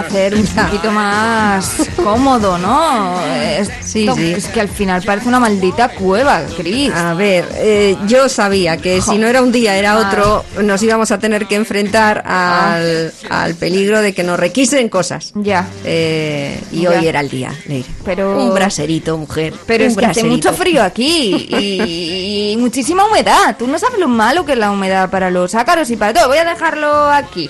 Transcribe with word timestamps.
Hacer 0.00 0.34
un 0.34 0.46
poquito 0.46 0.90
más 0.92 1.76
cómodo, 1.96 2.58
¿no? 2.58 3.20
Esto, 3.26 3.74
Sí, 3.80 4.08
sí. 4.14 4.32
Es 4.32 4.46
que 4.48 4.60
al 4.60 4.68
final 4.68 5.02
parece 5.02 5.28
una 5.28 5.40
maldita 5.40 5.88
cueva, 5.88 6.42
Cris. 6.56 6.92
A 6.92 7.14
ver, 7.14 7.46
eh, 7.54 7.96
yo 8.06 8.28
sabía 8.28 8.76
que 8.76 9.00
si 9.00 9.16
no 9.18 9.26
era 9.26 9.42
un 9.42 9.52
día, 9.52 9.76
era 9.76 9.96
otro, 9.98 10.44
nos 10.62 10.82
íbamos 10.82 11.10
a 11.12 11.18
tener 11.18 11.46
que 11.46 11.54
enfrentar 11.54 12.22
al, 12.26 13.12
al 13.30 13.54
peligro 13.54 14.00
de 14.02 14.12
que 14.12 14.22
nos 14.22 14.38
requisen 14.38 14.88
cosas. 14.88 15.32
Ya. 15.34 15.66
Eh, 15.84 16.60
y 16.72 16.82
Ya. 16.82 16.90
hoy 16.90 17.06
era 17.06 17.20
el 17.20 17.28
día, 17.30 17.52
Leire. 17.66 17.88
Pero- 18.04 18.36
Un 18.42 18.54
braserito, 18.54 19.16
mujer. 19.16 19.54
Pero 19.66 19.84
un 19.84 19.90
es 19.90 19.96
que 19.96 20.06
hace 20.06 20.24
mucho 20.24 20.52
frío 20.52 20.82
aquí 20.82 21.46
y, 21.50 22.52
y 22.52 22.56
muchísima 22.58 23.04
humedad. 23.06 23.56
Tú 23.58 23.66
no 23.66 23.78
sabes 23.78 23.98
lo 23.98 24.08
malo 24.08 24.44
que 24.44 24.52
es 24.52 24.58
la 24.58 24.70
humedad 24.70 25.08
para 25.10 25.30
los 25.30 25.54
ácaros 25.54 25.90
y 25.90 25.96
para 25.96 26.12
todo. 26.12 26.28
Voy 26.28 26.38
a 26.38 26.44
dejarlo 26.44 27.10
aquí. 27.10 27.48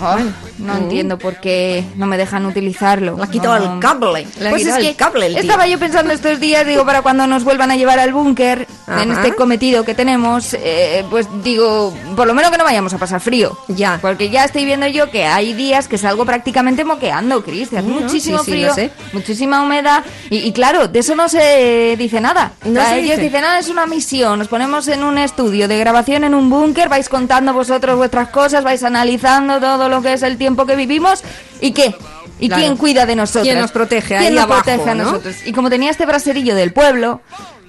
Oh, 0.00 0.16
no 0.58 0.76
entiendo 0.76 1.16
por 1.18 1.36
qué 1.40 1.84
no 1.96 2.06
me 2.06 2.16
dejan 2.18 2.46
utilizarlo. 2.46 3.16
Le 3.16 3.22
ha 3.22 3.26
quitado 3.28 3.58
No. 3.58 3.74
el 3.74 3.80
cable. 3.80 4.26
Pues 4.50 4.66
es 4.66 4.76
que 4.76 4.94
cable 4.94 5.26
el 5.26 5.36
estaba 5.36 5.66
yo 5.66 5.78
pensando 5.78 6.12
estos 6.12 6.40
días, 6.40 6.66
digo, 6.66 6.84
para 6.84 7.02
cuando 7.02 7.26
nos 7.26 7.44
vuelvan 7.44 7.70
a 7.70 7.76
llevar 7.76 7.98
al 8.00 8.12
búnker, 8.12 8.66
en 8.86 9.10
este 9.12 9.34
cometido 9.34 9.84
que 9.84 9.94
tenemos, 9.94 10.54
eh, 10.54 11.04
pues 11.10 11.26
digo, 11.44 11.94
por 12.16 12.26
lo 12.26 12.34
menos 12.34 12.50
que 12.50 12.58
no 12.58 12.64
vayamos 12.64 12.92
a 12.94 12.98
pasar 12.98 13.20
frío. 13.20 13.56
Ya. 13.68 13.98
Porque 14.02 14.28
ya 14.30 14.44
estoy 14.44 14.64
viendo 14.64 14.86
yo 14.88 15.10
que 15.10 15.24
hay 15.24 15.52
días 15.54 15.88
que 15.88 15.98
salgo 15.98 16.24
prácticamente 16.26 16.84
moqueando, 16.84 17.42
Cris. 17.44 17.68
Hace 17.72 17.82
No, 17.82 18.00
muchísimo 18.00 18.38
sí, 18.38 18.44
sí, 18.44 18.50
frío, 18.50 18.74
sé. 18.74 18.90
muchísima 19.12 19.62
humedad. 19.62 20.04
Y, 20.30 20.38
y 20.38 20.52
claro, 20.52 20.88
de 20.88 20.98
eso 20.98 21.14
no 21.14 21.28
se 21.28 21.94
dice 21.98 22.20
nada. 22.20 22.52
No 22.64 22.72
O 22.72 22.74
sea, 22.84 22.90
se 22.94 22.98
ellos 23.00 23.10
dice. 23.16 23.22
dicen, 23.22 23.44
ah, 23.44 23.58
es 23.58 23.68
una 23.68 23.86
misión, 23.86 24.38
nos 24.38 24.48
ponemos 24.48 24.88
en 24.88 25.04
un 25.04 25.18
estudio 25.18 25.68
de 25.68 25.78
grabación 25.78 26.24
en 26.24 26.34
un 26.34 26.50
búnker, 26.50 26.88
vais 26.88 27.08
contando 27.08 27.52
vosotros 27.52 27.96
vuestras 27.96 28.28
cosas, 28.28 28.64
vais 28.64 28.82
analizando 28.82 29.60
todo 29.60 29.88
lo 29.88 30.02
que 30.02 30.14
es 30.14 30.22
el 30.22 30.36
tiempo 30.38 30.66
que 30.66 30.76
vivimos. 30.76 31.22
¿Y 31.60 31.70
qué? 31.72 31.94
¿Y 32.40 32.48
Claro. 32.48 32.62
quién 32.62 32.76
cuida 32.76 33.06
de 33.06 33.14
nosotros? 33.14 33.44
¿Quién 33.44 33.60
nos 33.60 33.70
protege 33.70 34.16
¿Quién 34.18 34.20
ahí 34.30 34.34
nos 34.34 34.44
abajo, 34.44 34.64
protege 34.64 34.90
a 34.90 34.94
no? 34.96 35.04
nosotros? 35.04 35.36
Y 35.46 35.52
como 35.52 35.70
tenía 35.70 35.90
este 35.92 36.06
braserillo 36.06 36.56
del 36.56 36.72
pueblo, 36.72 37.20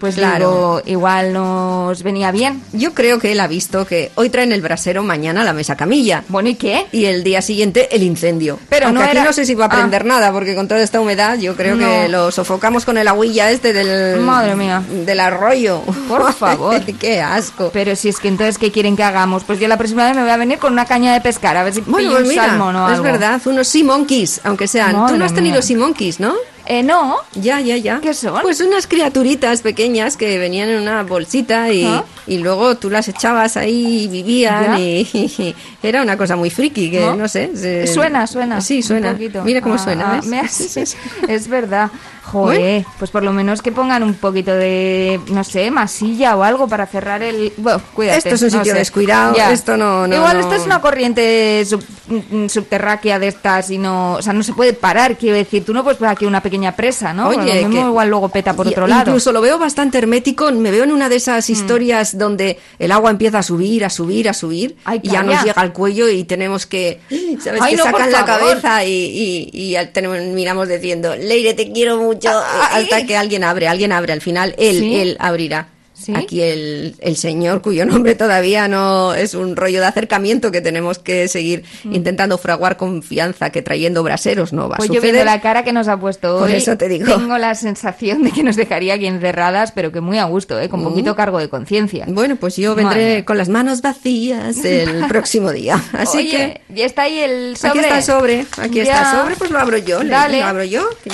pues 0.04 0.16
Claro. 0.16 0.50
digo, 0.50 0.82
igual 0.98 1.32
nos 1.32 2.04
venía 2.04 2.30
bien. 2.34 2.62
Yo 2.74 2.94
creo 2.94 3.20
que 3.20 3.32
él 3.32 3.40
ha 3.40 3.48
visto 3.48 3.86
que 3.88 4.12
hoy 4.16 4.28
traen 4.30 4.52
el 4.52 4.62
brasero, 4.62 5.02
mañana 5.02 5.46
la 5.46 5.54
mesa 5.54 5.78
camilla. 5.78 6.26
Bueno, 6.28 6.50
¿y 6.50 6.56
qué? 6.56 6.88
Y 6.92 7.06
el 7.06 7.24
día 7.24 7.42
siguiente 7.42 7.88
el 7.96 8.04
incendio. 8.04 8.60
Pero 8.68 8.88
Aunque 8.88 9.00
no 9.00 9.06
aquí 9.06 9.16
era- 9.18 9.24
no 9.26 9.32
sé 9.32 9.46
si 9.46 9.56
va 9.56 9.64
a 9.66 9.68
Ah. 9.70 9.78
prender 9.78 10.04
nada, 10.04 10.34
porque 10.34 10.56
con 10.56 10.68
toda 10.68 10.82
esta 10.82 11.00
humedad 11.00 11.38
yo 11.40 11.56
creo 11.56 11.78
que 11.78 12.10
lo 12.10 12.32
sofocamos 12.32 12.84
con 12.84 12.98
el 12.98 13.08
agüilla 13.08 13.50
este 13.50 13.72
del... 13.72 14.20
Madre 14.20 14.58
mía. 14.58 14.84
Del 15.06 15.22
arroyo. 15.22 15.80
Por 16.10 16.34
favor. 16.34 16.82
Qué 17.00 17.22
asco. 17.22 17.70
Pero 17.72 17.96
si 17.96 18.10
es 18.10 18.20
que 18.20 18.28
entonces, 18.28 18.58
¿qué 18.58 18.74
quieren 18.74 18.98
que 18.98 19.04
hagamos? 19.04 19.46
Pues 19.46 19.58
yo 19.58 19.70
la 19.70 19.78
próxima 19.78 20.06
vez 20.06 20.18
me 20.18 20.24
voy 20.24 20.32
a 20.32 20.38
venir 20.38 20.58
con 20.60 20.74
una 20.74 20.84
caña 20.86 21.14
de 21.14 21.22
pescar, 21.22 21.56
a 21.56 21.64
ver 21.64 21.74
si 21.74 21.80
Bueno, 21.80 21.98
pillo 22.00 22.12
pues 22.12 22.24
un 22.24 22.28
mira, 22.30 22.46
salmón 22.48 22.76
o 22.76 22.88
es 22.88 22.92
algo. 22.96 23.04
verdad, 23.06 23.42
unos 23.46 23.70
sea 23.70 23.86
monkeys, 23.86 24.42
aunque 24.44 24.68
sean. 24.68 24.92
Madre 24.98 25.14
Tú 25.14 25.18
no 25.20 25.24
has 25.24 25.34
tenido 25.34 25.62
sea 25.62 25.78
monkeys, 25.78 26.20
¿no? 26.20 26.34
Eh, 26.66 26.82
no. 26.84 27.18
Ya, 27.36 27.60
ya, 27.60 27.76
ya. 27.78 28.00
¿Qué 28.02 28.14
son? 28.14 28.42
Pues 28.42 28.62
unas 28.62 28.88
criaturitas 28.88 29.62
pequeñas 29.62 30.16
que 30.18 30.38
venían 30.40 30.70
en 30.70 30.82
una 30.82 31.04
bolsita 31.04 31.72
y, 31.72 31.84
Ah. 31.86 32.04
y 32.26 32.38
luego 32.38 32.76
tú 32.78 32.90
las 32.90 33.08
echabas 33.10 33.58
ahí 33.58 34.04
y 34.04 34.08
vivían 34.08 34.78
Ya. 34.78 34.80
y, 34.80 35.56
era 35.84 36.02
una 36.02 36.18
cosa 36.18 36.36
muy 36.38 36.50
friki 36.50 36.90
que 36.90 37.02
¿No? 37.02 37.16
no, 37.16 37.28
sé. 37.28 37.52
se- 37.56 37.88
Suena, 37.88 38.26
suena. 38.28 38.62
Sí, 38.62 38.82
suena. 38.82 39.14
Mira 39.44 39.62
cómo 39.62 39.76
Ah, 39.76 39.80
suena, 39.80 40.16
ah, 40.16 40.22
¿ves? 40.24 40.96
es 41.28 41.48
verdad. 41.50 41.90
Joder, 42.26 42.86
pues 42.98 43.12
por 43.12 43.22
lo 43.22 43.34
menos 43.34 43.62
que 43.62 43.74
pongan 43.74 44.02
un 44.02 44.14
poquito 44.14 44.54
de, 44.56 45.20
no 45.28 45.44
sé, 45.44 45.70
masilla 45.72 46.38
o 46.38 46.44
algo 46.44 46.70
para 46.70 46.88
cerrar 46.88 47.22
el... 47.22 47.52
Bueno, 47.58 47.82
cuídate. 47.94 48.18
Esto 48.30 48.36
es 48.36 48.42
un 48.44 48.48
no 48.48 48.64
sitio 48.64 48.74
sé. 48.74 48.80
descuidado, 48.80 49.36
esto 49.52 49.76
no- 49.76 50.08
no- 50.08 50.16
Igual 50.16 50.38
no. 50.38 50.44
esto 50.44 50.56
es 50.56 50.66
una 50.66 50.80
corriente 50.82 51.64
sub- 51.66 51.84
mm, 52.08 52.48
subterráquea 52.48 53.20
de 53.20 53.28
estas 53.28 53.70
y 53.72 53.78
no... 53.78 54.14
O 54.14 54.22
sea, 54.22 54.32
no 54.32 54.42
se 54.42 54.54
puede 54.54 54.72
parar, 54.72 55.18
quiero 55.18 55.36
decir. 55.36 55.66
Tú 55.66 55.74
no 55.74 55.84
puedes 55.84 55.98
poner 56.00 56.14
aquí 56.14 56.26
una 56.26 56.42
pequeña 56.42 56.53
presa, 56.76 57.14
¿no? 57.14 57.28
Oye, 57.30 57.38
Lo 57.62 57.68
mismo 57.70 57.84
que- 57.84 57.88
igual 57.90 58.10
luego 58.10 58.30
peta 58.30 58.54
por 58.54 58.68
otro 58.68 58.88
lado. 58.88 59.02
Incluso 59.10 59.32
lo 59.32 59.42
veo 59.42 59.58
bastante 59.60 59.98
hermético. 59.98 60.52
Me 60.52 60.72
veo 60.72 60.84
en 60.84 60.92
una 60.92 61.10
de 61.10 61.16
Mm. 61.16 61.18
esas 61.18 61.50
historias 61.50 62.18
donde 62.18 62.60
el 62.80 62.92
agua 62.92 63.12
empieza 63.12 63.40
a 63.40 63.44
subir, 63.44 63.84
a 63.86 63.90
subir, 63.90 64.30
a 64.30 64.34
subir. 64.34 64.76
Ay, 64.86 65.00
y 65.04 65.10
ya 65.10 65.24
nos 65.24 65.44
llega 65.44 65.62
al 65.62 65.74
cuello 65.74 66.08
y 66.10 66.24
tenemos 66.24 66.66
que. 66.66 67.00
¿Sabes? 67.44 67.62
Ay, 67.62 67.72
que 67.72 67.78
no, 67.78 67.84
sacan 67.84 68.02
por 68.04 68.12
la 68.12 68.26
cabeza 68.26 68.86
y, 68.86 68.90
y, 68.92 69.50
y 69.54 69.72
ya 69.72 69.92
tenemos, 69.92 70.20
miramos 70.20 70.68
diciendo, 70.70 71.16
Leire, 71.16 71.54
te 71.54 71.72
quiero 71.72 71.98
mucho. 71.98 72.30
Ay. 72.72 72.84
Hasta 72.84 73.06
que 73.06 73.18
alguien 73.18 73.44
abre, 73.44 73.68
alguien 73.68 73.92
abre. 73.92 74.14
Al 74.14 74.22
final, 74.22 74.56
él, 74.58 74.80
¿Sí? 74.80 74.96
él 74.96 75.18
abrirá. 75.20 75.68
¿Sí? 75.94 76.12
Aquí 76.16 76.42
el, 76.42 76.96
el 77.00 77.16
señor, 77.16 77.62
cuyo 77.62 77.86
nombre 77.86 78.16
todavía 78.16 78.68
no 78.68 79.14
es 79.14 79.36
un 79.36 79.56
rollo 79.56 79.80
de 79.80 79.86
acercamiento 79.86 80.52
que 80.52 80.60
tenemos 80.60 80.98
que 81.00 81.28
seguir 81.28 81.64
intentando 81.86 82.38
fraguar 82.40 82.78
confianza, 82.78 83.52
que 83.52 83.62
trayendo 83.62 84.02
braseros 84.04 84.54
no 84.54 84.68
va 84.70 84.76
Mm. 84.76 84.78
Pues 84.78 84.90
a 84.90 84.94
yo 84.94 85.00
suceder. 85.00 85.14
viendo 85.14 85.32
la 85.32 85.40
cara 85.42 85.64
que 85.64 85.72
nos 85.72 85.88
ha 85.88 85.98
puesto 86.00 86.38
hoy, 86.38 86.54
eso 86.54 86.76
te 86.78 86.90
digo. 86.90 87.06
tengo 87.16 87.38
la 87.38 87.54
sensación 87.56 88.24
de 88.24 88.32
que 88.32 88.44
nos 88.44 88.56
dejaría 88.56 88.96
aquí 88.96 89.06
encerradas, 89.06 89.72
pero 89.72 89.92
que 89.92 90.02
muy 90.02 90.18
a 90.18 90.26
gusto, 90.26 90.60
¿eh? 90.60 90.68
con 90.68 90.84
poquito 90.84 91.16
cargo 91.16 91.38
de 91.38 91.48
conciencia. 91.50 92.06
Bueno, 92.08 92.36
pues 92.38 92.56
yo 92.58 92.74
vendré 92.76 93.24
con 93.24 93.38
las 93.38 93.50
manos 93.50 93.82
vacías 93.82 94.66
el 94.66 95.06
próximo 95.10 95.52
día. 95.52 95.82
Así 95.94 96.18
Oye, 96.18 96.30
que 96.32 96.62
ya 96.74 96.86
está 96.86 97.04
ahí 97.04 97.20
el 97.20 97.56
sobre. 97.56 97.70
aquí 97.70 97.80
está 97.80 97.98
el 97.98 98.04
sobre, 98.04 98.46
aquí 98.58 98.80
está 98.80 99.00
el 99.12 99.18
sobre, 99.22 99.36
pues 99.36 99.52
lo 99.52 99.60
abro 99.60 99.78
yo, 99.78 100.02
le- 100.04 100.10
Dale. 100.10 100.40
lo 100.40 100.46
abro 100.48 100.64
yo. 100.64 100.90
que 101.04 101.12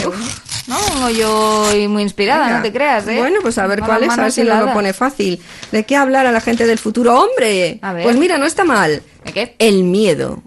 No, 0.69 0.78
vengo 0.94 1.09
yo 1.09 1.62
hoy 1.72 1.88
muy 1.88 2.03
inspirada, 2.03 2.57
no 2.57 2.62
te 2.62 2.72
creas, 2.72 3.07
¿eh? 3.07 3.18
Bueno, 3.18 3.40
pues 3.41 3.57
a 3.57 3.66
ver 3.68 3.80
cuál 3.81 4.03
es, 4.03 4.18
a 4.18 4.22
ver 4.22 4.31
si 4.31 4.44
nos 4.44 4.63
lo 4.66 4.72
pone 4.74 4.94
fácil. 4.94 5.41
¿De 5.72 5.84
qué 5.84 5.96
hablar 5.96 6.28
a 6.28 6.31
la 6.31 6.41
gente 6.41 6.68
del 6.68 6.78
futuro? 6.78 7.19
¡Hombre! 7.19 7.80
A 7.81 7.91
ver. 7.94 8.03
Pues 8.03 8.16
mira, 8.18 8.38
no 8.38 8.46
está 8.46 8.63
mal. 8.63 9.02
¿De 9.25 9.34
qué? 9.34 9.56
El 9.57 9.84
miedo. 9.84 10.44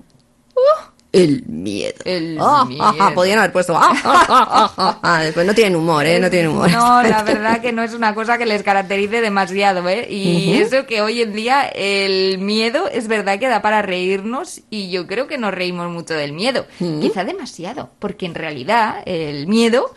El 1.10 1.42
miedo. 1.46 1.96
El 2.06 2.38
Ah, 2.40 2.64
miedo. 2.66 2.82
ah, 2.82 2.94
ah, 2.98 3.10
podían 3.14 3.38
haber 3.38 3.52
puesto. 3.52 3.76
ah, 3.76 3.92
ah, 4.02 4.26
ah, 4.30 4.72
ah, 4.78 4.98
ah. 5.02 5.20
Después 5.22 5.44
no 5.44 5.52
tienen 5.54 5.76
humor, 5.76 6.06
¿eh? 6.06 6.18
No 6.18 6.30
tienen 6.30 6.50
humor. 6.52 6.70
No, 6.70 7.02
la 7.02 7.22
verdad 7.26 7.60
que 7.60 7.70
no 7.70 7.82
es 7.82 7.92
una 7.92 8.14
cosa 8.14 8.38
que 8.38 8.46
les 8.46 8.62
caracterice 8.62 9.20
demasiado, 9.20 9.86
¿eh? 9.90 10.06
Y 10.08 10.54
eso 10.54 10.86
que 10.86 11.02
hoy 11.02 11.20
en 11.20 11.34
día 11.34 11.64
el 11.66 12.38
miedo 12.38 12.88
es 12.88 13.08
verdad 13.08 13.38
que 13.38 13.48
da 13.48 13.60
para 13.60 13.82
reírnos 13.82 14.62
y 14.70 14.88
yo 14.90 15.06
creo 15.06 15.26
que 15.26 15.36
nos 15.36 15.52
reímos 15.52 15.90
mucho 15.90 16.14
del 16.14 16.32
miedo. 16.32 16.64
Quizá 16.78 17.25
demasiado, 17.25 17.90
porque 17.98 18.25
en 18.25 18.34
realidad 18.34 19.02
el 19.04 19.46
miedo 19.48 19.92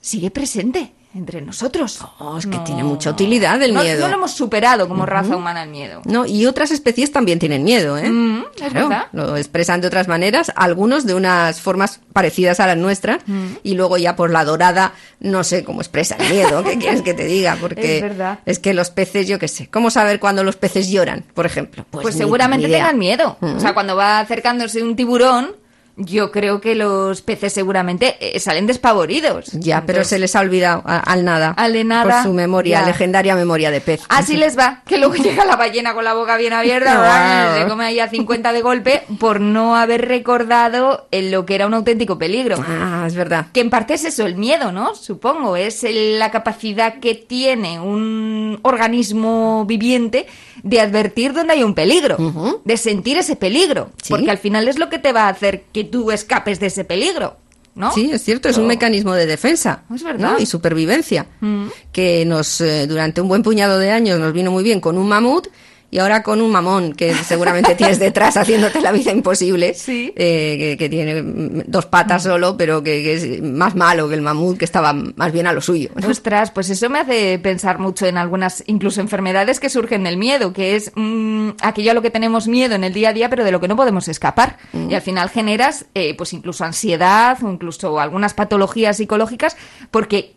sigue 0.00 0.30
presente 0.30 0.92
entre 1.12 1.42
nosotros. 1.42 1.98
Oh, 2.20 2.38
es 2.38 2.46
que 2.46 2.56
tiene 2.58 2.84
mucha 2.84 3.10
utilidad 3.10 3.60
el 3.60 3.74
No- 3.74 3.82
miedo. 3.82 4.02
No 4.02 4.08
lo 4.10 4.14
hemos 4.14 4.30
superado 4.30 4.86
como 4.86 5.06
raza 5.06 5.36
humana 5.36 5.64
el 5.64 5.68
miedo. 5.70 6.02
No, 6.04 6.24
y 6.24 6.46
otras 6.46 6.70
especies 6.70 7.10
también 7.10 7.40
tienen 7.40 7.64
miedo, 7.64 7.98
¿eh? 7.98 8.08
Mm, 8.08 8.44
es 8.64 8.72
verdad. 8.72 9.06
Lo 9.10 9.36
expresan 9.36 9.80
de 9.80 9.88
otras 9.88 10.06
maneras, 10.06 10.52
algunos 10.54 11.06
de 11.06 11.14
unas 11.14 11.60
formas 11.60 11.98
parecidas 12.12 12.60
a 12.60 12.68
las 12.68 12.76
nuestras, 12.76 13.22
Mm. 13.26 13.46
y 13.64 13.74
luego 13.74 13.96
ya 13.98 14.14
por 14.14 14.30
la 14.30 14.44
dorada, 14.44 14.92
no 15.18 15.42
sé 15.42 15.64
cómo 15.64 15.80
expresa 15.80 16.14
el 16.14 16.32
miedo, 16.32 16.62
¿qué 16.62 16.78
quieres 16.78 17.02
que 17.02 17.12
te 17.12 17.24
diga? 17.24 17.56
Porque 17.60 17.96
Es 17.96 18.02
verdad. 18.02 18.38
es 18.46 18.60
que 18.60 18.72
los 18.72 18.90
peces, 18.90 19.26
yo 19.26 19.40
qué 19.40 19.48
sé, 19.48 19.68
¿cómo 19.68 19.90
saber 19.90 20.20
cuándo 20.20 20.44
los 20.44 20.54
peces 20.54 20.90
lloran, 20.92 21.24
por 21.34 21.44
ejemplo? 21.44 21.84
Pues, 21.90 22.14
ni- 22.14 22.20
seguramente 22.20 22.68
ni 22.68 22.72
tengan 22.74 22.96
miedo. 22.96 23.36
O 23.40 23.58
sea, 23.58 23.74
cuando 23.74 23.96
va 23.96 24.20
acercándose 24.20 24.80
un 24.80 24.94
tiburón, 24.94 25.56
yo 26.00 26.30
creo 26.32 26.60
que 26.60 26.74
los 26.74 27.22
peces 27.22 27.52
seguramente 27.52 28.16
eh, 28.20 28.40
salen 28.40 28.66
despavoridos. 28.66 29.46
Ya, 29.52 29.84
pero 29.86 30.04
se 30.04 30.18
les 30.18 30.34
ha 30.36 30.40
olvidado 30.40 30.82
a- 30.84 30.98
al 30.98 31.24
nada. 31.24 31.54
Al 31.56 31.72
de 31.74 31.84
nada, 31.84 32.14
Por 32.22 32.22
su 32.24 32.32
memoria, 32.32 32.80
ya. 32.80 32.86
legendaria 32.86 33.34
memoria 33.36 33.70
de 33.70 33.80
pez. 33.80 34.00
Así 34.08 34.36
les 34.36 34.58
va, 34.58 34.82
que 34.86 34.98
luego 34.98 35.14
llega 35.22 35.44
la 35.44 35.56
ballena 35.56 35.94
con 35.94 36.04
la 36.04 36.14
boca 36.14 36.36
bien 36.36 36.52
abierta, 36.52 36.94
Guau. 37.52 37.58
se 37.62 37.68
come 37.68 37.84
ahí 37.84 38.00
a 38.00 38.08
50 38.08 38.52
de 38.52 38.62
golpe 38.62 39.02
por 39.18 39.40
no 39.40 39.76
haber 39.76 40.06
recordado 40.08 41.06
en 41.10 41.30
lo 41.30 41.46
que 41.46 41.54
era 41.54 41.66
un 41.66 41.74
auténtico 41.74 42.18
peligro. 42.18 42.56
Ah, 42.66 43.04
es 43.06 43.14
verdad. 43.14 43.46
Que 43.52 43.60
en 43.60 43.70
parte 43.70 43.94
es 43.94 44.04
eso, 44.04 44.26
el 44.26 44.36
miedo, 44.36 44.72
¿no? 44.72 44.94
Supongo, 44.94 45.56
es 45.56 45.84
el- 45.84 46.18
la 46.18 46.30
capacidad 46.30 46.98
que 47.00 47.14
tiene 47.14 47.78
un 47.80 48.58
organismo 48.62 49.64
viviente 49.66 50.26
de 50.62 50.80
advertir 50.80 51.32
dónde 51.32 51.54
hay 51.54 51.62
un 51.62 51.74
peligro, 51.74 52.16
de 52.64 52.76
sentir 52.76 53.16
ese 53.16 53.34
peligro, 53.36 53.90
Sí. 54.02 54.10
porque 54.10 54.30
al 54.30 54.38
final 54.38 54.68
es 54.68 54.78
lo 54.78 54.88
que 54.90 54.98
te 54.98 55.12
va 55.12 55.24
a 55.24 55.28
hacer 55.28 55.62
que 55.72 55.84
tú 55.90 56.10
escapes 56.10 56.60
de 56.60 56.66
ese 56.66 56.84
peligro, 56.84 57.36
¿no? 57.74 57.92
Sí, 57.92 58.10
es 58.12 58.22
cierto, 58.22 58.48
es 58.48 58.56
un 58.58 58.66
mecanismo 58.66 59.14
de 59.14 59.26
defensa 59.26 59.82
Es 59.94 60.02
verdad. 60.02 60.32
¿no? 60.32 60.38
y 60.38 60.46
supervivencia 60.46 61.26
Mm. 61.40 61.66
que 61.92 62.24
nos 62.26 62.60
eh, 62.60 62.86
durante 62.86 63.20
un 63.20 63.28
buen 63.28 63.42
puñado 63.42 63.78
de 63.78 63.90
años 63.90 64.18
nos 64.18 64.32
vino 64.32 64.50
muy 64.50 64.62
bien 64.64 64.80
con 64.80 64.96
un 64.98 65.08
mamut 65.08 65.48
y 65.90 65.98
ahora 65.98 66.22
con 66.22 66.40
un 66.40 66.50
mamón 66.52 66.92
que 66.92 67.14
seguramente 67.14 67.74
tienes 67.74 67.98
detrás 67.98 68.36
haciéndote 68.36 68.80
la 68.80 68.92
vida 68.92 69.10
imposible, 69.12 69.74
Sí. 69.74 70.12
eh, 70.16 70.56
que, 70.58 70.76
que 70.78 70.88
tiene 70.88 71.22
mm, 71.22 71.62
dos 71.66 71.86
patas 71.86 72.22
solo, 72.22 72.56
pero 72.56 72.82
que, 72.82 73.02
que 73.02 73.14
es 73.14 73.42
más 73.42 73.74
malo 73.74 74.08
que 74.08 74.14
el 74.14 74.22
mamut 74.22 74.56
que 74.58 74.64
estaba 74.64 74.92
más 74.92 75.32
bien 75.32 75.46
a 75.46 75.52
lo 75.52 75.60
suyo. 75.60 75.90
¿no? 75.96 76.08
Ostras, 76.08 76.50
pues 76.50 76.70
eso 76.70 76.88
me 76.90 77.00
hace 77.00 77.38
pensar 77.38 77.78
mucho 77.78 78.06
en 78.06 78.18
algunas, 78.18 78.62
incluso 78.66 79.00
enfermedades 79.00 79.58
que 79.58 79.68
surgen 79.68 80.04
del 80.04 80.16
miedo, 80.16 80.52
que 80.52 80.76
es 80.76 80.92
mm, 80.94 81.50
aquello 81.62 81.90
a 81.90 81.94
lo 81.94 82.02
que 82.02 82.10
tenemos 82.10 82.46
miedo 82.46 82.74
en 82.74 82.84
el 82.84 82.92
día 82.92 83.08
a 83.08 83.12
día, 83.12 83.28
pero 83.30 83.44
de 83.44 83.50
lo 83.52 83.60
que 83.60 83.68
no 83.68 83.76
podemos 83.76 84.06
escapar. 84.08 84.58
Y 84.88 84.94
al 84.94 85.02
final 85.02 85.28
generas, 85.30 85.86
eh, 85.94 86.14
pues 86.16 86.32
incluso 86.32 86.64
ansiedad 86.64 87.36
o 87.42 87.50
incluso 87.50 87.98
algunas 87.98 88.34
patologías 88.34 88.96
psicológicas, 88.98 89.56
porque 89.90 90.34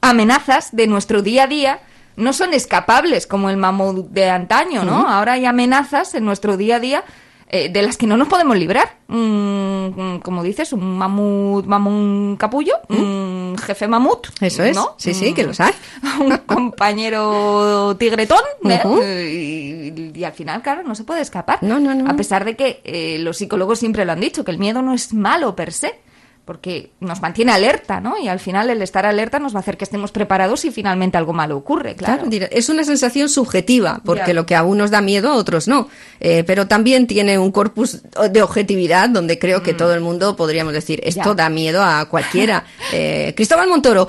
amenazas 0.00 0.74
de 0.74 0.86
nuestro 0.86 1.22
día 1.22 1.44
a 1.44 1.46
día 1.46 1.80
no 2.16 2.32
son 2.32 2.54
escapables 2.54 3.26
como 3.26 3.50
el 3.50 3.56
mamut 3.56 4.08
de 4.10 4.28
antaño, 4.30 4.84
¿no? 4.84 5.08
Ahora 5.08 5.32
hay 5.32 5.46
amenazas 5.46 6.14
en 6.14 6.24
nuestro 6.24 6.56
día 6.56 6.76
a 6.76 6.80
día 6.80 7.04
eh, 7.48 7.68
de 7.68 7.82
las 7.82 7.98
que 7.98 8.06
no 8.06 8.16
nos 8.16 8.28
podemos 8.28 8.56
librar. 8.56 8.96
Mm, 9.08 10.18
como 10.20 10.42
dices, 10.42 10.72
un 10.72 10.96
mamut, 10.96 11.66
mamut 11.66 12.38
capullo, 12.38 12.74
un 12.88 13.56
jefe 13.62 13.86
mamut. 13.88 14.28
Eso 14.40 14.62
es, 14.64 14.74
¿no? 14.74 14.94
sí, 14.96 15.12
sí, 15.12 15.32
Mm, 15.32 15.34
que 15.34 15.42
los 15.44 15.60
hay. 15.60 15.72
Un 16.20 16.38
compañero 16.38 17.94
tigretón. 17.98 18.40
¿eh? 18.64 20.12
Y 20.14 20.24
al 20.24 20.32
final, 20.32 20.62
claro, 20.62 20.82
no 20.82 20.94
se 20.94 21.04
puede 21.04 21.20
escapar. 21.20 21.58
No, 21.62 21.78
no, 21.78 21.94
no. 21.94 22.10
A 22.10 22.14
pesar 22.14 22.44
de 22.44 22.56
que 22.56 22.80
eh, 22.84 23.18
los 23.18 23.36
psicólogos 23.36 23.78
siempre 23.78 24.04
lo 24.04 24.12
han 24.12 24.20
dicho, 24.20 24.44
que 24.44 24.50
el 24.50 24.58
miedo 24.58 24.80
no 24.82 24.94
es 24.94 25.12
malo 25.12 25.54
per 25.54 25.72
se. 25.72 26.00
Porque 26.44 26.90
nos 27.00 27.22
mantiene 27.22 27.52
alerta, 27.52 28.00
¿no? 28.00 28.18
Y 28.18 28.26
al 28.28 28.40
final 28.40 28.68
el 28.68 28.82
estar 28.82 29.06
alerta 29.06 29.38
nos 29.38 29.54
va 29.54 29.58
a 29.58 29.60
hacer 29.60 29.76
que 29.76 29.84
estemos 29.84 30.10
preparados 30.10 30.60
si 30.60 30.70
finalmente 30.72 31.16
algo 31.16 31.32
malo 31.32 31.56
ocurre, 31.56 31.94
claro. 31.94 32.24
Claro, 32.28 32.46
es 32.50 32.68
una 32.68 32.82
sensación 32.84 33.28
subjetiva, 33.28 34.00
porque 34.04 34.34
lo 34.34 34.44
que 34.44 34.56
a 34.56 34.62
unos 34.64 34.90
da 34.90 35.00
miedo, 35.00 35.30
a 35.30 35.36
otros 35.36 35.68
no. 35.68 35.88
Eh, 36.20 36.42
pero 36.44 36.66
también 36.66 37.06
tiene 37.06 37.38
un 37.38 37.52
corpus 37.52 38.02
de 38.30 38.42
objetividad 38.42 39.08
donde 39.08 39.38
creo 39.38 39.62
que 39.62 39.72
todo 39.72 39.94
el 39.94 40.00
mundo 40.00 40.34
podríamos 40.36 40.72
decir, 40.72 41.00
esto 41.04 41.32
Mm. 41.32 41.36
Da 41.36 41.48
miedo 41.48 41.82
a 41.82 42.04
cualquiera. 42.06 42.64
Eh, 42.92 43.32
Cristóbal 43.34 43.68
Montoro. 43.68 44.06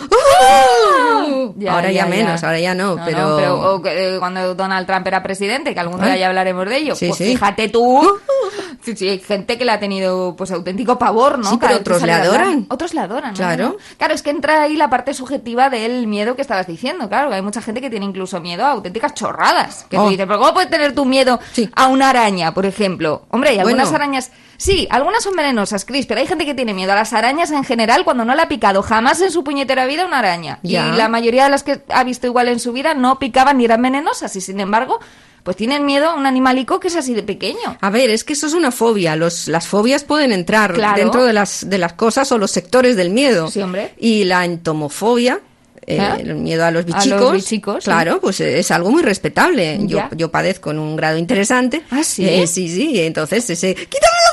Ya, 1.57 1.73
ahora 1.73 1.91
ya, 1.91 2.05
menos, 2.05 2.43
ahora 2.43 2.59
ya 2.59 2.73
no, 2.75 2.95
No, 2.95 3.05
pero... 3.05 3.39
no, 3.39 3.55
o 3.75 3.81
que, 3.81 4.15
eh, 4.15 4.19
cuando 4.19 4.55
Donald 4.55 4.85
Trump 4.87 5.07
era 5.07 5.21
presidente, 5.23 5.73
que 5.73 5.79
algún 5.79 6.01
día 6.01 6.17
ya 6.17 6.27
hablaremos 6.27 6.67
de 6.67 6.77
ello, 6.77 6.95
Sí, 6.95 7.07
pues 7.07 7.17
sí. 7.17 7.25
fíjate 7.25 7.69
tú, 7.69 8.19
sí, 8.81 8.95
sí, 8.95 9.07
hay 9.09 9.19
gente 9.19 9.57
que 9.57 9.63
le 9.65 9.71
ha 9.71 9.79
tenido 9.79 10.35
pues 10.35 10.51
auténtico 10.51 10.97
pavor, 10.99 11.39
¿no? 11.39 11.51
Sí, 11.51 11.57
pero 11.59 11.77
otros 11.77 12.01
le. 12.01 12.13
Adoran. 12.27 12.65
Otros 12.69 12.93
le 12.93 13.01
adoran. 13.01 13.35
Claro. 13.35 13.69
¿no? 13.69 13.75
Claro, 13.97 14.13
es 14.13 14.21
que 14.21 14.29
entra 14.29 14.61
ahí 14.63 14.75
la 14.75 14.89
parte 14.89 15.13
subjetiva 15.13 15.69
del 15.69 16.07
miedo 16.07 16.35
que 16.35 16.41
estabas 16.41 16.67
diciendo, 16.67 17.07
claro, 17.09 17.31
hay 17.33 17.41
mucha 17.41 17.61
gente 17.61 17.81
que 17.81 17.89
tiene 17.89 18.05
incluso 18.05 18.39
miedo 18.41 18.65
a 18.65 18.71
auténticas 18.71 19.13
chorradas, 19.13 19.85
que 19.89 19.97
Oh. 19.97 20.03
tú 20.05 20.09
dices, 20.09 20.25
pero 20.27 20.39
¿cómo 20.39 20.53
puedes 20.53 20.69
tener 20.69 20.93
tu 20.95 21.05
miedo 21.05 21.39
Sí. 21.53 21.69
a 21.75 21.87
una 21.87 22.09
araña, 22.09 22.53
por 22.53 22.65
ejemplo? 22.65 23.23
Hombre, 23.29 23.51
hay 23.51 23.59
algunas 23.59 23.89
Bueno. 23.89 24.03
arañas... 24.03 24.31
Sí, 24.57 24.87
algunas 24.91 25.23
son 25.23 25.35
venenosas, 25.35 25.83
Chris, 25.83 26.05
pero 26.05 26.21
hay 26.21 26.27
gente 26.27 26.45
que 26.45 26.53
tiene 26.53 26.73
miedo 26.73 26.93
a 26.93 26.95
las 26.95 27.11
arañas 27.11 27.51
en 27.51 27.63
general 27.65 28.05
cuando 28.05 28.23
no 28.23 28.33
le 28.35 28.41
ha 28.43 28.47
picado 28.47 28.81
jamás 28.81 29.19
en 29.19 29.31
su 29.31 29.43
puñetera 29.43 29.85
vida 29.87 30.05
una 30.05 30.19
araña. 30.19 30.59
Ya. 30.63 30.87
Y 30.87 30.91
la 30.97 31.09
mayoría 31.09 31.43
de 31.45 31.49
las 31.49 31.63
que 31.63 31.81
ha 31.89 32.03
visto 32.05 32.27
igual 32.27 32.47
en 32.47 32.59
su 32.59 32.71
vida 32.71 32.93
no 32.93 33.19
picaban 33.19 33.57
ni 33.57 33.65
eran 33.65 33.81
venenosas 33.81 34.33
y 34.37 34.41
sin 34.41 34.59
embargo, 34.61 34.99
pues 35.43 35.57
tienen 35.57 35.85
miedo 35.85 36.09
a 36.09 36.15
un 36.15 36.25
animalico 36.25 36.79
que 36.79 36.87
es 36.87 36.95
así 36.95 37.13
de 37.13 37.23
pequeño. 37.23 37.77
A 37.81 37.89
ver, 37.89 38.09
es 38.09 38.23
que 38.23 38.33
eso 38.33 38.47
es 38.47 38.53
una 38.53 38.71
fobia. 38.71 39.15
Los, 39.15 39.47
las 39.47 39.67
fobias 39.67 40.03
pueden 40.03 40.31
entrar 40.31 40.73
Claro. 40.73 40.95
dentro 40.97 41.25
de 41.25 41.33
las, 41.33 41.69
de 41.69 41.77
las 41.77 41.93
cosas 41.93 42.31
o 42.31 42.37
los 42.37 42.49
sectores 42.51 42.95
del 42.95 43.09
miedo. 43.09 43.49
Sí, 43.49 43.61
hombre. 43.61 43.93
Y 43.97 44.23
la 44.23 44.45
entomofobia, 44.45 45.41
eh, 45.85 45.99
¿Ah? 45.99 46.15
el 46.17 46.35
miedo 46.35 46.63
a 46.63 46.71
los 46.71 46.85
A 46.85 46.87
los 46.87 46.95
bichicos, 46.95 47.33
bichicos, 47.33 47.83
sí. 47.83 47.89
claro, 47.89 48.21
pues 48.21 48.39
es 48.39 48.71
algo 48.71 48.89
muy 48.89 49.03
respetable. 49.03 49.79
Yo, 49.81 49.99
yo 50.15 50.31
padezco 50.31 50.71
en 50.71 50.79
un 50.79 50.95
grado 50.95 51.17
interesante. 51.17 51.81
¿Ah, 51.91 52.03
sí? 52.05 52.25
Eh, 52.25 52.47
sí, 52.47 52.69
sí, 52.69 53.01
entonces 53.01 53.49
ese... 53.49 53.75
¡Quítamelo, 53.75 53.89
quítamelo, 53.89 54.32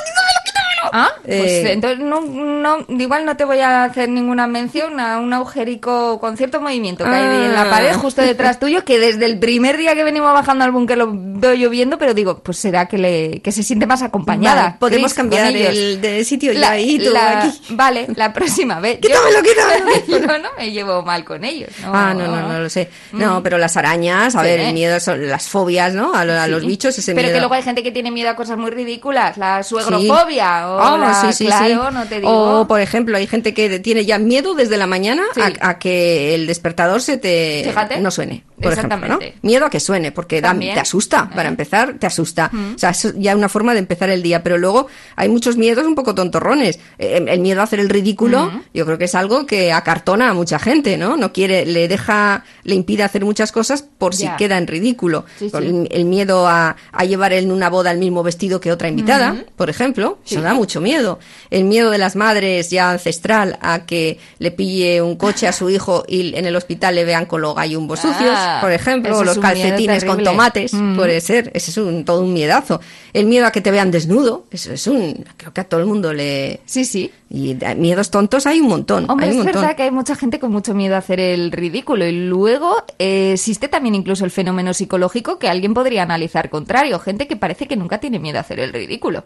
Ah, 0.93 1.09
pues 1.23 1.35
Eh, 1.41 1.71
entonces 1.73 1.99
no, 1.99 2.21
no, 2.21 2.85
igual 2.89 3.25
no 3.25 3.37
te 3.37 3.45
voy 3.45 3.59
a 3.59 3.83
hacer 3.83 4.09
ninguna 4.09 4.47
mención 4.47 4.99
a 4.99 5.19
un 5.19 5.33
agujerico 5.33 6.19
con 6.19 6.37
cierto 6.37 6.61
movimiento 6.61 7.03
que 7.03 7.09
hay 7.11 7.45
en 7.45 7.53
la 7.53 7.63
Ah. 7.63 7.69
pared 7.69 7.93
justo 7.95 8.21
detrás 8.21 8.59
tuyo, 8.59 8.83
que 8.83 8.99
desde 8.99 9.25
el 9.25 9.39
primer 9.39 9.77
día 9.77 9.95
que 9.95 10.03
venimos 10.03 10.33
bajando 10.33 10.63
al 10.65 10.71
búnker 10.71 10.97
lo 10.97 11.09
veo 11.13 11.53
yo 11.53 11.69
viendo, 11.69 11.97
pero 11.97 12.13
digo, 12.13 12.39
pues 12.39 12.57
será 12.57 12.87
que 12.87 12.97
le 12.97 13.41
que 13.41 13.51
se 13.51 13.63
siente 13.63 13.85
más 13.85 14.01
acompañada. 14.01 14.61
Vale, 14.63 14.75
podemos 14.79 15.11
Chris, 15.11 15.17
cambiar 15.17 15.47
el 15.55 16.01
de 16.01 16.23
sitio 16.23 16.53
La- 16.53 16.59
ya 16.59 16.71
ahí, 16.71 16.99
tú 16.99 17.11
la- 17.11 17.39
aquí. 17.41 17.61
Vale, 17.71 18.07
la 18.15 18.33
próxima 18.33 18.79
vez. 18.79 18.99
Quítamelo, 19.01 19.39
quítamelo. 19.41 20.05
yo 20.07 20.19
no 20.39 20.49
me 20.57 20.71
llevo 20.71 21.01
mal 21.03 21.23
con 21.23 21.43
ellos. 21.43 21.69
No, 21.81 21.91
Ah, 21.93 22.13
no, 22.13 22.27
no, 22.27 22.47
no 22.47 22.59
lo 22.59 22.69
sé. 22.69 22.89
No, 23.11 23.41
pero 23.43 23.57
las 23.57 23.77
arañas, 23.77 24.35
a 24.35 24.41
Sí. 24.41 24.45
ver, 24.47 24.59
el 24.61 24.73
miedo, 24.73 24.99
son 24.99 25.27
las 25.27 25.47
fobias, 25.47 25.93
¿no? 25.93 26.13
A, 26.13 26.21
a 26.21 26.45
Sí. 26.45 26.51
los 26.51 26.65
bichos, 26.65 26.97
ese 26.97 27.13
Pero 27.13 27.25
miedo. 27.27 27.33
que 27.35 27.39
luego 27.39 27.53
hay 27.55 27.63
gente 27.63 27.83
que 27.83 27.91
tiene 27.91 28.11
miedo 28.11 28.29
a 28.29 28.35
cosas 28.35 28.57
muy 28.57 28.71
ridículas, 28.71 29.37
la 29.37 29.63
suegrofobia 29.63 30.69
o 30.69 30.70
La, 30.77 31.21
sí, 31.21 31.33
sí, 31.33 31.45
claro, 31.45 31.87
sí. 31.89 31.93
no 31.93 32.05
te 32.05 32.15
digo. 32.19 32.61
O, 32.61 32.67
por 32.67 32.79
ejemplo, 32.81 33.17
hay 33.17 33.27
gente 33.27 33.53
que 33.53 33.79
tiene 33.79 34.05
ya 34.05 34.19
miedo 34.19 34.53
desde 34.53 34.77
la 34.77 34.87
mañana 34.87 35.23
a, 35.61 35.69
a 35.69 35.79
que 35.79 36.35
el 36.35 36.47
despertador 36.47 37.01
se 37.01 37.17
te 37.17 37.63
Fíjate. 37.65 37.99
no 37.99 38.11
suene, 38.11 38.43
por 38.61 38.73
ejemplo, 38.73 39.07
¿no? 39.07 39.19
Miedo 39.41 39.65
a 39.65 39.69
que 39.69 39.79
suene, 39.79 40.11
porque 40.11 40.41
da- 40.41 40.57
te 40.57 40.79
asusta, 40.79 41.29
Eh. 41.31 41.35
para 41.35 41.49
empezar, 41.49 41.95
te 41.99 42.07
asusta. 42.07 42.51
O 42.75 42.77
sea, 42.77 42.91
es 42.91 43.13
ya 43.17 43.35
una 43.35 43.49
forma 43.49 43.73
de 43.73 43.79
empezar 43.79 44.09
el 44.09 44.21
día, 44.23 44.43
pero 44.43 44.57
luego 44.57 44.87
hay 45.15 45.29
muchos 45.29 45.57
miedos 45.57 45.85
un 45.85 45.95
poco 45.95 46.13
tontorrones. 46.15 46.79
Eh, 46.97 47.23
el 47.27 47.39
miedo 47.39 47.61
a 47.61 47.63
hacer 47.63 47.79
el 47.79 47.89
ridículo, 47.89 48.51
yo 48.73 48.85
creo 48.85 48.97
que 48.97 49.05
es 49.05 49.15
algo 49.15 49.45
que 49.45 49.71
acartona 49.73 50.29
a 50.29 50.33
mucha 50.33 50.59
gente, 50.59 50.97
¿no? 50.97 51.17
No 51.17 51.31
quiere, 51.33 51.65
le 51.65 51.87
deja, 51.87 52.43
le 52.63 52.75
impide 52.75 53.03
hacer 53.03 53.23
muchas 53.25 53.51
cosas 53.51 53.83
por 53.97 54.15
si 54.15 54.27
queda 54.37 54.57
en 54.57 54.67
ridículo. 54.67 55.25
Sí, 55.39 55.49
sí. 55.49 55.57
El, 55.57 55.87
el 55.91 56.05
miedo 56.05 56.47
a, 56.47 56.75
a 56.91 57.03
llevar 57.05 57.33
en 57.33 57.51
una 57.51 57.69
boda 57.69 57.91
el 57.91 57.97
mismo 57.99 58.23
vestido 58.23 58.59
que 58.59 58.71
otra 58.71 58.87
invitada, 58.87 59.43
por 59.55 59.69
ejemplo, 59.69 60.19
eso 60.25 60.41
da 60.41 60.53
mucho 60.53 60.81
miedo. 60.81 61.19
El 61.49 61.63
miedo 61.65 61.89
de 61.91 61.97
las 61.97 62.15
madres 62.15 62.69
ya 62.69 62.91
ancestral 62.91 63.57
a 63.61 63.85
que 63.85 64.19
le 64.39 64.51
pille 64.51 65.01
un 65.01 65.15
coche 65.15 65.47
a 65.47 65.53
su 65.53 65.69
hijo 65.69 66.03
y 66.07 66.35
en 66.35 66.45
el 66.45 66.55
hospital 66.55 66.95
le 66.95 67.05
vean 67.05 67.25
con 67.25 67.41
los 67.41 67.55
gallumbos 67.55 67.99
Ah, 67.99 68.01
sucios, 68.13 68.37
por 68.59 68.71
ejemplo, 68.71 69.17
o 69.17 69.23
los 69.23 69.37
calcetines 69.37 70.03
con 70.03 70.23
tomates, 70.23 70.73
Mm. 70.73 70.95
puede 70.95 71.21
ser, 71.21 71.51
ese 71.53 71.71
es 71.71 71.77
un, 71.77 72.03
todo 72.03 72.21
un 72.21 72.33
miedazo. 72.33 72.81
El 73.13 73.27
miedo 73.27 73.45
a 73.45 73.51
que 73.51 73.61
te 73.61 73.71
vean 73.71 73.91
desnudo, 73.91 74.45
eso 74.51 74.73
es 74.73 74.87
un, 74.87 75.23
creo 75.37 75.53
que 75.53 75.61
a 75.61 75.63
todo 75.63 75.79
el 75.79 75.85
mundo 75.85 76.11
le... 76.13 76.59
Sí, 76.65 76.83
sí. 76.85 77.11
Y 77.29 77.55
miedos 77.77 78.11
tontos 78.11 78.45
hay 78.45 78.59
un 78.59 78.67
montón, 78.67 79.09
Hombre, 79.09 79.27
hay 79.27 79.31
un 79.33 79.39
es 79.39 79.43
montón. 79.45 79.61
verdad 79.61 79.77
que 79.77 79.83
hay 79.83 79.91
mucha 79.91 80.15
gente 80.15 80.39
con 80.39 80.51
mucho 80.51 80.73
miedo 80.73 80.95
a 80.95 80.97
hacer 80.97 81.19
el 81.21 81.51
ridículo 81.53 82.05
y 82.05 82.11
luego 82.11 82.83
eh, 82.99 83.31
existe 83.33 83.69
también 83.69 83.95
incluso 83.95 84.25
el 84.25 84.31
fenómeno 84.31 84.73
psicológico 84.73 85.39
que 85.39 85.47
alguien 85.47 85.73
podría 85.73 86.03
analizar 86.03 86.49
contrario, 86.49 86.99
gente 86.99 87.27
que 87.27 87.37
parece 87.37 87.67
que 87.67 87.77
nunca 87.77 87.99
tiene 87.99 88.19
miedo 88.19 88.37
a 88.37 88.41
hacer 88.41 88.59
el 88.59 88.73
ridículo. 88.73 89.23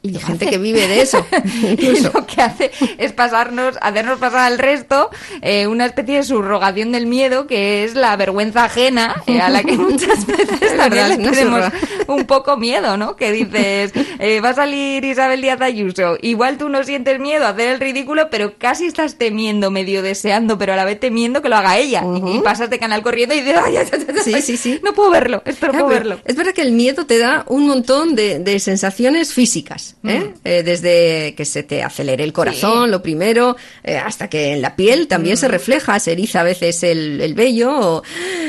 Y 0.00 0.10
lo 0.12 0.20
gente 0.20 0.44
hace. 0.44 0.52
que 0.54 0.58
vive 0.58 0.86
de 0.86 1.00
eso, 1.02 1.26
lo 2.14 2.24
que 2.26 2.40
hace 2.40 2.70
es 2.98 3.12
pasarnos, 3.12 3.76
hacernos 3.80 4.18
pasar 4.18 4.40
al 4.40 4.58
resto 4.58 5.10
eh, 5.42 5.66
una 5.66 5.86
especie 5.86 6.16
de 6.16 6.22
subrogación 6.22 6.92
del 6.92 7.06
miedo 7.06 7.46
que 7.48 7.82
es 7.84 7.94
la 7.94 8.14
vergüenza 8.16 8.64
ajena 8.64 9.22
eh, 9.26 9.40
a 9.40 9.48
la 9.48 9.62
que 9.64 9.72
muchas 9.76 10.24
veces 10.26 10.62
Es 10.62 10.76
también 10.76 11.08
le 11.08 11.16
tenemos 11.18 11.64
un 12.06 12.24
poco 12.26 12.56
miedo, 12.56 12.96
¿no? 12.96 13.16
Que 13.16 13.32
dices, 13.32 13.92
eh, 14.20 14.40
va 14.40 14.50
a 14.50 14.54
salir 14.54 15.04
Isabel 15.04 15.42
Díaz 15.42 15.60
Ayuso, 15.60 16.16
igual 16.22 16.58
tú 16.58 16.68
no 16.68 16.84
sientes 16.84 17.18
miedo 17.18 17.44
a 17.46 17.50
hacer 17.50 17.68
el 17.68 17.80
ridículo, 17.80 18.30
pero 18.30 18.54
casi 18.56 18.86
estás 18.86 19.16
temiendo, 19.18 19.70
medio 19.70 20.02
deseando, 20.02 20.58
pero 20.58 20.72
a 20.74 20.76
la 20.76 20.84
vez 20.84 21.00
temiendo 21.00 21.42
que 21.42 21.48
lo 21.48 21.56
haga 21.56 21.76
ella. 21.76 22.02
Y- 22.24 22.36
y, 22.36 22.40
pasas 22.40 22.70
de 22.70 22.78
canal 22.78 23.02
corriendo 23.02 23.34
y 23.34 23.40
dices, 23.40 23.56
ay, 23.62 23.76
ay, 23.76 23.86
ay, 23.92 24.06
ay, 24.08 24.14
Sí, 24.24 24.34
ay, 24.34 24.42
sí, 24.42 24.56
sí. 24.56 24.80
no 24.84 24.92
puedo 24.94 25.10
verlo, 25.10 25.42
esto 25.44 25.66
no 25.66 25.72
puedo 25.72 25.88
verlo. 25.88 26.20
Es 26.24 26.36
verdad 26.36 26.52
que 26.52 26.62
el 26.62 26.72
miedo 26.72 27.04
te 27.04 27.18
da 27.18 27.44
un 27.48 27.66
montón 27.66 28.14
de, 28.14 28.38
de 28.38 28.58
sensaciones 28.60 29.32
físicas, 29.34 29.87
¿eh? 30.04 30.20
Mm. 30.20 30.34
Eh, 30.44 30.62
desde 30.62 31.34
que 31.34 31.44
se 31.44 31.62
te 31.62 31.82
acelere 31.82 32.24
el 32.24 32.32
corazón, 32.32 32.90
lo 32.90 33.02
primero, 33.02 33.56
eh, 33.84 33.96
hasta 33.96 34.28
que 34.28 34.52
en 34.52 34.62
la 34.62 34.76
piel 34.76 35.08
también 35.08 35.34
Mm. 35.34 35.38
se 35.38 35.48
refleja, 35.48 35.98
se 36.00 36.12
eriza 36.12 36.40
a 36.40 36.44
veces 36.44 36.82
el, 36.82 37.20
el 37.20 37.34
vello, 37.34 37.70
o 37.78 38.02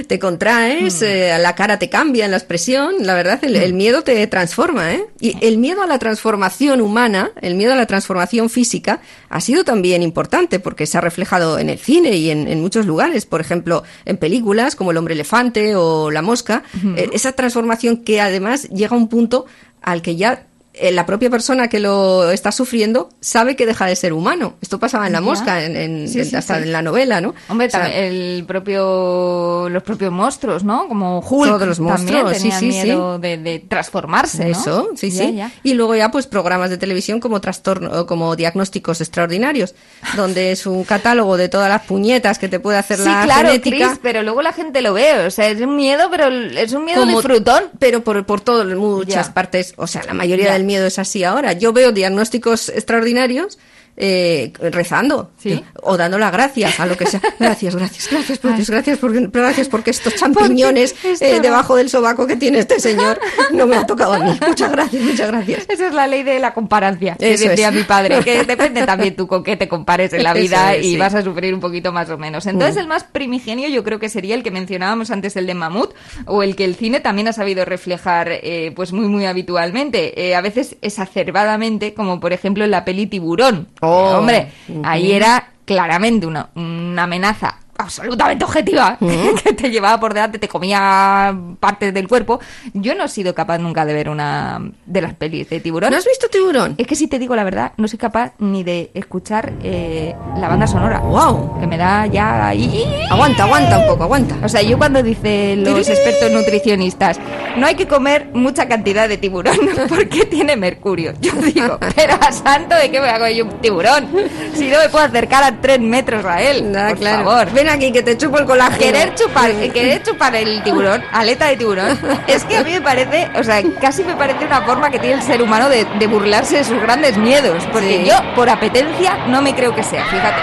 te 0.08 0.20
contraes, 0.20 1.02
Mm. 1.02 1.42
la 1.42 1.56
cara 1.56 1.80
te 1.80 1.90
cambia 1.90 2.26
en 2.26 2.32
la 2.32 2.38
expresión. 2.38 2.96
La 3.02 3.14
verdad, 3.16 3.40
el, 3.44 3.56
el 3.56 3.74
miedo 3.74 4.04
te 4.04 4.26
transforma, 4.28 4.94
¿eh? 4.94 5.04
Y 5.20 5.36
el 5.46 5.58
miedo 5.58 5.82
a 5.82 5.88
la 5.88 6.00
transformación 6.00 6.82
humana, 6.82 7.32
el 7.42 7.56
miedo 7.56 7.74
a 7.74 7.76
la 7.76 7.86
transformación 7.86 8.50
física, 8.50 9.02
ha 9.30 9.42
sido 9.42 9.64
también 9.64 10.04
importante 10.04 10.60
porque 10.60 10.86
se 10.86 10.98
ha 10.98 11.02
reflejado 11.02 11.60
en 11.60 11.70
el 11.70 11.78
cine 11.80 12.16
y 12.16 12.30
en, 12.30 12.48
en 12.48 12.62
muchos 12.62 12.86
lugares. 12.86 13.26
Por 13.26 13.42
ejemplo, 13.42 13.84
en 14.06 14.18
películas 14.18 14.76
como 14.76 14.92
El 14.92 14.98
hombre 14.98 15.14
elefante 15.14 15.76
o 15.76 16.10
La 16.12 16.22
mosca. 16.22 16.64
Esa 17.12 17.32
transformación 17.34 17.98
que 17.98 18.22
además 18.22 18.70
llega 18.70 18.96
a 18.96 18.98
un 19.00 19.08
punto 19.10 19.46
al 19.82 20.02
que 20.02 20.16
ya 20.16 20.48
la 20.92 21.06
propia 21.06 21.30
persona 21.30 21.68
que 21.68 21.80
lo 21.80 22.30
está 22.32 22.52
sufriendo 22.52 23.10
sabe 23.20 23.56
que 23.56 23.66
deja 23.66 23.86
de 23.86 23.96
ser 23.96 24.14
humano. 24.14 24.54
Esto 24.62 24.80
pasaba 24.80 25.08
en 25.08 25.14
La 25.14 25.22
mosca, 25.22 25.64
en, 25.64 25.76
en- 25.76 26.08
Sí, 26.08 26.24
sí, 26.24 26.36
hasta 26.36 26.58
sí. 26.58 26.64
en 26.64 26.72
la 26.72 26.82
novela, 26.82 27.20
¿no? 27.22 27.34
Hombre, 27.50 27.68
O 27.68 27.70
sea, 27.70 27.94
el 27.94 28.46
propio, 28.48 29.68
los 29.70 29.84
propios 29.84 30.12
monstruos, 30.12 30.64
¿no? 30.64 30.88
Como 30.88 31.20
Hulk 31.20 31.50
Todos 31.52 31.68
los 31.68 31.80
monstruos, 31.80 32.32
también 32.34 32.60
tenían 32.60 32.68
miedo 32.88 33.20
De, 33.20 33.38
de 33.38 33.60
transformarse, 33.60 34.46
¿no? 34.46 34.52
Eso, 34.52 34.90
sí, 34.96 35.12
Ya, 35.12 35.24
sí. 35.26 35.36
ya. 35.36 35.52
Y 35.64 35.74
luego 35.74 35.96
ya 35.96 36.12
pues 36.12 36.28
programas 36.28 36.70
de 36.70 36.78
televisión 36.78 37.20
como 37.20 37.42
trastorno, 37.42 38.06
como 38.06 38.36
diagnósticos 38.36 39.02
extraordinarios, 39.02 39.76
donde 40.16 40.52
es 40.52 40.66
un 40.66 40.84
catálogo 40.84 41.38
de 41.38 41.50
todas 41.50 41.70
las 41.70 41.84
puñetas 41.84 42.40
que 42.40 42.48
te 42.50 42.60
puede 42.60 42.78
hacer 42.78 43.00
la 43.00 43.24
claro, 43.24 43.50
genética. 43.50 43.88
Chris, 43.88 44.00
pero 44.02 44.24
luego 44.24 44.42
la 44.42 44.54
gente 44.54 44.82
lo 44.82 44.94
ve, 44.94 45.26
o 45.26 45.32
sea, 45.32 45.50
es 45.50 45.60
un 45.62 45.76
miedo, 45.76 46.08
pero 46.12 46.28
es 46.30 46.74
un 46.74 46.86
miedo 46.86 47.02
como- 47.02 47.18
disfrutón. 47.18 47.64
Pero 47.80 48.04
por, 48.04 48.26
por 48.26 48.42
todas 48.42 48.66
muchas 48.68 49.28
Ya. 49.28 49.34
partes, 49.34 49.74
o 49.78 49.88
sea, 49.88 50.04
la 50.04 50.14
mayoría 50.14 50.48
Ya. 50.48 50.59
Del 50.60 50.68
miedo 50.68 50.86
es 50.86 51.00
así 51.00 51.24
ahora. 51.24 51.54
Yo 51.54 51.74
veo 51.74 51.92
diagnósticos 51.92 52.70
extraordinarios 52.70 53.58
eh, 54.02 54.52
rezando 54.72 55.32
Sí. 55.38 55.64
o 55.84 55.98
dando 55.98 56.18
las 56.18 56.32
gracias 56.32 56.80
a 56.80 56.86
lo 56.86 56.96
que 56.98 57.06
sea. 57.06 57.22
Gracias, 57.40 57.76
gracias, 57.76 58.08
gracias, 58.10 58.40
por 58.40 58.56
Dios, 58.56 58.70
gracias 58.70 58.98
porque, 59.00 59.28
gracias 59.32 59.68
porque 59.70 59.92
estos 59.92 60.16
champiñones 60.16 60.96
esto 61.04 61.26
eh, 61.26 61.40
debajo 61.42 61.76
del 61.76 61.90
sobaco 61.90 62.26
que 62.28 62.36
tiene 62.36 62.60
este 62.60 62.80
señor 62.80 63.20
no 63.52 63.68
me 63.68 63.76
han 63.76 63.86
tocado 63.88 64.14
a 64.14 64.20
mí. 64.20 64.38
Muchas 64.48 64.72
gracias, 64.72 65.04
muchas 65.04 65.28
gracias. 65.28 65.66
Esa 65.70 65.88
es 65.88 65.94
la 65.94 66.08
ley 66.08 66.24
de 66.24 66.40
la 66.40 66.54
comparancia, 66.54 67.16
que 67.20 67.34
Eso 67.34 67.50
decía 67.50 67.70
es. 67.70 67.76
mi 67.76 67.84
padre, 67.84 68.20
que 68.24 68.44
depende 68.46 68.86
también 68.86 69.16
tú 69.16 69.28
con 69.28 69.44
qué 69.44 69.56
te 69.58 69.68
compares 69.68 70.14
en 70.14 70.24
la 70.24 70.34
vida 70.34 70.76
es, 70.76 70.86
y 70.86 70.92
sí. 70.92 70.98
vas 70.98 71.14
a 71.16 71.22
sufrir 71.22 71.54
un 71.54 71.60
poquito 71.60 71.92
más 71.92 72.10
o 72.10 72.18
menos. 72.18 72.46
Entonces 72.46 72.76
Mm. 72.76 72.80
el 72.80 72.88
más 72.88 73.04
primigenio 73.04 73.68
yo 73.70 73.84
creo 73.84 74.00
que 74.00 74.08
sería 74.10 74.36
el 74.36 74.44
que 74.44 74.52
mencionábamos 74.52 75.12
antes, 75.12 75.36
el 75.36 75.46
de 75.48 75.54
Mamut, 75.54 75.94
o 76.26 76.44
el 76.44 76.56
que 76.56 76.64
el 76.66 76.76
cine 76.76 77.00
también 77.02 77.28
ha 77.28 77.34
sabido 77.34 77.66
reflejar 77.66 78.30
eh, 78.32 78.72
pues 78.76 78.94
muy 78.94 79.08
muy 79.08 79.26
habitualmente, 79.26 80.28
eh, 80.30 80.36
a 80.36 80.42
veces 80.42 80.76
exacerbadamente, 80.82 81.94
como 81.94 82.20
por 82.20 82.32
ejemplo 82.34 82.64
en 82.64 82.72
la 82.72 82.86
peli 82.86 83.08
Tiburón. 83.08 83.68
Oh. 83.82 83.89
Eh, 83.90 84.16
hombre, 84.16 84.52
ahí 84.84 85.12
era 85.12 85.50
claramente 85.66 86.26
una, 86.26 86.50
una 86.56 87.04
amenaza 87.04 87.60
absolutamente 87.80 88.44
objetiva 88.44 88.98
que 89.44 89.54
te 89.54 89.72
llevaba 89.72 90.00
por 90.00 90.14
delante, 90.14 90.38
te 90.38 90.48
comía 90.48 91.36
partes 91.60 91.94
del 91.94 92.08
cuerpo. 92.08 92.40
Yo 92.74 92.94
no 92.94 93.06
he 93.06 93.08
sido 93.08 93.34
capaz 93.34 93.58
nunca 93.58 93.86
de 93.86 93.94
ver 93.94 94.10
una 94.10 94.62
de 94.86 95.02
las 95.02 95.14
pelis 95.14 95.50
de 95.50 95.60
tiburón. 95.62 95.92
¿No 95.92 95.98
has 95.98 96.06
visto 96.06 96.28
tiburón? 96.28 96.76
Es 96.78 96.86
que 96.86 96.96
si 96.96 97.08
te 97.08 97.18
digo 97.18 97.36
la 97.36 97.44
verdad, 97.44 97.72
no 97.78 97.88
soy 97.88 97.98
capaz 97.98 98.34
ni 98.40 98.64
de 98.64 98.92
escuchar 98.94 99.54
eh, 99.64 100.14
la 100.38 100.50
banda 100.50 100.68
sonora. 100.68 101.00
Wow. 101.00 101.60
Que 101.60 101.68
me 101.68 101.78
da 101.78 102.06
ya 102.06 102.48
ahí. 102.48 102.86
Aguanta, 103.10 103.44
aguanta 103.44 103.80
un 103.80 103.88
poco, 103.88 104.04
aguanta. 104.04 104.36
O 104.44 104.50
sea, 104.50 104.62
yo 104.62 104.78
cuando 104.78 105.02
dicen 105.02 105.64
los 105.64 105.88
expertos 105.88 106.32
nutricionistas, 106.32 107.20
no 107.58 107.66
hay 107.66 107.76
que 107.76 107.88
comer 107.88 108.30
mucha 108.34 108.68
cantidad 108.68 109.08
de 109.08 109.18
tiburón 109.18 109.58
porque 109.90 110.26
tiene 110.26 110.58
mercurio. 110.58 111.14
Yo 111.22 111.32
digo, 111.34 111.80
pero 111.96 112.16
a 112.16 112.32
santo 112.32 112.76
de 112.76 112.92
qué 112.92 113.00
me 113.00 113.10
hago 113.10 113.28
yo 113.30 113.46
un 113.46 113.62
tiburón 113.62 114.10
si 114.54 114.70
no 114.70 114.80
me 114.80 114.90
puedo 114.90 115.06
acercar 115.06 115.44
a 115.44 115.62
tres 115.62 115.80
metros 115.80 116.26
a 116.26 116.42
él. 116.42 116.72
Nada, 116.72 116.90
por 116.90 117.00
claro. 117.00 117.24
favor. 117.24 117.54
Ven 117.54 117.69
aquí 117.70 117.92
que 117.92 118.02
te 118.04 118.18
chupo 118.18 118.38
el 118.40 118.46
colágeno. 118.46 118.80
Querer 118.80 119.16
chupar, 119.16 119.52
querer 119.72 120.04
chupar 120.04 120.36
el 120.36 120.62
tiburón, 120.64 121.04
aleta 121.12 121.48
de 121.48 121.58
tiburón, 121.58 121.98
es 122.28 122.44
que 122.46 122.58
a 122.58 122.64
mí 122.64 122.72
me 122.72 122.82
parece, 122.82 123.30
o 123.38 123.44
sea, 123.44 123.62
casi 123.80 124.04
me 124.04 124.16
parece 124.16 124.46
una 124.46 124.62
forma 124.62 124.90
que 124.90 125.00
tiene 125.00 125.16
el 125.16 125.22
ser 125.22 125.42
humano 125.42 125.70
de, 125.70 125.86
de 125.98 126.08
burlarse 126.08 126.58
de 126.58 126.64
sus 126.64 126.82
grandes 126.82 127.18
miedos. 127.18 127.64
Porque 127.72 128.00
Sí. 128.04 128.06
yo, 128.10 128.16
por 128.36 128.50
apetencia, 128.50 129.26
no 129.28 129.42
me 129.42 129.54
creo 129.56 129.74
que 129.76 129.84
sea, 129.84 130.04
fíjate. 130.06 130.42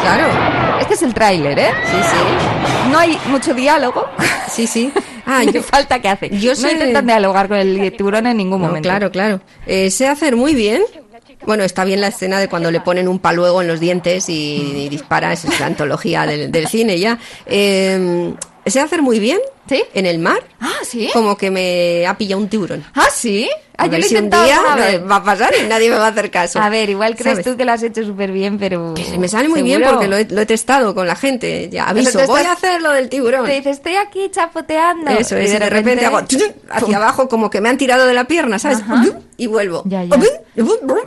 Claro. 0.00 0.78
Este 0.80 0.94
es 0.94 1.02
el 1.02 1.14
tráiler, 1.14 1.58
¿eh? 1.58 1.70
Sí, 1.90 1.96
sí. 2.02 2.90
No 2.92 2.98
hay 2.98 3.18
mucho 3.26 3.54
diálogo. 3.54 4.06
Sí, 4.50 4.66
sí. 4.66 4.92
Ah, 5.28 5.42
yo, 5.42 5.60
falta 5.60 5.98
que 5.98 6.08
hace. 6.08 6.30
yo 6.30 6.50
no 6.50 6.54
sé- 6.56 6.70
intentan 6.74 7.04
dialogar 7.04 7.48
con 7.48 7.56
el 7.56 7.92
tiburón 7.96 8.28
en 8.28 8.36
ningún 8.36 8.60
No, 8.62 8.68
momento. 8.68 8.88
claro, 8.88 9.10
claro. 9.10 9.40
Eh, 9.66 9.90
sé 9.90 10.06
hacer 10.06 10.36
muy 10.36 10.54
bien. 10.54 10.82
Bueno, 11.46 11.64
está 11.64 11.84
bien 11.84 12.00
la 12.00 12.08
escena 12.08 12.40
de 12.40 12.48
cuando 12.48 12.70
le 12.70 12.80
ponen 12.80 13.08
un 13.08 13.18
paluego 13.20 13.62
en 13.62 13.68
los 13.68 13.80
dientes 13.80 14.28
y, 14.28 14.84
y 14.84 14.88
dispara, 14.88 15.32
esa 15.32 15.48
es 15.48 15.60
la 15.60 15.66
antología 15.66 16.26
del, 16.26 16.50
del 16.50 16.66
cine 16.66 16.98
ya. 16.98 17.18
Eh, 17.46 18.34
sé 18.66 18.80
hacer 18.80 19.00
muy 19.00 19.20
bien 19.20 19.38
¿Sí? 19.68 19.82
en 19.94 20.06
el 20.06 20.18
mar, 20.18 20.38
Ah, 20.60 20.72
¿sí? 20.84 21.10
como 21.12 21.36
que 21.36 21.50
me 21.50 22.06
ha 22.06 22.16
pillado 22.16 22.40
un 22.40 22.48
tiburón. 22.48 22.84
Ah, 22.94 23.08
¿sí? 23.12 23.48
Ah, 23.78 23.84
A 23.84 23.88
ver 23.88 24.02
si 24.04 24.16
un 24.16 24.30
día 24.30 24.58
va 25.10 25.16
a 25.16 25.22
pasar 25.24 25.52
y 25.62 25.66
nadie 25.66 25.90
me 25.90 25.96
va 25.96 26.06
a 26.06 26.08
hacer 26.10 26.30
caso. 26.30 26.58
A 26.60 26.70
ver, 26.70 26.88
igual 26.88 27.14
crees 27.14 27.36
¿Sabes? 27.38 27.44
tú 27.46 27.58
que 27.58 27.66
lo 27.66 27.72
has 27.72 27.82
hecho 27.82 28.02
súper 28.06 28.32
bien, 28.32 28.58
pero... 28.58 28.94
Que 28.94 29.18
me 29.18 29.28
sale 29.28 29.48
muy 29.50 29.60
bien 29.62 29.80
¿Seguro? 29.80 29.96
porque 29.96 30.08
lo 30.08 30.16
he, 30.16 30.24
lo 30.24 30.40
he 30.40 30.46
testado 30.46 30.94
con 30.94 31.06
la 31.06 31.14
gente. 31.14 31.68
Ya 31.70 31.84
aviso, 31.84 32.18
voy 32.26 32.38
a 32.40 32.42
estás- 32.52 32.56
hacer 32.64 32.80
lo 32.80 32.90
del 32.92 33.10
tiburón. 33.10 33.44
Te 33.44 33.52
dices, 33.52 33.76
estoy 33.76 33.96
aquí 33.96 34.30
chapoteando. 34.30 35.10
Eso 35.10 35.36
es, 35.36 35.50
y 35.52 35.58
de 35.58 35.68
repente, 35.68 36.06
hago 36.06 36.18
hacia 36.70 36.96
abajo 36.96 37.28
como 37.28 37.50
que 37.50 37.60
me 37.60 37.68
han 37.68 37.76
tirado 37.76 38.06
de 38.06 38.14
la 38.14 38.24
pierna, 38.24 38.58
¿sabes? 38.58 38.78
Ajá. 38.78 39.04
Y 39.36 39.46
vuelvo. 39.46 39.82
Ya, 39.84 40.02
ya. 40.04 40.16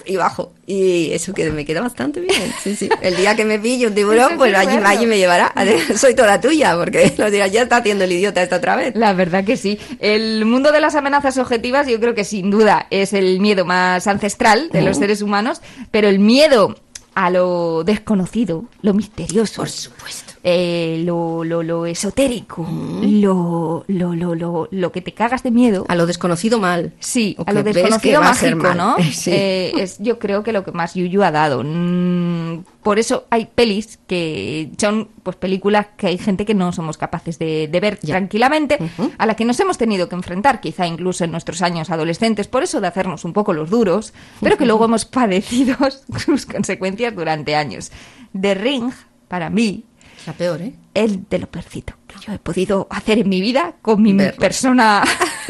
Y 0.06 0.16
bajo. 0.18 0.52
Y 0.68 1.12
eso 1.14 1.34
que 1.34 1.50
me 1.50 1.66
queda 1.66 1.82
bastante 1.82 2.20
bien. 2.20 2.54
Sí, 2.64 2.76
sí. 2.76 2.88
El 3.02 3.16
día 3.16 3.36
que 3.36 3.46
me 3.46 3.58
pille 3.58 3.88
un 3.88 3.96
tiburón, 3.96 4.34
es 4.34 4.38
pues 4.38 4.54
allí, 4.56 4.78
allí 4.86 5.08
me 5.08 5.18
llevará. 5.18 5.52
Soy 5.98 6.14
toda 6.14 6.40
tuya, 6.40 6.76
porque 6.78 7.14
lo 7.18 7.32
dirás, 7.32 7.52
ya 7.52 7.64
está 7.64 7.78
haciendo 7.78 8.04
el 8.04 8.12
idiota 8.12 8.44
otra 8.58 8.76
vez. 8.76 8.96
La 8.96 9.14
verdad 9.14 9.44
que 9.44 9.58
sí. 9.58 9.80
El 10.00 10.46
mundo 10.46 10.72
de 10.72 10.80
las 10.80 10.96
amenazas 10.96 11.38
objetivas 11.38 11.88
yo 11.88 12.00
creo 12.00 12.16
que 12.16 12.24
sin 12.24 12.52
duda 12.52 12.88
es 12.90 13.14
el 13.14 13.40
miedo 13.40 13.66
más 13.66 14.08
ancestral 14.08 14.70
de 14.70 14.82
los 14.82 14.98
seres 14.98 15.22
humanos, 15.22 15.62
pero 15.92 16.08
el 16.08 16.20
miedo 16.20 16.76
a 17.16 17.30
lo 17.30 17.84
desconocido, 17.84 18.66
lo 18.82 18.94
misterioso. 18.94 19.62
Por 19.62 19.70
supuesto. 19.70 20.29
Eh, 20.44 21.02
lo, 21.06 21.44
lo, 21.44 21.64
lo 21.64 21.86
esotérico, 21.86 22.66
lo, 23.02 23.84
lo, 23.88 24.16
lo, 24.16 24.36
lo, 24.36 24.68
lo 24.72 24.92
que 24.92 25.02
te 25.02 25.14
cagas 25.14 25.44
de 25.44 25.52
miedo. 25.52 25.86
A 25.90 25.96
lo 25.96 26.06
desconocido 26.06 26.60
mal. 26.60 26.94
Sí, 27.00 27.36
O 27.38 27.44
a 27.46 27.54
lo 27.54 27.64
desconocido 27.64 28.22
mágico. 28.22 28.74
¿no? 28.74 28.96
Sí. 29.12 29.32
Eh, 29.34 29.74
es 29.78 29.98
yo 30.00 30.18
creo 30.20 30.44
que 30.44 30.54
lo 30.54 30.64
que 30.64 30.72
más 30.72 30.94
Yuyu 30.94 31.24
ha 31.24 31.32
dado. 31.32 31.64
Mm, 31.64 32.64
por 32.84 33.00
eso 33.00 33.26
hay 33.30 33.46
pelis 33.54 34.00
que 34.08 34.72
son 34.78 35.10
pues 35.24 35.36
películas 35.36 35.88
que 35.98 36.08
hay 36.08 36.18
gente 36.18 36.46
que 36.46 36.54
no 36.54 36.72
somos 36.72 36.98
capaces 36.98 37.38
de, 37.38 37.68
de 37.68 37.80
ver 37.80 38.00
Ya. 38.02 38.16
tranquilamente, 38.16 38.80
a 39.18 39.26
la 39.26 39.36
que 39.36 39.46
nos 39.46 39.60
hemos 39.60 39.78
tenido 39.78 40.08
que 40.08 40.16
enfrentar, 40.16 40.62
quizá 40.62 40.88
incluso 40.88 41.24
en 41.26 41.32
nuestros 41.32 41.62
años 41.62 41.90
adolescentes, 41.90 42.48
por 42.48 42.64
eso 42.64 42.80
de 42.82 42.88
hacernos 42.88 43.26
un 43.26 43.34
poco 43.34 43.54
los 43.54 43.70
duros, 43.70 44.14
pero 44.42 44.58
que 44.58 44.66
luego 44.66 44.86
hemos 44.86 45.06
padecido 45.06 45.76
sus 46.26 46.46
consecuencias 46.46 47.14
durante 47.16 47.56
años. 47.56 47.92
The 48.40 48.56
Ring, 48.56 48.92
para 49.28 49.50
mí, 49.50 49.84
La 50.26 50.34
peor, 50.34 50.62
¿eh? 50.62 50.74
es 50.94 51.30
de 51.30 51.40
lo 51.40 51.48
peorcito 51.48 51.94
que 52.08 52.16
yo 52.20 52.34
he 52.34 52.40
podido 52.40 52.88
hacer 52.90 53.20
en 53.20 53.30
mi 53.30 53.42
vida 53.42 53.76
con 53.82 54.02
mi 54.02 54.14
persona 54.14 55.04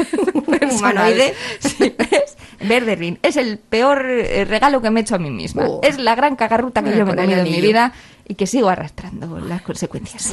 Humanoide. 0.78 1.34
Sí, 1.60 1.94
¿ves? 1.96 2.36
Es 3.22 3.36
el 3.36 3.58
peor 3.58 4.04
eh, 4.06 4.44
regalo 4.44 4.82
que 4.82 4.90
me 4.90 5.00
he 5.00 5.02
hecho 5.02 5.14
a 5.14 5.18
mí 5.18 5.30
misma. 5.30 5.66
Oh. 5.66 5.80
Es 5.82 5.98
la 5.98 6.14
gran 6.14 6.36
cagarruta 6.36 6.82
que 6.82 6.96
yo 6.96 7.06
me 7.06 7.12
he 7.12 7.16
comido 7.16 7.40
en 7.40 7.50
mi 7.50 7.60
vida 7.60 7.92
y 8.28 8.34
que 8.34 8.46
sigo 8.46 8.68
arrastrando 8.68 9.40
las 9.40 9.62
consecuencias. 9.62 10.32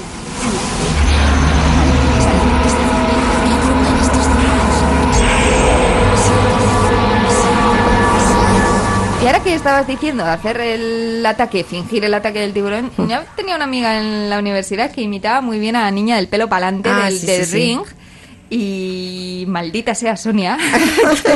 Que 9.48 9.56
estabas 9.56 9.88
diciendo 9.88 10.26
hacer 10.26 10.60
el 10.60 11.26
ataque, 11.26 11.64
fingir 11.64 12.04
el 12.04 12.14
ataque 12.14 12.40
del 12.42 12.52
tiburón, 12.54 12.92
Hmm. 12.98 13.08
yo 13.08 13.20
tenía 13.38 13.56
una 13.56 13.64
amiga 13.64 13.98
en 13.98 14.30
la 14.30 14.40
universidad 14.40 14.92
que 14.92 15.02
imitaba 15.02 15.40
muy 15.40 15.58
bien 15.58 15.78
a 15.78 15.84
la 15.84 15.92
niña 15.92 16.18
del 16.18 16.28
pelo 16.28 16.50
pa'lante 16.50 16.90
Ah, 16.90 17.06
del, 17.06 17.18
sí, 17.18 17.26
del 17.28 17.46
sí, 17.46 17.52
sí. 17.52 17.58
ring. 17.58 17.80
Y 18.50 19.46
maldita 19.48 19.96
sea 19.96 20.18
Sonia, 20.18 20.58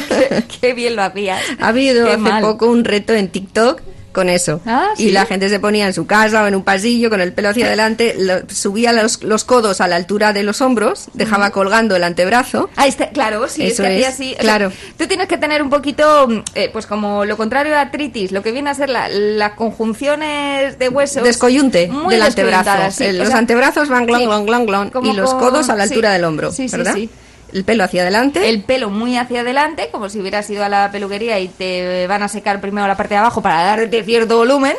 qué, 0.10 0.44
qué 0.62 0.74
bien 0.74 0.96
lo 0.98 1.04
hacías. 1.04 1.42
Ha 1.60 1.70
habido 1.70 2.06
Qué 2.06 2.12
hace 2.12 2.18
mal. 2.22 2.42
poco 2.42 2.68
un 2.68 2.84
reto 2.84 3.14
en 3.14 3.30
TikTok 3.30 3.82
con 4.12 4.28
eso. 4.30 4.60
Ah, 4.66 4.90
Y 4.98 5.12
la 5.12 5.26
gente 5.26 5.48
se 5.50 5.60
ponía 5.60 5.88
en 5.88 5.94
su 5.94 6.06
casa 6.06 6.44
o 6.44 6.48
en 6.48 6.56
un 6.56 6.64
pasillo 6.64 7.10
con 7.10 7.22
el 7.22 7.34
pelo 7.34 7.50
hacia 7.50 7.66
adelante, 7.68 8.16
lo- 8.18 8.42
subía 8.50 8.92
los, 8.94 9.24
los 9.24 9.44
codos 9.44 9.80
a 9.82 9.88
la 9.88 9.96
altura 9.96 10.34
de 10.34 10.44
los 10.44 10.62
hombros, 10.62 11.06
dejaba 11.14 11.52
colgando 11.52 11.96
el 11.96 12.04
antebrazo. 12.04 12.70
Ah, 12.76 12.88
este, 12.88 13.10
claro, 13.10 13.48
sí, 13.48 13.64
es 13.64 13.74
Eso 13.74 13.86
es, 13.86 14.06
así. 14.08 14.32
o 14.32 14.36
sea, 14.36 14.42
claro. 14.44 14.72
tú 14.98 15.08
tienes 15.08 15.28
que 15.28 15.38
tener 15.38 15.62
un 15.62 15.70
poquito, 15.70 16.28
mm, 16.28 16.42
eh, 16.56 16.70
pues 16.74 16.86
como 16.88 17.24
lo 17.26 17.38
contrario 17.38 17.72
de 17.72 17.78
artritis, 17.80 18.32
lo 18.32 18.44
que 18.44 18.52
viene 18.52 18.70
a 18.70 18.74
ser 18.74 18.90
la- 18.90 19.08
las 19.10 19.54
conjunciones 19.54 20.78
de 20.80 20.90
huesos. 20.90 21.24
Descoyunte 21.24 21.88
muy 21.88 22.16
del 22.16 22.24
antebrazo. 22.24 22.72
sí, 22.92 23.06
El- 23.06 23.18
los 23.20 23.28
sea, 23.30 23.38
antebrasos 23.38 23.90
van 23.90 24.06
glon, 24.06 24.24
glon, 24.26 24.46
glon, 24.46 24.90
glon, 24.92 25.06
y 25.06 25.14
los 25.14 25.34
codos 25.34 25.70
a 25.70 25.76
la 25.76 25.84
altura 25.84 26.12
del 26.12 26.24
hombro, 26.24 26.52
sí, 26.52 26.68
sí, 26.68 26.76
¿verdad? 26.78 26.94
sí. 26.96 27.10
El 27.54 27.64
pelo 27.64 27.84
hacia 27.84 28.02
adelante. 28.02 28.48
el 28.50 28.62
pelo 28.64 28.90
muy 28.90 29.18
hacia 29.18 29.42
adelante, 29.42 29.90
como 29.92 30.10
si 30.10 30.20
hubieras 30.20 30.50
ido 30.50 30.64
a 30.64 30.70
la 30.70 30.92
peluquería 30.92 31.40
y 31.40 31.48
te 31.48 32.08
van 32.08 32.24
a 32.24 32.28
secar 32.28 32.62
primero 32.62 32.88
la 32.88 32.96
parte 32.98 33.14
de 33.16 33.20
abajo 33.20 33.42
para 33.42 33.64
darte 33.64 34.04
cierto 34.04 34.38
volumen, 34.38 34.76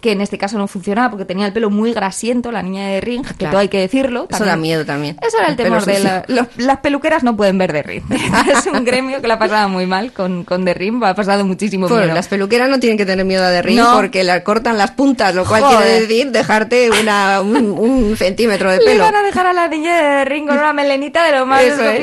que 0.00 0.12
en 0.12 0.20
este 0.20 0.38
caso 0.38 0.58
no 0.58 0.66
funcionaba 0.68 1.10
porque 1.10 1.24
tenía 1.24 1.46
el 1.46 1.52
pelo 1.52 1.70
muy 1.70 1.92
grasiento, 1.92 2.50
la 2.52 2.62
niña 2.62 2.86
de 2.88 3.00
Ring, 3.00 3.24
que 3.26 3.34
Claro. 3.34 3.52
todo 3.52 3.60
hay 3.60 3.68
que 3.68 3.78
decirlo. 3.80 4.26
Eso 4.30 4.44
da 4.44 4.56
miedo 4.56 4.84
también. 4.84 5.16
Eso 5.26 5.38
era 5.38 5.46
el, 5.48 5.52
El 5.52 5.56
temor 5.56 5.84
de 5.84 5.98
la- 6.00 6.24
los- 6.28 6.46
las 6.56 6.78
peluqueras 6.78 7.22
no 7.22 7.36
pueden 7.36 7.58
ver 7.58 7.72
de 7.72 7.82
Ring. 7.82 8.02
es 8.10 8.66
un 8.66 8.84
gremio 8.84 9.20
que 9.20 9.28
la 9.28 9.34
ha 9.34 9.38
pasado 9.38 9.68
muy 9.68 9.86
mal 9.86 10.12
con, 10.12 10.44
con 10.44 10.64
The 10.64 10.74
Ring, 10.74 11.02
ha 11.04 11.14
pasado 11.14 11.44
muchísimo 11.44 11.88
Bueno, 11.88 12.04
miedo. 12.04 12.14
las 12.14 12.28
peluqueras 12.28 12.68
no 12.68 12.78
tienen 12.80 12.96
que 12.98 13.06
tener 13.06 13.24
miedo 13.24 13.44
a 13.44 13.50
derrir 13.50 13.78
No. 13.78 13.94
porque 13.94 14.24
le 14.24 14.42
cortan 14.42 14.78
las 14.78 14.92
puntas, 14.92 15.34
lo 15.34 15.44
cual 15.44 15.62
Joder. 15.62 15.78
quiere 15.78 16.00
decir 16.00 16.30
dejarte 16.30 16.90
una, 16.90 17.40
un, 17.40 17.56
un 17.70 18.16
centímetro 18.16 18.70
de 18.70 18.78
Le 18.78 18.84
pelo. 18.84 19.04
van 19.04 19.16
a 19.16 19.22
dejar 19.22 19.46
a 19.46 19.52
la 19.52 19.68
niña 19.68 20.18
de 20.18 20.24
Ring 20.24 20.46
con 20.46 20.58
una 20.58 20.72
melenita 20.72 21.24
de 21.24 21.38
lo 21.38 21.46
más 21.46 21.62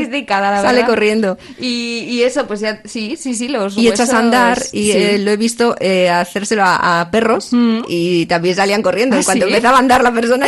Sofisticada, 0.09 0.51
la 0.51 0.61
Sale 0.61 0.77
verdad. 0.79 0.87
corriendo. 0.89 1.37
Y, 1.59 2.05
y 2.09 2.23
eso, 2.23 2.45
pues 2.47 2.59
ya, 2.59 2.81
sí, 2.85 3.15
sí, 3.17 3.33
sí, 3.35 3.47
los 3.47 3.77
Y 3.77 3.87
echas 3.87 4.11
a 4.13 4.19
andar 4.19 4.59
y 4.73 4.91
sí. 4.91 4.91
eh, 4.91 5.17
lo 5.19 5.31
he 5.31 5.37
visto 5.37 5.75
eh, 5.79 6.09
hacérselo 6.09 6.63
a, 6.63 7.01
a 7.01 7.11
perros 7.11 7.49
y 7.87 8.25
también 8.25 8.55
salían 8.55 8.81
corriendo. 8.81 9.17
¿Ah, 9.17 9.21
cuando 9.23 9.45
sí? 9.45 9.51
empezaba 9.51 9.77
a 9.77 9.79
andar 9.79 10.03
la 10.03 10.11
persona 10.11 10.47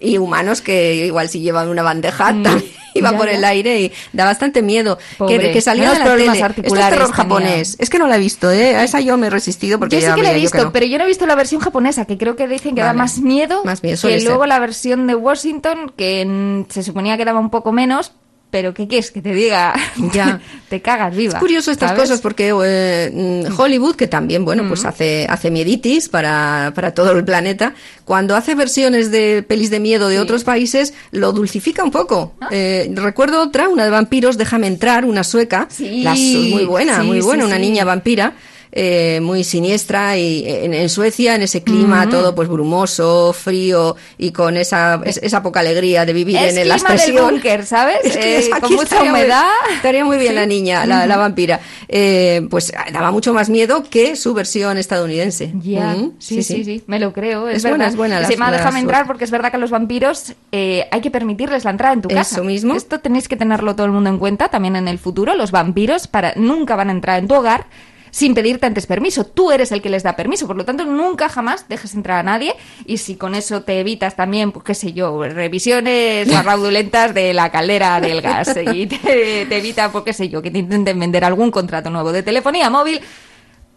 y 0.00 0.18
humanos 0.18 0.60
que 0.60 1.06
igual 1.06 1.28
si 1.28 1.40
llevan 1.40 1.68
una 1.68 1.82
bandeja 1.82 2.26
también 2.42 2.64
iba 2.94 3.10
Ya, 3.12 3.16
por 3.16 3.26
ya. 3.26 3.32
el 3.32 3.44
aire 3.44 3.80
y 3.80 3.92
da 4.12 4.24
bastante 4.26 4.60
miedo. 4.60 4.98
Pobre. 5.16 5.38
Que, 5.38 5.52
que 5.52 5.60
salía 5.62 5.92
de 5.92 5.98
la 6.00 6.04
problemas 6.04 6.34
tele. 6.36 6.46
Esto 6.46 6.46
es 6.46 6.50
articulares 6.58 6.98
terror 6.98 7.12
japonés. 7.12 7.76
Es 7.78 7.88
que 7.88 7.98
no 7.98 8.06
la 8.06 8.16
he 8.16 8.20
visto, 8.20 8.50
¿eh? 8.50 8.76
A 8.76 8.84
esa 8.84 9.00
yo 9.00 9.16
me 9.16 9.28
he 9.28 9.30
resistido 9.30 9.78
porque 9.78 9.98
Yo 10.00 10.08
sí 10.08 10.14
que 10.14 10.22
la 10.22 10.28
he 10.30 10.32
veía 10.34 10.44
yo 10.44 10.50
visto, 10.50 10.64
no. 10.64 10.72
pero 10.72 10.84
yo 10.86 10.98
no 10.98 11.04
he 11.04 11.06
visto 11.06 11.24
la 11.26 11.34
versión 11.34 11.60
japonesa, 11.62 12.04
que 12.04 12.18
creo 12.18 12.36
que 12.36 12.46
dicen 12.48 12.74
que 12.74 12.82
da 12.82 12.88
Vale. 12.88 12.98
más 12.98 13.18
miedo, 13.20 13.62
Más 13.64 13.82
miedo, 13.82 13.94
que 13.94 13.96
suele 13.96 14.18
ser. 14.20 14.28
luego 14.28 14.44
la 14.46 14.58
versión 14.58 15.06
de 15.06 15.14
Washington, 15.14 15.92
que 15.96 16.24
mm, 16.26 16.70
se 16.70 16.82
suponía 16.82 17.16
que 17.16 17.24
daba 17.24 17.40
un 17.40 17.48
poco 17.50 17.72
menos, 17.72 18.12
pero 18.52 18.74
¿qué 18.74 18.86
quieres 18.86 19.10
que 19.10 19.22
te 19.22 19.32
diga? 19.32 19.72
Ya. 20.12 20.40
te 20.68 20.80
cagas 20.82 21.16
viva. 21.16 21.32
Es 21.34 21.38
curioso 21.40 21.70
estas 21.70 21.90
¿sabes? 21.90 22.02
cosas 22.02 22.20
porque 22.20 22.52
eh, 22.64 23.10
mm, 23.48 23.58
Hollywood, 23.58 23.96
que 23.96 24.06
también, 24.06 24.44
bueno, 24.44 24.68
pues 24.68 24.84
hace, 24.84 25.26
hace 25.28 25.50
mieditis 25.50 26.08
para, 26.10 26.72
para 26.74 26.92
todo 26.92 27.12
el 27.12 27.24
planeta, 27.24 27.74
cuando 28.04 28.36
hace 28.36 28.54
versiones 28.54 29.10
de 29.10 29.42
pelis 29.42 29.70
de 29.70 29.80
miedo 29.80 30.08
de 30.08 30.16
Sí. 30.16 30.20
otros 30.20 30.44
países, 30.44 30.92
lo 31.12 31.32
dulcifica 31.32 31.82
un 31.82 31.90
poco. 31.90 32.34
Eh, 32.50 32.90
recuerdo 32.94 33.40
otra, 33.42 33.68
una 33.70 33.84
de 33.84 33.90
vampiros, 33.90 34.36
Déjame 34.36 34.66
entrar, 34.66 35.06
una 35.06 35.24
sueca. 35.24 35.66
Sí, 35.70 36.04
muy 36.52 36.64
buena, 36.66 37.00
sí, 37.00 37.06
muy 37.06 37.20
buena, 37.20 37.46
una 37.46 37.58
niña 37.58 37.84
vampira. 37.84 38.34
Eh, 38.72 39.20
muy 39.22 39.44
siniestra 39.44 40.16
y 40.16 40.44
en, 40.46 40.72
en 40.72 40.88
Suecia 40.88 41.34
en 41.34 41.42
ese 41.42 41.62
clima 41.62 42.08
todo 42.08 42.34
pues 42.34 42.48
brumoso 42.48 43.32
frío 43.34 43.96
y 44.16 44.32
con 44.32 44.56
esa 44.56 45.00
es- 45.04 45.18
esa 45.22 45.42
poca 45.42 45.60
alegría 45.60 46.06
de 46.06 46.12
vivir 46.14 46.36
Es 46.38 46.56
en 46.56 46.68
la 46.68 46.74
clima 46.76 46.88
del 46.88 46.96
expresión 46.98 47.30
búnker, 47.32 47.66
¿sabes? 47.66 47.96
Es 48.04 48.16
que 48.16 48.38
Eh, 48.38 48.50
con 48.60 48.72
mucha 48.72 48.82
estaría 48.84 49.10
muy- 49.12 49.20
humedad. 49.20 49.44
estaría 49.74 50.04
muy 50.04 50.16
bien 50.16 50.30
Sí. 50.30 50.34
la 50.36 50.46
niña, 50.46 50.86
la, 50.86 51.06
la 51.06 51.16
vampira. 51.18 51.60
Eh, 51.88 52.46
pues 52.50 52.72
daba 52.92 53.10
mucho 53.10 53.34
más 53.34 53.50
miedo 53.50 53.84
que 53.90 54.16
su 54.16 54.32
versión 54.32 54.78
estadounidense. 54.78 55.52
Ya, 55.62 55.94
sí, 56.18 56.42
sí, 56.42 56.64
sí, 56.64 56.82
me 56.86 56.98
lo 56.98 57.12
creo. 57.12 57.48
Es, 57.48 57.62
buena, 57.62 57.86
es 57.88 57.96
buena 57.96 58.16
Se 58.16 58.22
las- 58.22 58.30
llama 58.30 58.50
las- 58.50 58.60
Déjame 58.60 58.80
entrar 58.80 59.06
porque 59.06 59.24
es 59.24 59.30
verdad 59.30 59.50
que 59.50 59.56
a 59.56 59.60
los 59.60 59.70
vampiros 59.70 60.32
eh, 60.50 60.86
hay 60.90 61.00
que 61.02 61.10
permitirles 61.10 61.64
la 61.64 61.72
entrada 61.72 61.92
en 61.94 62.00
tu 62.02 62.08
Eso 62.08 62.16
casa. 62.16 62.42
mismo. 62.42 62.74
Esto 62.74 63.00
tenéis 63.00 63.28
que 63.28 63.36
tenerlo 63.36 63.76
todo 63.76 63.84
el 63.86 63.92
mundo 63.92 64.08
en 64.08 64.18
cuenta 64.18 64.48
también 64.48 64.76
en 64.76 64.88
el 64.88 64.98
futuro. 64.98 65.34
Los 65.34 65.50
vampiros 65.50 66.06
para, 66.06 66.32
nunca 66.36 66.74
van 66.76 66.88
a 66.88 66.92
entrar 66.92 67.18
en 67.18 67.28
tu 67.28 67.34
hogar 67.34 67.66
sin 68.12 68.34
pedirte 68.34 68.66
antes 68.66 68.86
permiso. 68.86 69.24
Tú 69.24 69.50
eres 69.50 69.72
el 69.72 69.80
que 69.82 69.88
les 69.88 70.02
da 70.04 70.14
permiso, 70.14 70.46
por 70.46 70.54
lo 70.54 70.64
tanto 70.66 70.84
nunca 70.84 71.28
jamás 71.30 71.66
dejes 71.68 71.94
entrar 71.94 72.18
a 72.20 72.22
nadie 72.22 72.54
y 72.86 72.98
si 72.98 73.16
con 73.16 73.34
eso 73.34 73.62
te 73.62 73.80
evitas 73.80 74.14
también, 74.16 74.52
pues 74.52 74.64
qué 74.64 74.74
sé 74.74 74.92
yo, 74.92 75.20
revisiones 75.24 76.28
fraudulentas 76.42 77.14
de 77.14 77.32
la 77.34 77.50
caldera 77.50 78.00
del 78.00 78.20
gas 78.20 78.54
y 78.72 78.86
te, 78.86 79.46
te 79.46 79.56
evita, 79.56 79.90
pues 79.90 80.04
qué 80.04 80.12
sé 80.12 80.28
yo, 80.28 80.42
que 80.42 80.50
te 80.50 80.58
intenten 80.58 80.98
vender 81.00 81.24
algún 81.24 81.50
contrato 81.50 81.88
nuevo 81.90 82.12
de 82.12 82.22
telefonía 82.22 82.68
móvil, 82.70 83.00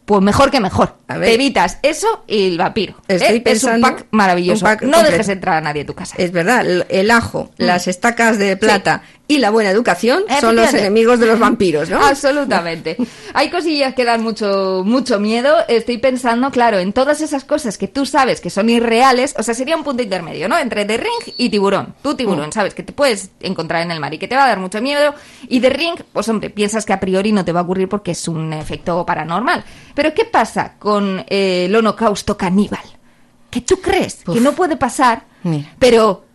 pues 0.04 0.22
mejor 0.22 0.52
que 0.52 0.60
mejor. 0.60 0.96
A 1.08 1.18
ver. 1.18 1.30
Te 1.30 1.34
evitas 1.36 1.80
eso 1.82 2.24
y 2.28 2.50
el 2.50 2.58
vampiro. 2.60 2.94
Estoy 3.08 3.38
¿eh? 3.38 3.42
pensando- 3.42 3.88
es 3.88 3.94
un 3.94 3.98
pack 3.98 4.08
maravilloso. 4.12 4.66
un 4.66 4.72
pack 4.72 4.82
no 4.84 4.92
completo. 4.92 5.12
dejes 5.12 5.30
entrar 5.30 5.56
a 5.58 5.62
nadie 5.62 5.82
a 5.82 5.86
tu 5.88 5.96
casa. 5.96 6.16
Es 6.20 6.32
verdad, 6.32 6.62
el, 6.64 6.86
el 6.90 7.10
ajo, 7.10 7.50
Mm. 7.58 7.64
las 7.64 7.88
estacas 7.88 8.38
de 8.38 8.56
plata 8.58 9.02
y 9.28 9.40
la 9.40 9.50
buena 9.50 9.72
educación 9.72 10.24
son 10.40 10.56
los 10.56 10.72
enemigos 10.74 11.20
de 11.20 11.26
los 11.26 11.40
vampiros, 11.40 11.90
¿no? 11.90 11.98
Absolutamente. 12.06 12.96
Hay 13.34 13.50
cosillas 13.50 13.96
que 13.96 14.06
dan 14.06 14.22
mucho, 14.22 14.84
mucho 14.86 15.20
miedo. 15.20 15.56
Estoy 15.68 15.98
pensando, 15.98 16.52
claro, 16.52 16.78
en 16.78 16.94
todas 16.94 17.22
esas 17.22 17.44
cosas 17.44 17.80
que 17.80 17.88
tú 17.88 18.06
sabes 18.06 18.40
que 18.40 18.52
son 18.52 18.70
irreales. 18.70 19.34
O 19.40 19.42
sea, 19.42 19.56
sería 19.56 19.76
un 19.78 19.84
punto 19.84 20.04
intermedio, 20.04 20.48
¿no? 20.48 20.58
Entre 20.60 20.86
The 20.86 20.98
Ring 20.98 21.34
y 21.38 21.50
Tiburón. 21.50 21.96
Tú, 22.04 22.12
Mm. 22.12 22.18
Tiburón, 22.18 22.52
sabes 22.54 22.76
que 22.76 22.84
te 22.84 22.94
puedes 22.94 23.32
encontrar 23.40 23.82
en 23.82 23.90
el 23.92 24.00
mar 24.00 24.14
y 24.14 24.20
que 24.20 24.28
te 24.28 24.36
va 24.36 24.46
a 24.46 24.48
dar 24.48 24.60
mucho 24.60 24.80
miedo. 24.82 25.16
Y 25.48 25.60
The 25.60 25.70
Ring, 25.72 25.96
pues 26.14 26.30
hombre, 26.30 26.52
piensas 26.52 26.86
que 26.86 26.94
a 26.94 27.00
priori 27.00 27.32
no 27.32 27.44
te 27.44 27.52
va 27.52 27.62
a 27.62 27.64
ocurrir 27.64 27.90
porque 27.90 28.12
es 28.12 28.28
un 28.28 28.54
efecto 28.54 29.04
paranormal. 29.08 29.64
Pero 29.96 30.14
¿qué 30.14 30.26
pasa 30.26 30.76
con 30.78 31.26
eh, 31.28 31.66
el 31.66 31.76
holocausto 31.76 32.38
caníbal? 32.38 32.84
Que 33.50 33.62
tú 33.62 33.78
crees 33.82 34.24
que 34.24 34.40
no 34.40 34.52
puede 34.54 34.78
pasar, 34.78 35.24
Mira. 35.44 35.74
pero... 35.80 36.26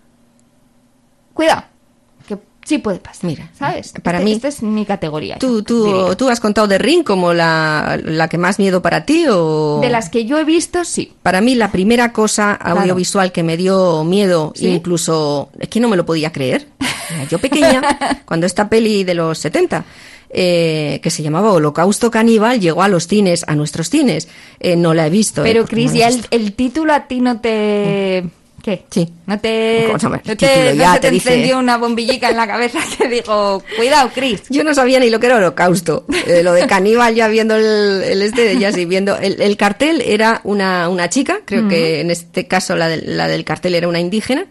Cuidado. 1.35 1.65
Sí 2.65 2.79
puede 2.79 2.99
pasar. 2.99 3.25
Mira, 3.25 3.51
¿sabes? 3.59 3.93
para 4.03 4.19
Este- 4.19 4.25
mí- 4.25 4.33
Esta 4.33 4.49
es 4.49 4.63
mi 4.63 4.85
categoría. 4.85 5.39
¿Tú, 5.39 5.63
tú, 5.63 5.85
diría. 5.87 6.15
¿Tú 6.17 6.29
has 6.29 6.41
contado 6.41 6.69
de 6.69 6.79
Ring 6.79 7.03
como 7.03 7.33
la, 7.33 7.99
la 8.05 8.29
que 8.29 8.39
más 8.39 8.59
miedo 8.59 8.81
para 8.83 9.05
ti 9.07 9.25
o...? 9.31 9.79
De 9.81 9.89
las 9.91 10.09
que 10.11 10.25
yo 10.27 10.39
he 10.39 10.45
visto, 10.45 10.85
sí. 10.85 11.13
Para 11.23 11.41
mí 11.41 11.55
la 11.55 11.73
primera 11.73 12.13
cosa 12.13 12.53
audiovisual 12.53 13.33
que 13.33 13.43
me 13.43 13.57
dio 13.57 14.05
miedo, 14.05 14.53
¿Sí? 14.55 14.69
incluso 14.69 15.49
es 15.59 15.69
que 15.69 15.81
no 15.81 15.89
me 15.89 15.97
lo 15.97 16.05
podía 16.07 16.31
creer, 16.33 16.69
yo 17.31 17.39
pequeña, 17.39 17.83
cuando 18.27 18.47
esta 18.47 18.69
peli 18.69 19.05
de 19.05 19.15
los 19.15 19.39
70, 19.39 19.85
eh, 20.33 21.01
que 21.03 21.11
se 21.11 21.23
llamaba 21.25 21.53
Holocausto 21.53 22.11
Caníbal, 22.11 22.61
llegó 22.61 22.83
a 22.83 22.89
los 22.89 23.09
cines, 23.09 23.45
a 23.49 23.57
nuestros 23.57 23.89
cines, 23.91 24.29
Eh, 24.61 24.77
no 24.77 24.95
la 24.95 25.07
he 25.07 25.11
visto. 25.11 25.41
eh, 25.43 25.49
Pero, 25.49 25.63
porque 25.63 25.77
Cris, 25.77 25.93
no 25.93 25.97
ya 25.99 26.09
el, 26.09 26.27
el 26.31 26.53
título 26.53 26.93
a 26.93 27.09
ti 27.09 27.21
no 27.21 27.41
te... 27.41 28.25
¿Qué? 28.63 28.85
Sí. 28.91 29.09
No 29.27 29.39
te... 29.39 29.89
No 29.91 29.99
te, 29.99 30.37
título 30.37 30.85
no 30.85 30.93
se 30.95 31.01
te 31.01 31.09
encendió 31.09 31.59
una 31.59 31.79
bombillica 31.79 32.31
en 32.31 32.37
la 32.37 32.47
cabeza 32.47 32.79
que 32.99 33.09
digo, 33.09 33.63
cuidado, 33.77 34.11
Cris. 34.15 34.43
Yo 34.51 34.65
no 34.65 34.75
sabía 34.75 35.01
ni 35.01 35.11
lo 35.11 35.19
que 35.21 35.27
era 35.27 35.37
holocausto. 35.37 36.05
Eh, 36.27 36.43
lo 36.43 36.53
de 36.53 36.67
caníbal 36.67 37.15
ya 37.15 37.29
viendo 37.29 37.57
el, 37.57 38.03
el 38.03 38.23
este, 38.23 38.59
ya 38.59 38.73
sí, 38.73 38.85
viendo. 38.85 39.17
El, 39.17 39.41
el 39.41 39.57
cartel 39.57 40.03
era 40.05 40.41
una, 40.45 40.89
una 40.89 41.09
chica, 41.09 41.41
creo 41.45 41.69
que 41.69 42.01
en 42.01 42.11
este 42.11 42.47
caso 42.47 42.77
la 42.77 42.91
la 42.97 43.29
del 43.29 43.45
cartel 43.45 43.75
era 43.75 43.89
una 43.89 44.01
indígena, 44.01 44.47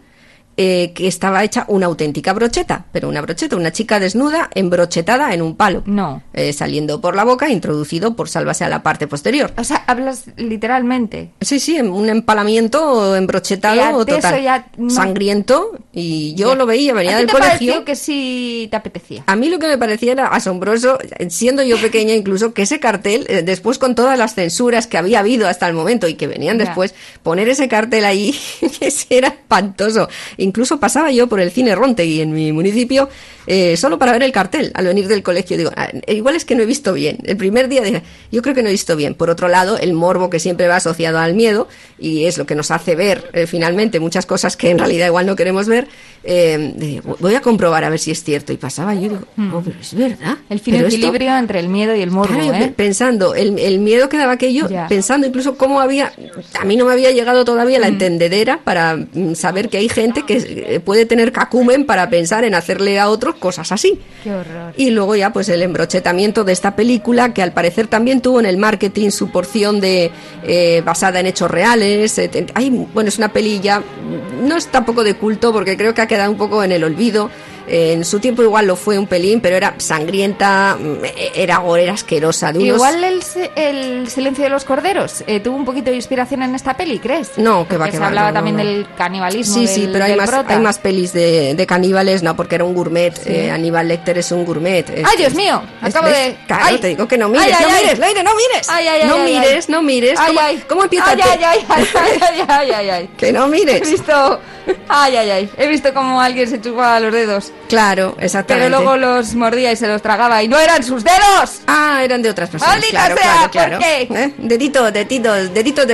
eh, 0.62 0.92
que 0.94 1.06
estaba 1.08 1.42
hecha 1.42 1.64
una 1.68 1.86
auténtica 1.86 2.34
brocheta, 2.34 2.84
pero 2.92 3.08
una 3.08 3.22
brocheta, 3.22 3.56
una 3.56 3.72
chica 3.72 3.98
desnuda, 3.98 4.50
embrochetada 4.54 5.32
en 5.32 5.40
un 5.40 5.56
palo. 5.56 5.82
No. 5.86 6.22
Eh, 6.34 6.52
saliendo 6.52 7.00
por 7.00 7.16
la 7.16 7.24
boca, 7.24 7.48
introducido 7.48 8.14
por 8.14 8.28
sálvase 8.28 8.64
a 8.64 8.68
la 8.68 8.82
parte 8.82 9.06
posterior. 9.06 9.52
O 9.56 9.64
sea, 9.64 9.78
hablas 9.86 10.24
literalmente. 10.36 11.30
Sí, 11.40 11.60
sí, 11.60 11.80
un 11.80 12.10
empalamiento 12.10 13.16
embrochetado 13.16 14.04
total. 14.04 14.42
ya 14.42 14.66
no- 14.76 14.90
Sangriento, 14.90 15.78
y 15.94 16.34
yo 16.34 16.54
lo 16.54 16.66
veía, 16.66 16.92
venía 16.92 17.12
¿A 17.12 17.14
ti 17.14 17.20
del 17.20 17.26
te 17.28 17.32
colegio. 17.32 17.84
que 17.86 17.96
sí 17.96 18.68
te 18.70 18.76
apetecía? 18.76 19.24
A 19.26 19.36
mí 19.36 19.48
lo 19.48 19.58
que 19.58 19.66
me 19.66 19.78
parecía 19.78 20.12
era 20.12 20.26
asombroso, 20.26 20.98
siendo 21.30 21.62
yo 21.62 21.78
pequeña 21.80 22.12
incluso, 22.14 22.52
que 22.52 22.62
ese 22.62 22.80
cartel, 22.80 23.24
eh, 23.30 23.40
después 23.42 23.78
con 23.78 23.94
todas 23.94 24.18
las 24.18 24.34
censuras 24.34 24.86
que 24.86 24.98
había 24.98 25.20
habido 25.20 25.48
hasta 25.48 25.66
el 25.66 25.72
momento 25.74 26.06
y 26.06 26.14
que 26.14 26.26
venían 26.26 26.58
Ya. 26.58 26.66
después, 26.66 26.94
poner 27.22 27.48
ese 27.48 27.66
cartel 27.68 28.04
ahí, 28.04 28.34
ese 28.82 29.06
era 29.16 29.28
espantoso. 29.28 30.08
Incluso 30.50 30.80
pasaba 30.80 31.12
yo 31.12 31.28
por 31.28 31.38
el 31.38 31.52
cine 31.52 31.76
Rontegui 31.76 32.20
en 32.22 32.32
mi 32.32 32.50
municipio, 32.52 33.08
eh, 33.46 33.76
solo 33.76 33.98
para 34.00 34.10
ver 34.12 34.24
el 34.24 34.32
cartel 34.32 34.72
al 34.74 34.84
venir 34.86 35.06
del 35.06 35.22
colegio. 35.22 35.56
Digo, 35.56 35.70
"Ah, 35.76 35.88
igual 36.08 36.34
es 36.34 36.44
que 36.44 36.56
no 36.56 36.62
he 36.64 36.66
visto 36.66 36.92
bien. 36.92 37.18
El 37.22 37.36
primer 37.36 37.68
día 37.68 37.82
dije, 37.82 38.02
yo 38.32 38.42
creo 38.42 38.52
que 38.56 38.62
no 38.64 38.68
he 38.68 38.72
visto 38.72 38.96
bien. 38.96 39.14
Por 39.14 39.30
otro 39.30 39.46
lado, 39.46 39.78
el 39.78 39.92
morbo 39.92 40.28
que 40.28 40.40
siempre 40.40 40.66
va 40.66 40.74
asociado 40.76 41.18
al 41.20 41.34
miedo 41.34 41.68
y 42.00 42.24
es 42.24 42.36
lo 42.36 42.46
que 42.46 42.56
nos 42.56 42.72
hace 42.72 42.96
ver 42.96 43.30
eh, 43.32 43.46
finalmente 43.46 44.00
muchas 44.00 44.26
cosas 44.26 44.56
que 44.56 44.70
en 44.70 44.78
realidad 44.78 45.06
igual 45.06 45.26
no 45.26 45.36
queremos 45.36 45.68
ver. 45.68 45.86
eh, 46.22 47.00
voy 47.18 47.34
a 47.34 47.40
comprobar 47.40 47.82
a 47.84 47.88
ver 47.90 47.98
si 47.98 48.10
es 48.10 48.22
cierto. 48.22 48.52
Y 48.52 48.56
pasaba 48.58 48.92
yo 48.94 49.00
y 49.00 49.08
digo, 49.08 49.20
oh, 49.54 49.62
pero 49.64 49.76
es 49.80 49.94
verdad. 49.94 50.32
Hmm. 50.48 50.52
El 50.52 50.60
fino 50.60 50.76
Pero 50.76 50.88
esto- 50.88 50.96
equilibrio 50.98 51.36
entre 51.38 51.60
el 51.60 51.68
miedo 51.68 51.94
y 51.96 52.02
el 52.02 52.10
morbo, 52.10 52.34
Claro, 52.34 52.54
¿eh? 52.64 52.72
pensando, 52.76 53.34
el, 53.34 53.58
el 53.58 53.78
miedo 53.78 54.08
que 54.10 54.18
daba 54.18 54.32
aquello, 54.32 54.68
Ya. 54.68 54.86
pensando 54.88 55.26
incluso 55.26 55.56
cómo 55.56 55.80
había, 55.80 56.12
a 56.60 56.64
mí 56.66 56.76
no 56.76 56.84
me 56.84 56.92
había 56.92 57.10
llegado 57.10 57.44
todavía 57.46 57.78
la 57.78 57.86
entendedera 57.88 58.60
para 58.64 58.96
mm, 58.96 59.34
saber 59.34 59.68
que 59.70 59.78
hay 59.78 59.88
gente 59.88 60.24
que 60.26 60.29
eh, 60.38 60.80
puede 60.80 61.06
tener 61.06 61.32
cacumen 61.32 61.86
para 61.86 62.10
pensar 62.10 62.44
en 62.44 62.54
hacerle 62.54 62.98
a 62.98 63.08
otros 63.08 63.36
cosas 63.36 63.72
así. 63.72 63.98
Qué 64.22 64.32
horror. 64.32 64.74
Y 64.76 64.90
luego 64.90 65.16
ya 65.16 65.32
pues 65.32 65.48
el 65.48 65.62
embrochetamiento 65.62 66.44
de 66.44 66.52
esta 66.52 66.76
película 66.76 67.32
que 67.34 67.42
al 67.42 67.52
parecer 67.52 67.86
también 67.86 68.20
tuvo 68.20 68.40
en 68.40 68.46
el 68.46 68.56
marketing 68.56 69.10
su 69.10 69.30
porción 69.30 69.80
de 69.80 70.10
eh, 70.44 70.82
basada 70.84 71.20
en 71.20 71.26
hechos 71.26 71.50
reales. 71.50 72.18
eh, 72.18 72.46
hay, 72.54 72.70
bueno, 72.70 73.08
es 73.08 73.18
una 73.18 73.32
peli 73.32 73.60
ya, 73.60 73.80
mm, 73.80 74.46
no 74.48 74.56
es 74.56 74.66
tampoco 74.68 75.04
de 75.04 75.14
culto 75.14 75.52
porque 75.52 75.76
creo 75.76 75.94
que 75.94 76.02
ha 76.02 76.06
quedado 76.06 76.30
un 76.30 76.38
poco 76.38 76.62
en 76.62 76.72
el 76.72 76.84
olvido. 76.84 77.30
En 77.72 78.04
su 78.04 78.18
tiempo 78.18 78.42
igual 78.42 78.66
lo 78.66 78.74
fue 78.74 78.98
un 78.98 79.06
pelín, 79.06 79.40
pero 79.40 79.56
era 79.56 79.74
sangrienta, 79.78 80.76
mm, 80.80 81.04
era 81.34 81.58
gore, 81.58 81.84
era 81.84 81.92
asquerosa. 81.92 82.52
De 82.52 82.58
unos- 82.58 82.74
Igual 82.76 83.04
el, 83.04 83.22
se- 83.22 83.50
el 83.54 84.08
silencio 84.08 84.42
de 84.44 84.50
los 84.50 84.64
corderos 84.64 85.22
eh, 85.28 85.38
tuvo 85.38 85.56
un 85.56 85.64
poquito 85.64 85.90
de 85.90 85.96
inspiración 85.96 86.42
en 86.42 86.54
esta 86.56 86.74
peli, 86.76 86.98
¿crees? 86.98 87.32
No, 87.36 87.68
que 87.68 87.76
va, 87.76 87.86
que 87.86 87.92
se 87.92 87.98
va, 88.00 88.08
hablaba 88.08 88.28
no, 88.28 88.32
no, 88.32 88.38
también 88.38 88.56
no. 88.56 88.64
del 88.64 88.86
canibalismo. 88.96 89.54
Sí, 89.54 89.66
sí, 89.68 89.88
pero 89.92 90.04
hay 90.04 90.16
más, 90.16 90.32
hay 90.32 90.58
más 90.58 90.78
pelis 90.78 91.12
de, 91.12 91.54
de 91.54 91.66
caníbales, 91.66 92.22
no, 92.24 92.34
porque 92.34 92.56
era 92.56 92.64
un 92.64 92.74
gourmet. 92.74 93.12
eh, 93.26 93.50
Aníbal 93.50 93.86
Lecter 93.88 94.18
es 94.18 94.32
un 94.32 94.44
gourmet. 94.44 94.88
es- 94.90 95.04
¡Ay, 95.08 95.16
Dios 95.18 95.34
mío! 95.34 95.62
Acabo 95.80 96.08
de- 96.08 96.36
Claro, 96.48 96.64
¡Ay! 96.66 96.78
te 96.78 96.88
digo 96.88 97.06
que 97.06 97.18
no 97.18 97.28
mires, 97.28 97.46
¡Ay, 97.46 97.52
ay, 97.56 97.64
no 97.64 97.68
ay! 97.76 97.82
mires, 97.82 97.98
Leire, 98.00 98.22
no 98.24 98.30
mires. 98.34 98.68
Ay, 98.68 98.88
ay, 98.88 99.00
ay, 99.02 99.08
no 99.08 99.18
mires, 99.18 99.68
no 99.68 99.82
mires. 99.82 100.18
Ay, 100.18 100.26
¿Cómo, 100.34 100.40
ay. 100.40 100.64
cómo 100.68 100.82
empieza? 100.84 101.10
Ay, 101.10 101.20
ay, 101.22 101.40
ay, 101.44 101.64
ay, 101.94 102.18
ay, 102.20 102.44
ay, 102.48 102.70
ay, 102.72 102.90
ay. 102.90 103.10
Que 103.16 103.32
no 103.32 103.46
He 103.46 103.48
mires. 103.50 103.88
visto. 103.90 104.40
Ay, 104.88 105.16
ay, 105.16 105.30
ay. 105.30 105.50
He 105.56 105.66
visto 105.68 105.94
cómo 105.94 106.20
alguien 106.20 106.48
se 106.48 106.60
chupaba 106.60 106.98
los 107.00 107.12
dedos. 107.12 107.52
Claro, 107.70 108.12
Pero 108.14 108.26
exactamente. 108.26 108.68
luego 108.70 108.96
los 108.96 109.34
mordía 109.34 109.72
y 109.72 109.76
se 109.76 109.86
los 109.86 110.02
tragaba. 110.02 110.42
¡Y 110.42 110.48
no 110.48 110.58
eran 110.58 110.82
sus 110.82 111.02
dedos! 111.04 111.62
Ah, 111.66 112.00
eran 112.02 112.20
de 112.20 112.30
otras 112.30 112.50
personas. 112.50 112.74
¡Maldita 112.74 113.06
claro, 113.06 113.16
sea! 113.16 113.48
claro, 113.50 113.50
claro. 113.50 113.78
¿por 113.78 113.86
qué? 113.86 114.24
¿Eh? 114.24 114.34
De 114.38 114.58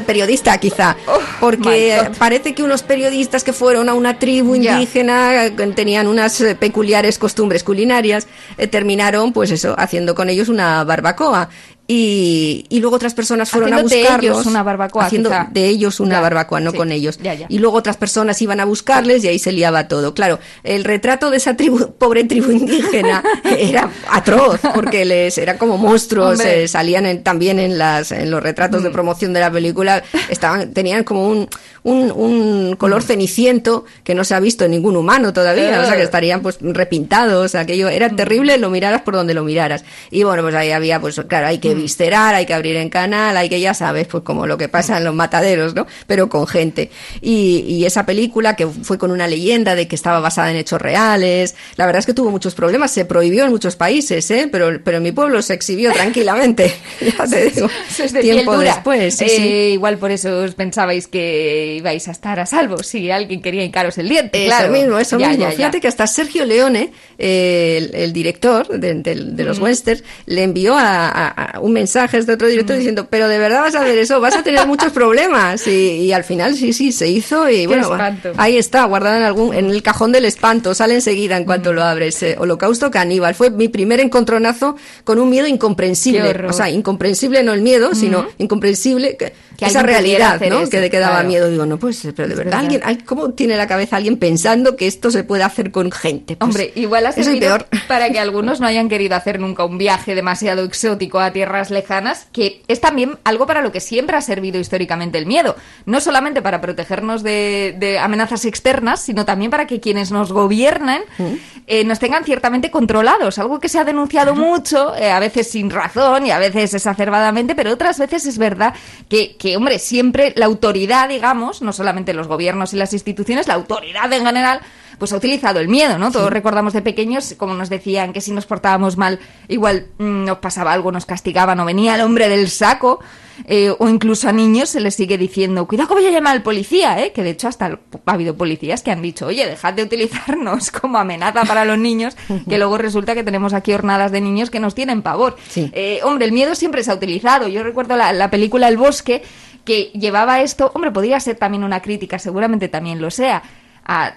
periodista, 0.03 0.57
quizá. 0.59 0.97
Oh, 1.07 1.19
Porque 1.41 2.11
parece 2.19 2.55
que 2.55 2.63
unos 2.63 2.83
periodistas 2.83 3.45
que 3.45 3.53
fueron 3.53 3.89
a 3.89 3.95
una 3.95 4.19
tribu 4.19 4.55
indígena 4.55 5.47
eh, 5.47 5.51
tenían 5.51 6.07
unas 6.07 6.41
eh, 6.41 6.55
peculiares 6.55 7.19
costumbres 7.19 7.63
culinarias, 7.63 8.27
eh, 8.59 8.67
terminaron, 8.67 9.33
pues 9.33 9.51
eso, 9.51 9.75
haciendo 9.79 10.15
con 10.15 10.31
ellos 10.31 10.49
una 10.49 10.83
barbacoa. 10.85 11.49
Y, 11.89 12.67
y 12.69 12.81
luego 12.81 12.97
otras 12.97 13.15
personas 13.15 13.49
fueron 13.51 13.73
Haciendo 13.73 13.89
a 13.89 13.91
de 13.97 14.01
buscarlos. 14.03 14.25
ellos 14.39 14.47
una 14.47 14.63
barbacoa, 14.65 15.05
Haciendo 15.07 15.29
quizá. 15.31 15.49
de 15.53 15.67
ellos 15.69 16.01
una 16.01 16.17
Ya, 16.17 16.21
barbacoa, 16.21 16.59
no 16.61 16.73
sí, 16.73 16.77
con 16.77 16.91
ellos. 16.91 17.19
ya, 17.23 17.35
ya. 17.35 17.47
Y 17.49 17.59
luego 17.61 17.77
otras 17.77 17.97
personas 17.97 18.43
iban 18.43 18.59
a 18.59 18.65
buscarles 18.65 19.23
y 19.23 19.29
ahí 19.29 19.39
se 19.39 19.53
liaba 19.53 19.87
todo. 19.87 20.13
Claro, 20.13 20.41
el 20.65 20.83
retrato 20.83 21.31
de 21.31 21.37
esa 21.37 21.57
tribu, 21.57 21.93
pobre 21.99 22.25
tribu 22.25 22.51
indígena 22.51 23.23
era 23.45 23.89
atroz, 24.11 24.61
porque 24.75 25.05
les 25.05 25.39
era 25.39 25.59
como 25.59 25.79
monstruos, 25.79 26.41
eh, 26.41 26.67
salían 26.67 27.07
en- 27.07 27.23
también 27.23 27.59
en 27.61 27.79
las 27.79 28.11
en 28.11 28.31
los 28.33 28.43
retratos 28.43 28.83
de 28.83 28.91
promoción 28.91 29.33
de 29.33 29.41
la 29.41 29.51
película, 29.53 30.03
estaban 30.29 30.73
tenían 30.73 31.05
como 31.05 31.29
un, 31.29 31.49
un, 31.87 32.11
un 32.11 32.77
color 32.77 33.03
ceniciento 33.03 33.85
que 34.03 34.15
no 34.15 34.25
se 34.25 34.35
ha 34.35 34.41
visto 34.41 34.65
en 34.65 34.73
ningún 34.73 34.97
humano 34.97 35.33
todavía, 35.33 35.77
Eh. 35.77 35.79
o 35.79 35.85
sea 35.87 35.97
que 35.97 36.03
estarían 36.03 36.43
pues 36.43 36.59
repintados, 36.61 37.55
aquello 37.55 37.89
era 37.89 38.09
terrible, 38.11 38.59
lo 38.59 38.71
miraras 38.71 39.03
por 39.03 39.15
donde 39.15 39.35
lo 39.35 39.45
miraras. 39.45 39.85
Y 40.11 40.23
bueno, 40.25 40.43
pues 40.43 40.55
ahí 40.55 40.71
había 40.73 41.01
pues 41.01 41.21
claro, 41.29 41.47
hay 41.47 41.59
que 41.59 41.75
viscerar, 41.75 42.35
hay 42.35 42.45
que 42.47 42.55
abrir 42.55 42.77
en 42.77 42.89
canal, 42.91 43.37
hay 43.37 43.49
que 43.49 43.61
ya 43.61 43.73
sabes, 43.75 44.07
pues 44.09 44.23
como 44.25 44.47
lo 44.47 44.59
que 44.59 44.69
pasa 44.69 44.99
en 44.99 45.05
los 45.05 45.15
mataderos, 45.15 45.75
¿no? 45.75 45.87
Pero 46.07 46.29
con 46.29 46.47
gente. 46.47 46.91
Y, 47.21 47.65
y 47.69 47.85
esa 47.87 48.05
película 48.05 48.57
que 48.57 48.67
fue 48.67 48.99
con 48.99 49.11
una 49.11 49.27
leyenda 49.29 49.75
de 49.75 49.87
que 49.89 49.95
estaba 49.95 50.21
basada 50.21 50.51
en 50.51 50.57
hechos 50.57 50.81
reales, 50.83 51.55
la 51.77 51.87
verdad 51.87 52.01
es 52.01 52.07
que 52.07 52.15
tuvo 52.15 52.31
muchos 52.31 52.55
problemas, 52.55 52.91
se 52.91 53.05
prohibió 53.05 53.45
en 53.45 53.51
muchos 53.51 53.77
países, 53.77 54.29
¿eh? 54.31 54.49
Pero, 54.51 54.81
pero 54.85 54.97
en 54.99 55.03
mi 55.03 55.13
pueblo 55.13 55.41
se 55.43 55.55
exhibió 55.55 55.93
tranquilamente, 55.93 56.75
ya 57.01 57.27
te 57.27 57.51
digo, 57.51 57.69
es 57.99 58.13
de 58.13 58.21
tiempo 58.21 58.55
dura. 58.57 58.75
después. 58.75 59.15
sí, 59.15 59.25
Eh, 59.25 59.29
sí. 59.29 59.43
Igual 59.77 59.99
por 59.99 60.11
eso 60.11 60.41
os 60.43 60.55
pensabais 60.55 61.07
que 61.07 61.76
ibais 61.77 62.09
a 62.09 62.11
estar 62.11 62.41
a 62.41 62.47
salvo 62.47 62.83
si 62.83 63.11
alguien 63.11 63.41
quería 63.43 63.65
hincaros 63.65 63.99
el 63.99 64.09
diente. 64.09 64.47
Eso 64.47 64.57
claro. 64.57 64.73
mismo, 64.73 64.99
eso 64.99 65.19
Ya, 65.19 65.29
mismo. 65.29 65.45
ya, 65.45 65.51
ya. 65.51 65.57
Fíjate 65.57 65.81
que 65.81 65.89
hasta 65.89 66.07
Sergio 66.07 66.45
Leone, 66.45 66.93
eh, 67.19 67.79
el, 67.79 67.95
el 67.95 68.13
director 68.13 68.69
de, 68.69 68.95
de- 68.95 69.15
de 69.15 69.45
los 69.45 69.59
westerns, 69.59 70.03
le 70.27 70.43
envió 70.43 70.75
a, 70.77 71.09
a- 71.09 71.29
a 71.57 71.61
un 71.61 71.73
mensaje 71.73 72.17
a 72.17 72.21
este 72.21 72.33
otro 72.33 72.49
director 72.49 72.77
diciendo, 72.77 73.07
pero 73.11 73.29
de 73.29 73.39
verdad 73.39 73.61
vas 73.61 73.75
a 73.75 73.83
ver 73.83 73.99
eso, 73.99 74.21
vas 74.21 74.35
a 74.37 74.43
tener 74.43 74.67
muchos 74.67 74.93
problemas. 74.93 75.67
Y, 75.67 75.71
y 76.03 76.13
al 76.13 76.25
final 76.25 76.55
sí, 76.57 76.73
sí, 76.73 76.93
se 76.93 77.09
hizo 77.09 77.49
y 77.51 77.67
bueno, 77.67 77.83
espanto. 77.93 78.33
ahí 78.37 78.57
está, 78.57 78.85
guardado 78.85 79.17
en 79.17 79.23
algún, 79.23 79.55
en 79.55 79.71
el 79.71 79.83
cajón 79.83 80.13
del 80.13 80.25
espanto, 80.25 80.75
sale 80.75 80.95
enseguida 80.95 81.37
en 81.37 81.45
cuanto 81.45 81.73
lo 81.73 81.83
abres. 81.83 82.23
eh, 82.23 82.37
Holocausto 82.39 82.91
caníbal. 82.91 83.35
Fue 83.35 83.51
mi 83.51 83.69
primer 83.69 84.01
encontronazo 84.01 84.77
con 85.05 85.19
un 85.19 85.29
miedo 85.31 85.47
incomprensible. 85.47 86.47
O 86.49 86.53
sea, 86.53 86.71
incomprensible 86.71 87.43
no 87.43 87.53
el 87.53 87.61
miedo, 87.63 87.95
sino 87.95 88.27
incomprensible 88.39 89.17
que, 89.17 89.33
Que 89.57 89.67
esa 89.67 89.83
realidad, 89.83 90.41
¿no? 90.49 90.61
eso, 90.63 90.71
que, 90.71 90.91
que 90.91 90.99
daba 90.99 91.15
claro. 91.17 91.29
miedo. 91.29 91.51
Digo, 91.51 91.66
no, 91.67 91.79
pues, 91.79 92.01
pero 92.17 92.29
de 92.29 92.35
Es 92.35 92.39
verdad, 92.39 92.63
verdad. 92.63 92.83
alguien, 92.87 93.05
¿Cómo 93.07 93.31
tiene 93.31 93.57
la 93.57 93.67
cabeza 93.67 93.97
alguien 93.97 94.17
pensando 94.19 94.77
que 94.77 94.87
esto 94.87 95.11
se 95.11 95.25
puede 95.25 95.43
hacer 95.43 95.71
con 95.71 95.91
gente? 95.93 96.37
Pues, 96.37 96.49
Hombre, 96.49 96.73
igual 96.75 97.07
ha 97.07 97.13
servido 97.13 97.41
peor. 97.41 97.67
para 97.89 98.11
que 98.11 98.19
algunos 98.19 98.61
no 98.61 98.67
hayan 98.67 98.89
querido 98.89 99.17
hacer 99.17 99.39
nunca 99.41 99.65
un 99.65 99.79
viaje 99.79 100.15
demasiado 100.15 100.65
exótico 100.65 101.19
a 101.19 101.33
tierras 101.33 101.71
lejanas, 101.71 102.27
que 102.33 102.63
es 102.69 102.81
también 102.81 103.19
algo 103.25 103.47
para 103.47 103.61
lo 103.63 103.73
que 103.73 103.81
siempre 103.81 104.17
ha 104.17 104.21
servido 104.21 104.59
históricamente 104.59 105.19
el 105.19 105.27
miedo. 105.27 105.57
No 105.85 106.01
solamente 106.01 106.43
para 106.43 106.61
protegernos 106.61 107.23
de, 107.23 107.75
de 107.79 107.99
amenazas 107.99 108.45
externas, 108.45 109.01
sino 109.01 109.25
también 109.25 109.51
para 109.51 109.67
que 109.67 109.81
quienes 109.81 110.11
nos 110.11 110.33
gobiernan 110.33 111.03
Mm. 111.19 111.35
eh, 111.67 111.85
nos 111.85 111.99
tengan 111.99 112.25
ciertamente 112.25 112.71
controlados. 112.71 113.39
Algo 113.39 113.59
que 113.61 113.69
se 113.69 113.79
ha 113.79 113.85
denunciado 113.85 114.35
mucho, 114.35 114.95
eh, 114.97 115.11
a 115.11 115.19
veces 115.19 115.51
sin 115.51 115.71
razón 115.71 116.27
y 116.27 116.31
a 116.31 116.39
veces 116.39 116.75
exacerbadamente, 116.75 117.55
pero 117.55 117.73
otras 117.73 117.99
veces 117.99 118.27
es 118.27 118.39
verdad 118.39 118.75
que, 119.09 119.37
que, 119.37 119.57
hombre, 119.57 119.79
siempre 119.79 120.33
la 120.37 120.47
autoridad, 120.47 121.09
digamos, 121.09 121.56
no 121.63 121.73
solamente 121.73 122.15
los 122.15 122.29
gobiernos 122.29 122.73
y 122.73 122.77
las 122.77 122.93
instituciones, 122.93 123.49
la 123.49 123.55
autoridad 123.55 124.13
en 124.13 124.25
general, 124.25 124.61
pues 124.99 125.13
ha 125.13 125.17
utilizado 125.17 125.61
el 125.61 125.69
miedo, 125.69 125.99
¿no? 125.99 126.11
Todos 126.11 126.31
recordamos 126.31 126.73
de 126.73 126.83
pequeños, 126.83 127.35
como 127.37 127.55
nos 127.55 127.69
decían, 127.69 128.13
que 128.13 128.21
si 128.21 128.33
nos 128.33 128.47
portábamos 128.47 128.97
mal, 128.97 129.19
igual 129.49 129.89
mm, 129.99 130.25
nos 130.25 130.39
pasaba 130.39 130.73
algo, 130.73 130.93
nos 130.93 131.07
castigaban 131.07 131.61
o 131.61 131.65
venía 131.65 131.95
el 131.95 132.01
hombre 132.01 132.29
del 132.29 132.49
saco, 132.49 133.01
eh, 133.47 133.75
o 133.79 133.89
incluso 133.89 134.29
a 134.29 134.33
niños 134.33 134.71
se 134.71 134.81
les 134.81 134.95
sigue 134.95 135.19
diciendo, 135.19 135.67
cuidado 135.67 135.89
que 135.89 135.95
voy 135.95 136.07
a 136.07 136.11
llamar 136.11 136.35
al 136.37 136.43
policía, 136.43 137.03
¿eh? 137.05 137.13
Que 137.13 137.23
de 137.23 137.31
hecho 137.31 137.49
hasta 137.49 137.67
ha 138.07 138.13
habido 138.13 138.35
policías 138.37 138.83
que 138.83 138.91
han 138.91 139.03
dicho, 139.03 139.27
oye, 139.27 139.47
dejad 139.47 139.75
de 139.75 139.83
utilizarnos 139.83 140.71
como 140.81 140.99
amenaza 140.99 141.45
para 141.45 141.65
los 141.65 141.79
niños, 141.79 142.17
que 142.49 142.57
luego 142.59 142.79
resulta 142.79 143.15
que 143.15 143.25
tenemos 143.25 143.53
aquí 143.53 143.73
hornadas 143.73 144.13
de 144.13 144.21
niños 144.23 144.51
que 144.51 144.61
nos 144.61 144.75
tienen 144.75 145.03
pavor. 145.03 145.37
Sí. 145.49 145.71
Eh, 145.75 146.01
hombre, 146.05 146.27
el 146.27 146.33
miedo 146.33 146.55
siempre 146.55 146.83
se 146.83 146.91
ha 146.91 146.95
utilizado. 146.95 147.49
Yo 147.49 147.63
recuerdo 147.63 147.97
la, 147.97 148.13
la 148.13 148.31
película 148.31 148.69
El 148.69 148.79
Bosque, 148.79 149.23
que 149.67 149.91
llevaba 149.93 150.41
esto, 150.41 150.71
hombre, 150.75 150.91
podría 150.91 151.21
ser 151.21 151.37
también 151.37 151.63
una 151.65 151.83
crítica, 151.83 152.19
seguramente 152.19 152.69
también 152.69 153.03
lo 153.03 153.11
sea, 153.11 153.43
a 153.85 154.15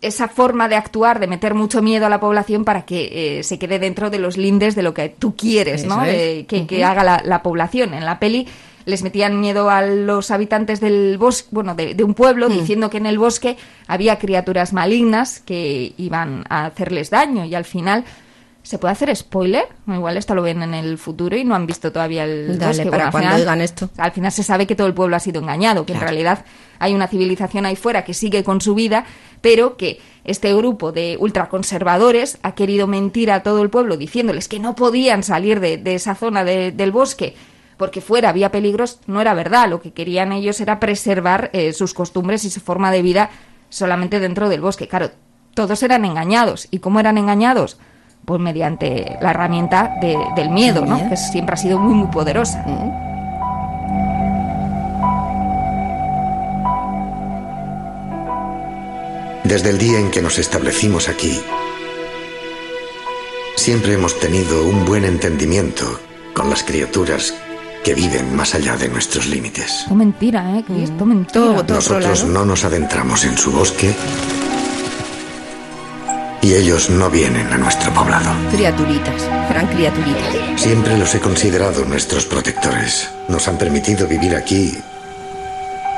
esa 0.00 0.28
forma 0.28 0.68
de 0.68 0.76
actuar, 0.76 1.18
de 1.20 1.26
meter 1.26 1.54
mucho 1.54 1.82
miedo 1.82 2.06
a 2.06 2.08
la 2.08 2.18
población 2.20 2.64
para 2.64 2.82
que 2.84 3.38
eh, 3.38 3.42
se 3.42 3.58
quede 3.58 3.78
dentro 3.78 4.10
de 4.10 4.18
los 4.18 4.36
lindes 4.36 4.74
de 4.74 4.82
lo 4.82 4.94
que 4.94 5.08
tú 5.08 5.34
quieres, 5.36 5.84
¿no? 5.84 6.02
De- 6.02 6.46
que, 6.48 6.66
que 6.66 6.84
haga 6.84 7.04
la, 7.04 7.22
la 7.24 7.42
población. 7.42 7.94
En 7.94 8.04
la 8.04 8.18
peli 8.18 8.46
les 8.86 9.02
metían 9.02 9.38
miedo 9.40 9.68
a 9.70 9.82
los 9.82 10.30
habitantes 10.30 10.80
del 10.80 11.18
bosque, 11.18 11.48
bueno, 11.50 11.74
de, 11.74 11.94
de 11.94 12.04
un 12.04 12.14
pueblo, 12.14 12.48
diciendo 12.48 12.88
que 12.90 12.96
en 12.98 13.06
el 13.06 13.18
bosque 13.18 13.56
había 13.86 14.18
criaturas 14.18 14.72
malignas 14.72 15.40
que 15.40 15.92
iban 15.98 16.44
a 16.48 16.66
hacerles 16.66 17.10
daño 17.10 17.44
y 17.44 17.54
al 17.54 17.64
final... 17.64 18.04
¿Se 18.68 18.76
puede 18.78 18.92
hacer 18.92 19.16
spoiler? 19.16 19.64
Igual 19.86 20.18
esto 20.18 20.34
lo 20.34 20.42
ven 20.42 20.62
en 20.62 20.74
el 20.74 20.98
futuro 20.98 21.34
y 21.38 21.42
no 21.42 21.54
han 21.54 21.66
visto 21.66 21.90
todavía 21.90 22.24
el 22.24 22.58
Dale, 22.58 22.72
bosque. 22.76 22.90
para 22.90 23.10
cuando 23.10 23.28
final- 23.30 23.40
oigan 23.40 23.60
esto. 23.62 23.88
al 23.96 24.12
final 24.12 24.30
se 24.30 24.42
sabe 24.42 24.66
que 24.66 24.76
todo 24.76 24.86
el 24.86 24.92
pueblo 24.92 25.16
ha 25.16 25.20
sido 25.20 25.40
engañado, 25.40 25.86
que 25.86 25.94
en 25.94 26.00
realidad 26.00 26.44
hay 26.78 26.92
una 26.94 27.08
civilización 27.08 27.64
ahí 27.64 27.76
fuera 27.76 28.04
que 28.04 28.12
sigue 28.12 28.44
con 28.44 28.60
su 28.60 28.74
vida, 28.74 29.06
pero 29.40 29.78
que 29.78 30.00
este 30.24 30.52
grupo 30.54 30.92
de 30.92 31.16
ultraconservadores 31.18 32.38
ha 32.42 32.54
querido 32.54 32.86
mentir 32.86 33.30
a 33.30 33.42
todo 33.42 33.62
el 33.62 33.70
pueblo 33.70 33.96
diciéndoles 33.96 34.48
que 34.48 34.58
no 34.58 34.74
podían 34.74 35.22
salir 35.22 35.60
de, 35.60 35.78
de 35.78 35.94
esa 35.94 36.14
zona 36.14 36.44
de- 36.44 36.70
del 36.70 36.92
bosque 36.92 37.34
porque 37.78 38.02
fuera 38.02 38.28
había 38.28 38.50
peligros, 38.52 38.98
no 39.06 39.22
era 39.22 39.32
verdad. 39.32 39.70
Lo 39.70 39.80
que 39.80 39.92
querían 39.92 40.32
ellos 40.32 40.60
era 40.60 40.78
preservar 40.78 41.48
eh, 41.54 41.72
sus 41.72 41.94
costumbres 41.94 42.44
y 42.44 42.50
su 42.50 42.60
forma 42.60 42.90
de 42.90 43.00
vida 43.00 43.30
solamente 43.70 44.20
dentro 44.20 44.50
del 44.50 44.60
bosque. 44.60 44.88
Claro, 44.88 45.10
todos 45.54 45.82
eran 45.82 46.04
engañados. 46.04 46.68
¿Y 46.70 46.80
cómo 46.80 47.00
eran 47.00 47.16
engañados? 47.16 47.78
Pues 48.24 48.40
mediante 48.40 49.16
la 49.22 49.30
herramienta 49.30 49.96
de- 50.00 50.18
del 50.36 50.50
miedo, 50.50 50.84
¿no? 50.84 50.96
miedo. 50.96 51.08
Que 51.10 51.16
siempre 51.16 51.54
ha 51.54 51.56
sido 51.56 51.78
muy, 51.78 51.94
muy 51.94 52.08
poderosa. 52.08 52.62
Desde 59.44 59.70
el 59.70 59.78
día 59.78 59.98
en 59.98 60.10
que 60.10 60.20
nos 60.20 60.38
establecimos 60.38 61.08
aquí, 61.08 61.40
siempre 63.56 63.94
hemos 63.94 64.18
tenido 64.20 64.64
un 64.64 64.84
buen 64.84 65.04
entendimiento 65.04 66.00
con 66.34 66.50
las 66.50 66.62
criaturas 66.62 67.32
que 67.82 67.94
viven 67.94 68.36
más 68.36 68.54
allá 68.54 68.76
de 68.76 68.88
nuestros 68.88 69.26
límites. 69.26 69.80
Esto 69.82 69.94
mentira, 69.94 70.58
¿eh? 70.58 70.64
Que 70.66 70.84
esto 70.84 71.06
mentira. 71.06 71.32
Todo, 71.32 71.64
todo. 71.64 71.76
Nosotros 71.76 72.24
no 72.24 72.44
nos 72.44 72.64
adentramos 72.64 73.24
en 73.24 73.38
su 73.38 73.50
bosque 73.50 73.94
y 76.42 76.54
ellos 76.54 76.88
no 76.90 77.10
vienen 77.10 77.52
a 77.52 77.58
nuestro 77.58 77.92
poblado. 77.92 78.30
Criaturitas, 78.52 79.22
eran 79.50 79.66
criaturitas. 79.66 80.60
Siempre 80.60 80.96
los 80.96 81.14
he 81.14 81.20
considerado 81.20 81.84
nuestros 81.84 82.26
protectores. 82.26 83.10
Nos 83.28 83.48
han 83.48 83.58
permitido 83.58 84.06
vivir 84.06 84.34
aquí, 84.36 84.78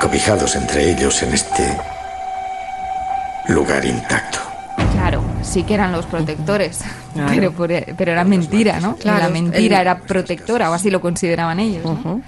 cobijados 0.01 0.55
entre 0.55 0.89
ellos 0.91 1.21
en 1.23 1.33
este 1.33 1.77
lugar 3.47 3.85
intacto. 3.85 4.39
Claro, 4.93 5.23
sí 5.43 5.63
que 5.63 5.73
eran 5.73 5.91
los 5.91 6.05
protectores, 6.05 6.79
Claro. 7.13 7.29
pero, 7.33 7.51
por- 7.51 7.95
pero 7.97 8.11
era 8.11 8.23
mentira, 8.23 8.79
¿no? 8.79 8.95
Claro, 8.95 9.19
la 9.19 9.29
mentira 9.29 9.81
era 9.81 9.97
protectora, 9.99 10.69
o 10.69 10.73
así 10.73 10.89
lo 10.89 11.01
consideraban 11.01 11.59
ellos. 11.59 11.83
¿no? 11.83 12.21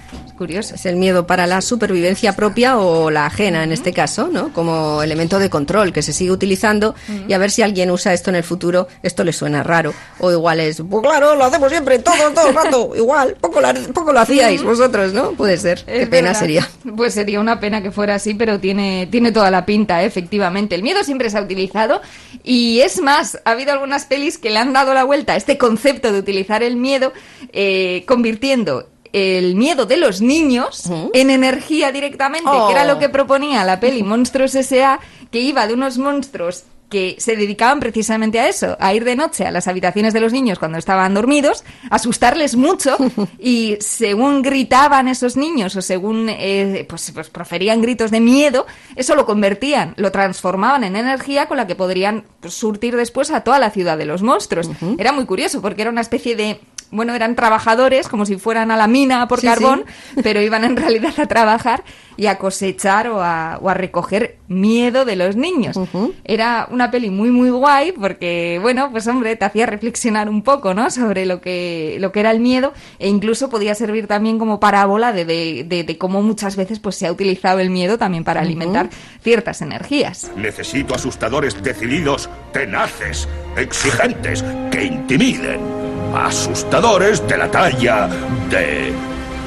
Curioso. 0.44 0.74
Es 0.74 0.84
el 0.84 0.96
miedo 0.96 1.26
para 1.26 1.46
la 1.46 1.62
supervivencia 1.62 2.36
propia 2.36 2.76
o 2.76 3.10
la 3.10 3.24
ajena, 3.24 3.64
en 3.64 3.72
este 3.72 3.94
caso, 3.94 4.28
¿no? 4.30 4.52
Como 4.52 5.02
elemento 5.02 5.38
de 5.38 5.48
control 5.48 5.90
que 5.92 6.02
se 6.02 6.12
sigue 6.12 6.30
utilizando 6.30 6.94
y 7.26 7.32
a 7.32 7.38
ver 7.38 7.50
si 7.50 7.62
alguien 7.62 7.90
usa 7.90 8.12
esto 8.12 8.28
en 8.28 8.36
el 8.36 8.44
futuro, 8.44 8.88
esto 9.02 9.24
le 9.24 9.32
suena 9.32 9.62
raro. 9.62 9.94
O 10.20 10.30
igual 10.30 10.60
es, 10.60 10.82
pues 10.88 11.02
claro, 11.02 11.34
lo 11.34 11.44
hacemos 11.44 11.70
siempre, 11.70 11.98
todo, 11.98 12.14
todo 12.34 12.48
el 12.48 12.54
rato, 12.54 12.92
igual, 12.96 13.36
poco, 13.40 13.60
la- 13.62 13.72
poco 13.94 14.12
lo 14.12 14.20
hacíais 14.20 14.62
vosotros, 14.62 15.14
¿no? 15.14 15.32
Puede 15.32 15.56
ser, 15.56 15.82
qué 15.84 16.06
pena 16.06 16.34
sería. 16.34 16.68
Pues 16.96 17.14
sería 17.14 17.40
una 17.40 17.58
pena 17.60 17.82
que 17.82 17.90
fuera 17.90 18.16
así, 18.16 18.34
pero 18.34 18.60
tiene, 18.60 19.08
tiene 19.10 19.32
toda 19.32 19.50
la 19.50 19.64
pinta, 19.64 20.02
¿eh? 20.02 20.06
efectivamente. 20.06 20.74
El 20.74 20.82
miedo 20.82 21.02
siempre 21.02 21.30
se 21.30 21.38
ha 21.38 21.42
utilizado 21.42 22.02
y 22.42 22.80
es 22.80 23.00
más, 23.00 23.40
ha 23.44 23.52
habido 23.52 23.72
algunas 23.72 24.04
pelis 24.04 24.36
que 24.38 24.50
le 24.50 24.58
han 24.58 24.72
dado 24.74 24.92
la 24.92 25.04
vuelta 25.04 25.32
a 25.32 25.36
este 25.36 25.56
concepto 25.56 26.12
de 26.12 26.18
utilizar 26.18 26.62
el 26.62 26.76
miedo, 26.76 27.12
eh, 27.52 28.04
convirtiendo 28.06 28.88
el 29.14 29.54
miedo 29.54 29.86
de 29.86 29.96
los 29.96 30.20
niños 30.20 30.90
en 31.12 31.30
energía 31.30 31.92
directamente, 31.92 32.50
que 32.50 32.72
era 32.72 32.82
Oh. 32.82 32.86
lo 32.86 32.98
que 32.98 33.08
proponía 33.08 33.62
la 33.64 33.78
peli 33.78 34.02
Monstruos 34.12 34.56
S.A., 34.56 34.98
que 35.30 35.40
iba 35.40 35.66
de 35.68 35.74
unos 35.74 35.98
monstruos 35.98 36.64
que 36.90 37.16
se 37.18 37.34
dedicaban 37.34 37.80
precisamente 37.80 38.38
a 38.38 38.48
eso, 38.48 38.76
a 38.78 38.92
ir 38.94 39.04
de 39.04 39.16
noche 39.16 39.46
a 39.46 39.50
las 39.50 39.66
habitaciones 39.68 40.12
de 40.12 40.20
los 40.20 40.32
niños 40.32 40.58
cuando 40.58 40.78
estaban 40.78 41.14
dormidos, 41.14 41.64
asustarles 41.90 42.56
mucho 42.56 42.96
y 43.38 43.76
según 43.80 44.42
gritaban 44.42 45.08
esos 45.08 45.36
niños 45.36 45.74
o 45.76 45.82
según 45.82 46.28
eh, 46.28 46.86
pues, 46.88 47.10
pues 47.12 47.30
proferían 47.30 47.82
gritos 47.82 48.10
de 48.10 48.20
miedo, 48.20 48.66
eso 48.96 49.14
lo 49.16 49.26
convertían, 49.26 49.94
lo 49.96 50.12
transformaban 50.12 50.84
en 50.84 50.94
energía 50.96 51.46
con 51.46 51.56
la 51.56 51.66
que 51.66 51.74
podrían 51.74 52.24
pues, 52.40 52.54
surtir 52.54 52.96
después 52.96 53.30
a 53.30 53.40
toda 53.40 53.58
la 53.58 53.70
ciudad 53.70 53.96
de 53.98 54.04
los 54.04 54.22
monstruos. 54.22 54.70
Era 54.98 55.10
muy 55.12 55.24
curioso 55.24 55.62
porque 55.62 55.82
era 55.82 55.90
una 55.90 56.02
especie 56.02 56.36
de 56.36 56.60
bueno, 56.94 57.14
eran 57.14 57.34
trabajadores 57.34 58.08
como 58.08 58.24
si 58.26 58.36
fueran 58.36 58.70
a 58.70 58.76
la 58.76 58.86
mina 58.86 59.26
por 59.28 59.40
Sí, 59.40 59.46
carbón, 59.46 59.84
pero 60.22 60.40
iban 60.40 60.64
en 60.64 60.76
realidad 60.76 61.12
a 61.18 61.26
trabajar 61.26 61.84
y 62.16 62.26
a 62.26 62.38
cosechar 62.38 63.08
o 63.08 63.20
a, 63.22 63.58
o 63.60 63.68
a 63.68 63.74
recoger 63.74 64.36
miedo 64.46 65.04
de 65.04 65.16
los 65.16 65.34
niños. 65.36 65.76
Era 66.24 66.68
una 66.70 66.90
peli 66.90 67.10
muy, 67.10 67.30
muy 67.32 67.50
guay 67.50 67.90
porque, 67.92 68.58
bueno, 68.62 68.90
pues 68.92 69.06
hombre, 69.08 69.34
te 69.36 69.44
hacía 69.44 69.66
reflexionar 69.66 70.28
un 70.28 70.42
poco, 70.42 70.74
¿no? 70.74 70.90
Sobre 70.90 71.26
lo 71.26 71.40
que, 71.40 71.96
lo 71.98 72.12
que 72.12 72.20
era 72.20 72.30
el 72.30 72.38
miedo 72.40 72.72
e 73.00 73.08
incluso 73.08 73.48
podía 73.50 73.74
servir 73.74 74.06
también 74.06 74.38
como 74.38 74.60
parábola 74.60 75.12
de, 75.12 75.24
de, 75.24 75.64
de- 75.68 75.82
de 75.84 75.98
cómo 75.98 76.22
muchas 76.22 76.54
veces 76.54 76.78
pues, 76.78 76.94
se 76.96 77.06
ha 77.08 77.12
utilizado 77.12 77.58
el 77.58 77.70
miedo 77.70 77.98
también 77.98 78.22
para 78.22 78.40
alimentar 78.42 78.90
ciertas 79.22 79.60
energías. 79.60 80.30
Necesito 80.36 80.94
asustadores 80.94 81.60
decididos, 81.64 82.30
tenaces, 82.52 83.28
exigentes, 83.56 84.44
que 84.70 84.84
intimiden. 84.84 85.93
Asustadores 86.16 87.26
de 87.26 87.38
la 87.38 87.50
talla 87.50 88.08
de 88.48 88.92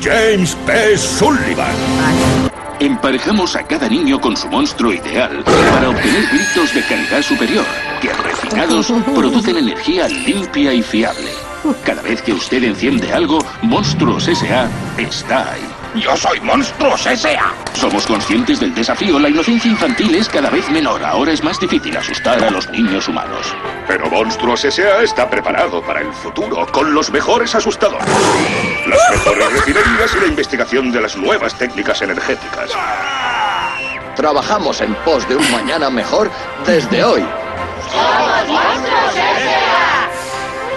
James 0.01 0.55
P. 0.65 0.97
Sullivan. 0.97 1.75
Emparejamos 2.79 3.55
a 3.55 3.63
cada 3.63 3.87
niño 3.89 4.19
con 4.19 4.35
su 4.37 4.47
monstruo 4.49 4.93
ideal 4.93 5.43
para 5.45 5.89
obtener 5.89 6.27
gritos 6.27 6.73
de 6.73 6.83
calidad 6.83 7.21
superior, 7.21 7.65
que 8.01 8.13
refinados 8.13 8.93
producen 9.15 9.57
energía 9.57 10.07
limpia 10.07 10.73
y 10.73 10.83
fiable. 10.83 11.31
Cada 11.83 12.01
vez 12.01 12.21
que 12.21 12.33
usted 12.33 12.63
enciende 12.63 13.11
algo, 13.11 13.39
Monstruos 13.63 14.27
S.A. 14.27 14.69
está 14.97 15.53
ahí. 15.53 15.66
Yo 15.95 16.15
soy 16.15 16.39
Monstruos 16.41 17.05
S.A. 17.05 17.53
Somos 17.73 18.05
conscientes 18.05 18.59
del 18.59 18.73
desafío. 18.73 19.19
La 19.19 19.29
inocencia 19.29 19.71
infantil 19.71 20.15
es 20.15 20.29
cada 20.29 20.49
vez 20.49 20.69
menor. 20.69 21.03
Ahora 21.03 21.31
es 21.31 21.43
más 21.43 21.59
difícil 21.59 21.95
asustar 21.95 22.43
a 22.43 22.51
los 22.51 22.69
niños 22.69 23.07
humanos. 23.07 23.55
Pero 23.87 24.09
Monstruos 24.09 24.63
S.A. 24.65 25.01
está 25.01 25.29
preparado 25.29 25.81
para 25.81 26.01
el 26.01 26.11
futuro 26.13 26.65
con 26.71 26.93
los 26.93 27.11
mejores 27.11 27.55
asustadores, 27.55 28.07
las 28.87 29.11
mejores 29.11 29.53
refinerías 29.53 30.15
y 30.15 30.19
la 30.19 30.27
investigación 30.27 30.91
de 30.91 31.01
las 31.01 31.15
nuevas 31.15 31.57
técnicas 31.57 32.01
energéticas. 32.01 32.71
Trabajamos 34.15 34.81
en 34.81 34.93
pos 34.95 35.27
de 35.29 35.35
un 35.35 35.51
mañana 35.51 35.89
mejor 35.89 36.29
desde 36.65 37.03
hoy. 37.03 37.25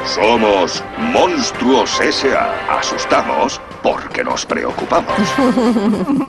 Somos 0.04 0.82
Monstruos 0.98 2.00
S.A. 2.00 2.78
Asustamos 2.78 3.60
porque 3.82 4.22
nos 4.24 4.46
preocupamos. 4.46 5.16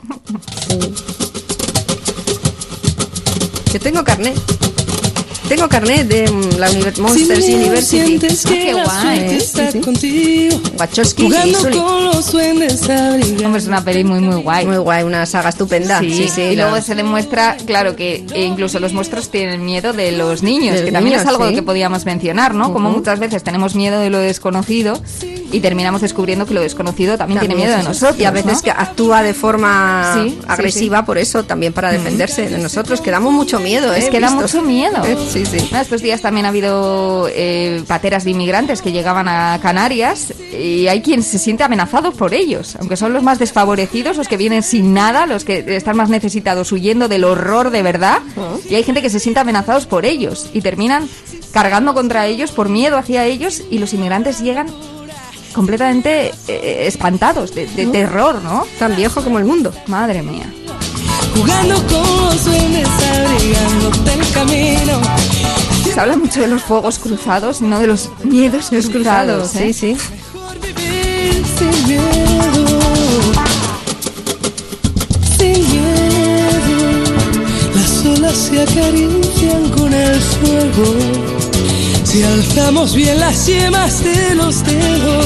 Yo 3.74 3.80
tengo 3.80 4.04
carnet. 4.04 4.71
Tengo 5.52 5.68
carnet 5.68 6.08
de 6.08 6.32
mm, 6.32 6.58
la 6.60 6.70
Univer- 6.72 6.98
Monsters 7.00 7.44
Si 7.46 7.54
University. 7.56 7.86
sientes 8.06 8.46
que 8.46 8.54
qué 8.68 8.74
guay, 8.74 9.20
¿eh? 9.20 9.36
está 9.36 9.66
Sí, 9.66 9.72
sí. 9.74 9.80
contigo. 9.82 10.62
Wachowski 10.80 11.24
y 11.24 11.26
Jugando 11.26 11.60
Sully. 11.60 11.78
con 11.78 12.06
los 12.06 12.32
duendes 12.32 12.90
abrigados. 12.90 13.44
Hombre, 13.44 13.62
es 13.62 13.68
una 13.68 13.84
peli 13.84 14.04
muy, 14.06 14.20
muy 14.22 14.42
guay. 14.42 14.66
Muy 14.66 14.78
guay, 14.78 15.04
una 15.04 15.26
saga 15.26 15.50
estupenda. 15.50 16.00
Sí, 16.00 16.10
Sí, 16.14 16.30
sí. 16.34 16.42
y 16.42 16.56
la- 16.56 16.70
luego 16.70 16.82
se 16.82 16.96
demuestra, 16.96 17.58
claro, 17.66 17.98
que 17.98 18.24
eh, 18.34 18.46
incluso 18.46 18.80
los 18.80 18.94
monstruos 18.94 19.30
tienen 19.30 19.66
miedo 19.66 19.92
de 19.92 20.14
los 20.14 20.42
niños, 20.42 20.76
De 20.76 20.82
los 20.84 20.86
que 20.86 20.92
también 20.94 21.16
niños, 21.18 21.24
es 21.24 21.28
algo 21.28 21.50
sí. 21.50 21.56
que 21.56 21.64
podíamos 21.64 22.06
mencionar, 22.06 22.56
¿no? 22.56 22.72
Como 22.72 22.90
muchas 22.90 23.20
veces 23.20 23.44
tenemos 23.44 23.76
miedo 23.76 24.00
de 24.00 24.10
lo 24.10 24.20
desconocido 24.20 25.02
y 25.52 25.60
terminamos 25.60 26.00
descubriendo 26.00 26.46
que 26.46 26.54
lo 26.54 26.62
desconocido 26.62 27.18
también, 27.18 27.42
tiene 27.42 27.56
miedo 27.56 27.76
de 27.76 27.84
nosotros. 27.84 28.18
Y 28.18 28.24
a 28.24 28.32
veces 28.32 28.54
¿no? 28.54 28.62
que 28.62 28.72
actúa 28.72 29.22
de 29.22 29.34
forma 29.34 30.14
Sí, 30.16 30.30
sí, 30.30 30.40
agresiva 30.48 31.04
por 31.04 31.18
eso, 31.18 31.44
también 31.44 31.74
para 31.74 31.92
defenderse 31.92 32.48
de 32.48 32.58
nosotros, 32.58 33.02
que 33.02 33.12
damos 33.12 33.34
mucho 33.34 33.60
miedo, 33.60 33.94
¿eh? 33.94 34.00
Es 34.00 34.10
que 34.10 34.22
da 34.22 34.32
mucho 34.32 34.62
miedo. 34.62 35.04
Eh, 35.04 35.18
Sí, 35.46 35.60
sí. 35.60 35.68
Bueno, 35.70 35.82
Estos 35.82 36.02
días 36.02 36.22
también 36.22 36.46
ha 36.46 36.50
habido 36.50 37.28
eh, 37.32 37.84
pateras 37.88 38.24
de 38.24 38.32
inmigrantes 38.32 38.82
que 38.82 38.92
llegaban 38.92 39.28
a 39.28 39.60
Canarias 39.62 40.34
y 40.52 40.88
hay 40.88 41.02
quien 41.02 41.24
se 41.24 41.40
siente 41.40 41.64
amenazado 41.64 42.12
por 42.12 42.34
ellos, 42.34 42.76
aunque 42.76 42.96
son 42.96 43.14
los 43.14 43.24
más 43.24 43.40
desfavorecidos, 43.40 44.18
los 44.18 44.28
que 44.28 44.38
vienen 44.38 44.62
sin 44.62 44.94
nada, 44.94 45.26
los 45.26 45.44
que 45.44 45.76
están 45.76 45.98
más 45.98 46.10
necesitados 46.10 46.72
huyendo 46.72 47.08
del 47.08 47.24
horror 47.24 47.72
de 47.72 47.82
verdad. 47.82 48.20
Y 48.70 48.76
hay 48.76 48.84
gente 48.84 49.02
que 49.02 49.10
se 49.10 49.20
siente 49.20 49.40
amenazados 49.40 49.88
por 49.88 50.06
ellos 50.06 50.50
y 50.54 50.62
terminan 50.62 51.10
cargando 51.52 51.94
contra 51.94 52.28
ellos 52.28 52.52
por 52.52 52.70
miedo 52.70 52.98
hacia 52.98 53.26
ellos 53.26 53.64
y 53.70 53.80
los 53.80 53.94
inmigrantes 53.94 54.42
llegan 54.42 54.68
completamente 55.54 56.32
eh, 56.48 56.84
espantados, 56.88 57.54
de, 57.56 57.68
de 57.68 57.88
terror, 57.88 58.42
¿no? 58.42 58.66
Tan 58.80 58.96
viejo 58.96 59.24
como 59.24 59.40
el 59.40 59.46
mundo. 59.46 59.74
Madre 59.88 60.22
mía. 60.22 60.46
Jugando 61.36 61.76
con 61.88 62.26
los 62.26 62.46
duendes 62.46 62.88
abrigándote 62.88 64.14
el 64.14 64.32
camino. 64.32 65.02
Se 65.94 66.00
habla 66.00 66.16
mucho 66.18 66.42
de 66.42 66.48
los 66.48 66.62
fuegos 66.62 67.00
cruzados 67.00 67.62
y 67.62 67.66
no 67.66 67.80
de 67.80 67.88
los 67.88 68.10
miedos 68.24 68.70
cruzados. 68.70 69.56
¿eh? 69.56 69.74
Sí, 69.74 69.96
sí. 69.98 69.98
Por 70.34 70.60
vivir 70.60 71.44
sin 71.58 71.88
miedo. 71.88 72.68
Sin 75.38 75.72
miedo. 75.72 77.04
Las 77.76 78.06
olas 78.06 78.38
se 78.38 78.62
acarician 78.62 79.70
con 79.76 79.94
el 79.94 80.22
fuego. 80.22 80.96
Si 82.04 82.24
alzamos 82.24 82.94
bien 82.94 83.20
las 83.20 83.46
yemas 83.48 84.04
de 84.04 84.36
los 84.36 84.64
dedos, 84.66 85.26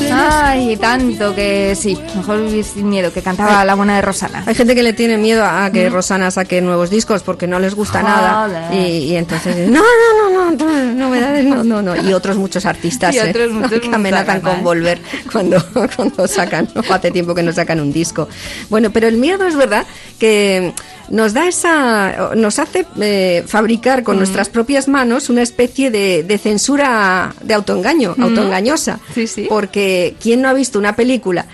Ay, 0.13 0.77
tanto 0.77 1.33
que 1.35 1.75
sí, 1.75 1.97
mejor 2.15 2.43
vivir 2.45 2.63
sin 2.63 2.89
miedo, 2.89 3.11
que 3.13 3.21
cantaba 3.21 3.63
la 3.65 3.75
buena 3.75 3.95
de 3.95 4.01
Rosana. 4.01 4.43
Hay 4.45 4.55
gente 4.55 4.75
que 4.75 4.83
le 4.83 4.93
tiene 4.93 5.17
miedo 5.17 5.45
a 5.45 5.69
que 5.71 5.89
Rosana 5.89 6.31
saque 6.31 6.61
nuevos 6.61 6.89
discos 6.89 7.23
porque 7.23 7.47
no 7.47 7.59
les 7.59 7.75
gusta 7.75 8.01
nada. 8.01 8.73
Y, 8.73 9.15
entonces 9.15 9.69
no, 9.69 9.81
no, 9.81 10.29
no, 10.29 10.51
no, 10.51 10.65
no, 10.65 10.93
novedades, 10.93 11.45
no, 11.45 11.63
no, 11.63 11.81
no. 11.81 11.95
Y 11.95 12.13
otros 12.13 12.37
muchos 12.37 12.65
artistas 12.65 13.15
Y 13.15 13.19
¿eh? 13.19 13.33
que 13.81 13.89
amenazan 13.91 14.41
con 14.41 14.63
volver 14.63 14.99
cuando, 15.31 15.63
cuando 15.95 16.27
sacan, 16.27 16.67
hace 16.89 17.11
tiempo 17.11 17.35
que 17.35 17.43
no 17.43 17.51
sacan 17.51 17.79
un 17.79 17.91
disco. 17.91 18.27
Bueno, 18.69 18.91
pero 18.91 19.07
el 19.07 19.17
miedo 19.17 19.45
es 19.47 19.55
verdad 19.55 19.85
que 20.19 20.73
nos 21.09 21.33
da 21.33 21.47
esa, 21.47 22.31
nos 22.35 22.57
hace 22.57 22.85
eh, 22.99 23.43
fabricar 23.45 24.03
con 24.03 24.17
nuestras 24.17 24.49
propias 24.49 24.87
manos 24.87 25.29
una 25.29 25.41
especie 25.41 25.91
de, 25.91 26.23
de 26.23 26.37
censura 26.37 27.35
de 27.41 27.53
autoengaño, 27.53 28.15
autoengañosa. 28.17 28.99
Sí, 29.13 29.27
sí. 29.27 29.45
Porque 29.49 30.00
¿quién 30.19 30.41
no 30.41 30.49
ha 30.49 30.53
visto 30.53 30.79
una 30.79 30.95
película 30.95 31.45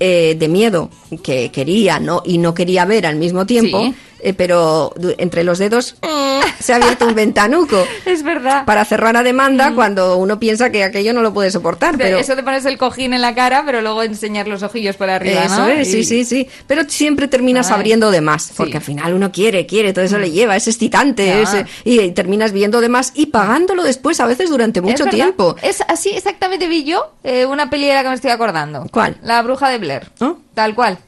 eh, 0.00 0.36
de 0.38 0.48
miedo 0.48 0.90
que 1.22 1.50
quería 1.50 2.00
no 2.00 2.22
y 2.24 2.38
no 2.38 2.54
quería 2.54 2.84
ver 2.84 3.06
al 3.06 3.16
mismo 3.16 3.46
tiempo? 3.46 3.92
Eh, 4.22 4.32
pero 4.34 4.94
entre 5.18 5.44
los 5.44 5.58
dedos 5.58 5.96
se 6.60 6.72
ha 6.72 6.76
abierto 6.76 7.06
un 7.06 7.14
ventanuco. 7.14 7.84
Es 8.06 8.22
verdad. 8.22 8.64
Para 8.64 8.84
cerrar 8.84 9.16
a 9.16 9.22
demanda 9.22 9.72
cuando 9.74 10.16
uno 10.16 10.38
piensa 10.38 10.70
que 10.70 10.84
aquello 10.84 11.12
no 11.12 11.22
lo 11.22 11.32
puede 11.34 11.50
soportar. 11.50 11.96
Pero 11.98 12.18
Eso 12.18 12.36
de 12.36 12.42
ponerse 12.42 12.68
el 12.68 12.78
cojín 12.78 13.12
en 13.14 13.20
la 13.20 13.34
cara, 13.34 13.62
pero 13.66 13.82
luego 13.82 14.02
enseñar 14.02 14.48
los 14.48 14.62
ojillos 14.62 14.96
por 14.96 15.10
arriba, 15.10 15.44
Eso 15.44 15.58
¿no? 15.58 15.68
es, 15.68 15.90
sí, 15.90 15.98
Y- 15.98 16.04
sí, 16.04 16.24
sí. 16.24 16.48
Pero 16.66 16.88
siempre 16.88 17.28
terminas 17.28 17.68
Ay, 17.68 17.74
abriendo 17.74 18.10
de 18.10 18.20
más, 18.20 18.44
sí. 18.44 18.54
porque 18.56 18.76
al 18.78 18.82
final 18.82 19.14
uno 19.14 19.32
quiere, 19.32 19.66
quiere, 19.66 19.92
todo 19.92 20.04
eso 20.04 20.18
le 20.18 20.30
lleva, 20.30 20.56
es 20.56 20.68
excitante, 20.68 21.42
es, 21.42 21.54
eh, 21.54 21.66
y, 21.84 22.10
terminas 22.12 22.52
viendo 22.52 22.80
de 22.80 22.88
más 22.88 23.12
y 23.14 23.26
pagándolo 23.26 23.82
después 23.82 24.20
a 24.20 24.26
veces 24.26 24.50
durante 24.50 24.80
mucho 24.80 25.06
tiempo. 25.06 25.56
Es 25.62 25.82
así 25.88 26.10
exactamente 26.10 26.68
vi 26.68 26.84
yo 26.84 27.12
eh, 27.24 27.46
una 27.46 27.70
peli 27.70 27.86
de 27.86 27.94
la 27.94 28.02
que 28.02 28.08
me 28.08 28.14
estoy 28.14 28.30
acordando. 28.30 28.86
¿Cuál? 28.90 29.16
La 29.22 29.42
bruja 29.42 29.68
de 29.68 29.78
Blair. 29.78 30.10
¿No? 30.20 30.38
Tal 30.54 30.74
cual. 30.74 30.98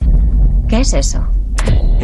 ¿Qué 0.68 0.80
es 0.80 0.92
eso? 0.94 1.26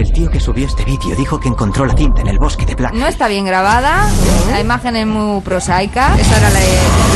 El 0.01 0.13
tío 0.13 0.31
que 0.31 0.41
subió 0.41 0.67
este 0.67 0.83
vídeo 0.87 1.15
dijo 1.15 1.39
que 1.39 1.49
encontró 1.49 1.85
la 1.85 1.95
cinta 1.95 2.23
en 2.23 2.29
el 2.29 2.39
bosque 2.39 2.65
de 2.65 2.75
Black. 2.75 2.95
No 2.95 3.07
está 3.07 3.29
bien 3.29 3.45
grabada, 3.45 4.09
la 4.51 4.59
imagen 4.59 4.97
es 4.97 5.07
muy 5.07 5.43
prosaica. 5.43 6.17
Esa 6.19 6.39
era 6.39 6.49
la, 6.49 6.59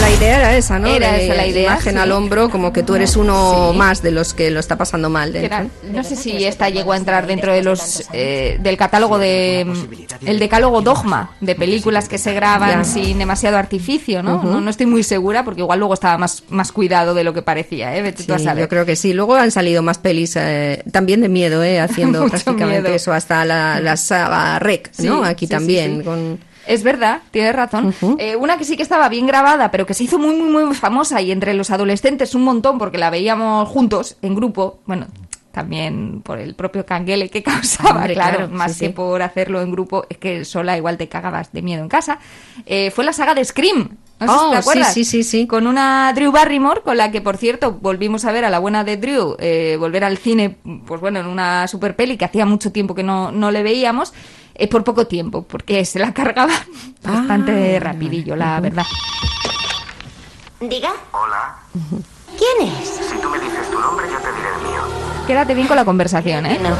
la 0.02 0.10
idea, 0.10 0.36
era 0.36 0.56
esa, 0.56 0.78
¿no? 0.78 0.88
Era 0.88 1.12
De 1.12 1.24
esa 1.24 1.34
la 1.34 1.46
idea, 1.46 1.62
Imagen 1.72 1.94
sí. 1.94 1.98
al 1.98 2.12
hombro, 2.12 2.50
como 2.50 2.74
que 2.74 2.82
tú 2.82 2.94
eres 2.94 3.16
uno 3.16 3.70
Sí. 3.72 3.78
más 3.78 4.02
de 4.02 4.10
los 4.10 4.34
que 4.34 4.50
lo 4.50 4.60
está 4.60 4.76
pasando 4.76 5.08
mal. 5.08 5.32
dentro. 5.32 5.70
no 5.92 6.04
sé 6.04 6.14
si 6.14 6.44
esta 6.44 6.68
llegó 6.68 6.92
a 6.92 6.98
entrar 6.98 7.26
dentro 7.26 7.54
de 7.54 7.62
los 7.62 8.04
eh, 8.12 8.58
del 8.60 8.76
catálogo 8.76 9.18
de 9.18 9.66
el 10.26 10.38
decálogo 10.38 10.82
dogma 10.82 11.30
de 11.40 11.54
películas 11.54 12.06
que 12.10 12.18
se 12.18 12.34
graban 12.34 12.68
Ya. 12.82 12.84
sin 12.84 13.16
demasiado 13.18 13.56
artificio, 13.56 14.22
¿no? 14.22 14.42
¿no? 14.42 14.60
No 14.60 14.68
estoy 14.70 14.84
muy 14.84 15.04
segura 15.04 15.42
porque 15.42 15.62
igual 15.62 15.78
luego 15.78 15.94
estaba 15.94 16.18
más 16.18 16.42
más 16.50 16.70
cuidado 16.70 17.14
de 17.14 17.24
lo 17.24 17.32
que 17.32 17.40
parecía, 17.40 17.96
¿eh? 17.96 18.02
Vete 18.02 18.24
tú 18.24 18.34
a 18.34 18.38
saber. 18.38 18.64
yo 18.64 18.68
creo 18.68 18.84
que 18.84 18.94
sí. 18.94 19.14
Luego 19.14 19.36
han 19.36 19.50
salido 19.50 19.80
más 19.82 19.96
pelis 19.96 20.36
eh, 20.36 20.82
también 20.92 21.22
de 21.22 21.30
miedo, 21.30 21.62
¿eh? 21.64 21.80
haciendo 21.94 22.26
prácticamente 22.28 22.73
miedo. 22.82 22.94
eso, 22.94 23.12
hasta 23.12 23.44
la, 23.44 23.80
la 23.80 23.96
saga 23.96 24.58
Rec, 24.58 24.90
¿no? 24.98 25.24
Aquí 25.24 25.46
también. 25.46 26.02
Con... 26.02 26.38
Es 26.66 26.82
verdad, 26.82 27.20
tienes 27.30 27.54
razón. 27.54 27.94
Eh, 28.18 28.36
una 28.36 28.56
que 28.56 28.64
sí 28.64 28.76
que 28.76 28.82
estaba 28.82 29.08
bien 29.08 29.26
grabada, 29.26 29.70
pero 29.70 29.86
que 29.86 29.94
se 29.94 30.04
hizo 30.04 30.18
muy, 30.18 30.34
muy, 30.34 30.64
muy 30.64 30.74
famosa 30.74 31.20
y 31.20 31.30
entre 31.30 31.54
los 31.54 31.70
adolescentes 31.70 32.34
un 32.34 32.42
montón 32.42 32.78
porque 32.78 32.98
la 32.98 33.10
veíamos 33.10 33.68
juntos, 33.68 34.16
en 34.22 34.34
grupo. 34.34 34.78
Bueno, 34.86 35.06
también 35.54 36.20
por 36.22 36.38
el 36.38 36.54
propio 36.54 36.84
canguele 36.84 37.30
que 37.30 37.42
causaba, 37.44 37.90
Hombre, 38.00 38.12
claro, 38.12 38.36
claro, 38.36 38.52
más 38.52 38.72
sí, 38.74 38.80
que 38.80 38.86
sí. 38.88 38.92
por 38.92 39.22
hacerlo 39.22 39.62
en 39.62 39.70
grupo, 39.72 40.04
es 40.10 40.18
que 40.18 40.44
sola 40.44 40.76
igual 40.76 40.98
te 40.98 41.08
cagabas 41.08 41.50
de 41.52 41.62
miedo 41.62 41.82
en 41.82 41.88
casa. 41.88 42.18
Eh, 42.66 42.90
fue 42.90 43.04
la 43.04 43.14
saga 43.14 43.34
de 43.34 43.42
Scream. 43.44 43.96
No 44.20 44.26
sé 44.26 44.32
si 44.38 44.44
Oh, 44.44 44.50
te 44.50 44.56
sí, 44.56 44.60
acuerdas. 44.60 44.94
sí, 44.94 45.04
sí, 45.04 45.22
sí. 45.24 45.46
Con 45.46 45.66
una 45.66 46.12
Drew 46.14 46.30
Barrymore, 46.30 46.82
con 46.82 46.96
la 46.96 47.10
que, 47.10 47.20
por 47.20 47.36
cierto, 47.36 47.72
volvimos 47.72 48.24
a 48.26 48.32
ver 48.32 48.44
a 48.44 48.50
la 48.50 48.58
buena 48.58 48.84
de 48.84 48.96
Drew, 48.96 49.36
eh, 49.38 49.76
volver 49.78 50.04
al 50.04 50.18
cine, 50.18 50.56
pues 50.86 51.00
bueno, 51.00 51.20
en 51.20 51.26
una 51.26 51.66
super 51.68 51.96
peli 51.96 52.16
que 52.16 52.24
hacía 52.26 52.44
mucho 52.46 52.70
tiempo 52.72 52.94
que 52.94 53.02
no, 53.02 53.32
no 53.32 53.50
le 53.50 53.62
veíamos, 53.62 54.12
eh, 54.54 54.68
por 54.68 54.84
poco 54.84 55.06
tiempo, 55.08 55.42
porque 55.42 55.84
se 55.84 55.98
la 55.98 56.14
cargaba 56.14 56.52
bastante 57.02 57.76
Ah. 57.76 57.80
rapidillo, 57.80 58.36
la 58.36 58.60
verdad. 58.60 58.84
Diga, 60.60 60.92
Hola. 61.12 61.56
¿quién 62.38 62.68
es? 62.68 62.88
Si 62.88 63.18
tú 63.18 63.28
me 63.28 63.38
dices 63.38 63.70
tu 63.70 63.78
nombre, 63.78 64.06
Quédate 65.26 65.54
bien 65.54 65.66
con 65.66 65.76
la 65.76 65.84
conversación, 65.84 66.44
¿eh? 66.46 66.58
No. 66.62 66.70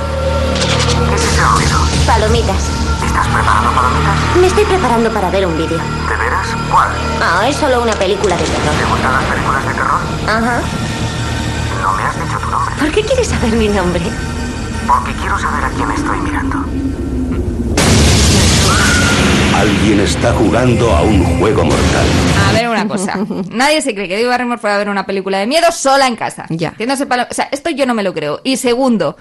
¿Qué 1.08 1.14
es 1.14 1.24
ese 1.24 1.42
ruido? 1.44 1.78
Palomitas. 2.06 2.68
¿Estás 3.04 3.26
preparando 3.28 3.70
palomitas? 3.72 4.36
Me 4.40 4.46
estoy 4.46 4.64
preparando 4.64 5.10
para 5.10 5.30
ver 5.30 5.46
un 5.46 5.56
vídeo. 5.56 5.78
¿De 5.78 6.16
veras? 6.16 6.46
¿Cuál? 6.70 6.88
Ah, 7.22 7.48
es 7.48 7.56
solo 7.56 7.82
una 7.82 7.92
película 7.94 8.36
de 8.36 8.42
¿Te 8.44 8.50
terror. 8.50 8.88
gustan 8.90 9.12
las 9.12 9.24
películas 9.24 9.66
de 9.66 9.74
terror? 9.74 10.00
Ajá. 10.28 10.60
No 11.82 11.92
me 11.94 12.02
has 12.02 12.20
dicho 12.20 12.38
tu 12.38 12.50
nombre. 12.50 12.74
¿Por 12.78 12.90
qué 12.92 13.02
quieres 13.02 13.28
saber 13.28 13.52
mi 13.52 13.68
nombre? 13.68 14.02
Porque 14.86 15.12
quiero 15.14 15.38
saber 15.38 15.64
a 15.64 15.68
quién 15.70 15.90
estoy 15.90 16.18
mirando. 16.20 16.58
Alguien 19.54 20.00
está 20.00 20.32
jugando 20.34 20.90
a 20.94 21.02
un 21.02 21.22
juego 21.38 21.64
mortal. 21.64 22.06
A 22.48 22.52
ver 22.52 22.68
una 22.68 22.88
cosa. 22.88 23.14
Nadie 23.50 23.80
se 23.82 23.94
cree 23.94 24.08
que 24.08 24.16
Drew 24.18 24.28
Barrymore 24.28 24.60
fuera 24.60 24.74
a 24.74 24.78
ver 24.78 24.88
una 24.88 25.06
película 25.06 25.38
de 25.38 25.46
miedo 25.46 25.70
sola 25.72 26.06
en 26.08 26.16
casa. 26.16 26.46
Ya. 26.50 26.70
Haciéndose 26.70 27.06
palo- 27.06 27.26
O 27.30 27.34
sea, 27.34 27.48
esto 27.52 27.70
yo 27.70 27.86
no 27.86 27.94
me 27.94 28.02
lo 28.02 28.12
creo. 28.12 28.40
Y 28.44 28.56
segundo, 28.56 29.16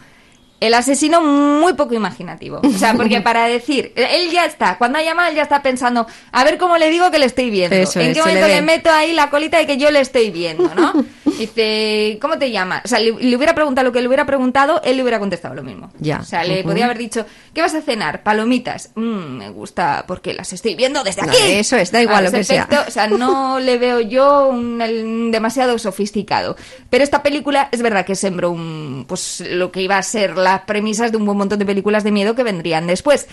el 0.65 0.73
asesino 0.73 1.21
muy 1.21 1.73
poco 1.73 1.93
imaginativo. 1.93 2.61
O 2.63 2.77
sea, 2.77 2.93
porque 2.93 3.19
para 3.21 3.45
decir, 3.47 3.91
él 3.95 4.31
ya 4.31 4.45
está, 4.45 4.77
cuando 4.77 4.97
ha 4.97 5.03
llamado, 5.03 5.29
él 5.29 5.35
ya 5.35 5.43
está 5.43 5.61
pensando, 5.61 6.07
a 6.31 6.43
ver 6.43 6.57
cómo 6.57 6.77
le 6.77 6.89
digo 6.89 7.11
que 7.11 7.19
le 7.19 7.25
estoy 7.25 7.49
viendo. 7.49 7.75
Eso 7.75 7.99
¿En 7.99 8.11
es, 8.11 8.13
qué 8.17 8.19
le 8.19 8.21
momento 8.21 8.47
ve. 8.47 8.55
le, 8.55 8.61
meto 8.61 8.89
ahí 8.89 9.13
la 9.13 9.29
colita 9.29 9.57
de 9.57 9.67
que 9.67 9.77
yo 9.77 9.91
le 9.91 9.99
estoy 9.99 10.31
viendo, 10.31 10.73
no? 10.73 10.93
Dice, 11.37 12.17
¿cómo 12.21 12.37
te 12.37 12.51
llamas? 12.51 12.81
O 12.85 12.87
sea, 12.87 12.99
le, 12.99 13.11
le 13.11 13.35
hubiera 13.35 13.53
preguntado 13.55 13.85
lo 13.87 13.91
que 13.91 14.01
le 14.01 14.07
hubiera 14.07 14.25
preguntado, 14.25 14.81
él 14.83 14.95
le 14.97 15.01
hubiera 15.03 15.19
contestado 15.19 15.53
lo 15.55 15.63
mismo. 15.63 15.91
Ya. 15.99 16.19
O 16.19 16.23
sea, 16.23 16.43
le 16.43 16.59
Ujú. 16.59 16.69
podía 16.69 16.85
haber 16.85 16.97
dicho, 16.97 17.25
¿qué 17.53 17.61
vas 17.61 17.73
a 17.73 17.81
cenar? 17.81 18.23
Palomitas. 18.23 18.91
Mm, 18.95 19.37
me 19.37 19.49
gusta 19.49 20.05
porque 20.07 20.33
las 20.33 20.53
estoy 20.53 20.75
viendo 20.75 21.03
desde 21.03 21.23
No, 21.23 21.31
aquí. 21.31 21.41
eso 21.53 21.75
es, 21.75 21.91
da 21.91 22.01
igual 22.01 22.17
A 22.17 22.21
lo 22.21 22.31
que 22.31 22.39
ese 22.41 22.53
sea. 22.53 22.63
efecto, 22.63 22.85
o 22.87 22.91
sea, 22.91 23.07
no 23.07 23.59
le 23.59 23.77
veo 23.77 23.99
yo 23.99 24.47
un, 24.47 25.31
demasiado 25.31 25.77
sofisticado. 25.79 26.55
Pero 26.89 27.03
esta 27.03 27.23
película 27.23 27.67
es 27.71 27.81
verdad 27.81 28.05
que 28.05 28.15
sembró 28.15 28.51
un, 28.51 29.05
pues, 29.07 29.43
lo 29.45 29.71
que 29.71 29.81
iba 29.81 29.97
a 29.97 30.03
ser 30.03 30.37
las 30.53 30.61
premisas 30.65 31.11
de 31.11 31.17
un 31.17 31.25
buen 31.25 31.37
montón 31.37 31.59
de 31.59 31.65
películas 31.65 32.03
de 32.03 32.11
miedo 32.11 32.35
que 32.35 32.43
vendrían 32.43 32.87
después. 32.87 33.27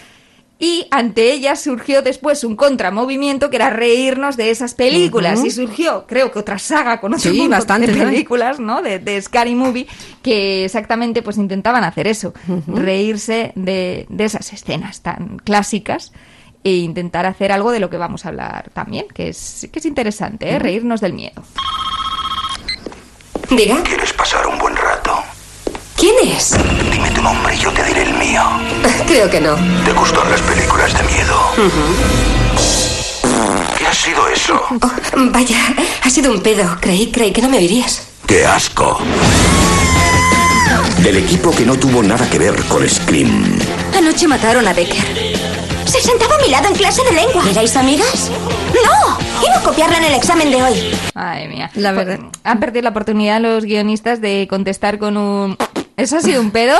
Y 0.62 0.86
ante 0.90 1.32
ella 1.32 1.56
surgió 1.56 2.02
después 2.02 2.44
un 2.44 2.54
contramovimiento 2.54 3.48
que 3.48 3.56
era 3.56 3.70
reírnos 3.70 4.36
de 4.36 4.50
esas 4.50 4.74
películas. 4.74 5.42
Y 5.42 5.50
surgió, 5.50 6.06
creo 6.06 6.30
que 6.30 6.38
otra 6.38 6.58
saga 6.58 7.00
con 7.00 7.14
otro 7.14 7.30
Sí, 7.30 7.48
bastante, 7.48 7.90
de 7.90 8.04
películas, 8.04 8.60
¿no? 8.60 8.82
De, 8.82 8.98
de 8.98 9.22
Scary 9.22 9.54
Movie, 9.54 9.86
que 10.22 10.66
exactamente 10.66 11.22
pues 11.22 11.38
intentaban 11.38 11.82
hacer 11.82 12.06
eso. 12.06 12.34
Reírse 12.66 13.52
de, 13.54 14.04
de 14.10 14.24
esas 14.24 14.52
escenas 14.52 15.00
tan 15.00 15.38
clásicas 15.38 16.12
e 16.62 16.72
intentar 16.74 17.24
hacer 17.24 17.52
algo 17.52 17.72
de 17.72 17.80
lo 17.80 17.88
que 17.88 17.96
vamos 17.96 18.26
a 18.26 18.28
hablar 18.28 18.70
también, 18.74 19.06
que 19.14 19.28
es, 19.28 19.66
que 19.72 19.78
es 19.78 19.86
interesante, 19.86 20.50
¿eh? 20.50 20.58
reírnos 20.58 21.00
del 21.00 21.14
miedo. 21.14 21.42
Diga, 23.48 23.82
¿Quieres 23.82 24.12
pasar 24.12 24.46
un 24.46 24.58
buen 24.58 24.76
rato? 24.76 24.89
¿Quién 26.00 26.14
es? 26.24 26.56
Dime 26.90 27.10
tu 27.10 27.20
nombre 27.20 27.54
y 27.54 27.58
yo 27.58 27.70
te 27.72 27.84
diré 27.84 28.02
el 28.04 28.14
mío. 28.14 28.42
Creo 29.06 29.28
que 29.28 29.38
no. 29.38 29.54
¿Te 29.84 29.92
gustan 29.92 30.30
las 30.30 30.40
películas 30.40 30.96
de 30.96 31.02
miedo? 31.04 31.36
¿Qué 33.76 33.86
ha 33.86 33.92
sido 33.92 34.26
eso? 34.28 34.60
Oh, 35.12 35.28
vaya, 35.30 35.58
ha 36.02 36.08
sido 36.08 36.32
un 36.32 36.40
pedo. 36.40 36.78
Creí, 36.80 37.10
creí 37.10 37.32
que 37.32 37.42
no 37.42 37.48
me 37.50 37.58
oirías. 37.58 38.06
¡Qué 38.26 38.46
asco! 38.46 38.98
Del 41.02 41.16
equipo 41.18 41.50
que 41.50 41.66
no 41.66 41.76
tuvo 41.76 42.02
nada 42.02 42.28
que 42.30 42.38
ver 42.38 42.54
con 42.66 42.88
Scream. 42.88 43.58
Anoche 43.96 44.26
mataron 44.28 44.66
a 44.68 44.72
Becker. 44.72 45.36
Se 45.84 46.00
sentaba 46.00 46.36
a 46.36 46.38
mi 46.38 46.48
lado 46.48 46.68
en 46.68 46.74
clase 46.74 47.02
de 47.02 47.12
lengua. 47.12 47.42
¿Erais 47.50 47.76
amigas? 47.76 48.30
¡No! 48.72 49.18
Iba 49.44 49.56
a 49.56 49.62
copiarla 49.62 49.98
en 49.98 50.04
el 50.04 50.14
examen 50.14 50.50
de 50.50 50.62
hoy. 50.62 50.94
Madre 51.14 51.48
mía. 51.48 51.70
La 51.74 51.92
verdad. 51.92 52.20
Han 52.44 52.60
perdido 52.60 52.84
la 52.84 52.90
oportunidad 52.90 53.40
los 53.40 53.64
guionistas 53.64 54.20
de 54.20 54.46
contestar 54.48 54.98
con 54.98 55.16
un... 55.16 55.56
¿Eso 56.00 56.16
ha 56.16 56.20
sido 56.20 56.40
un 56.40 56.50
pedo? 56.50 56.74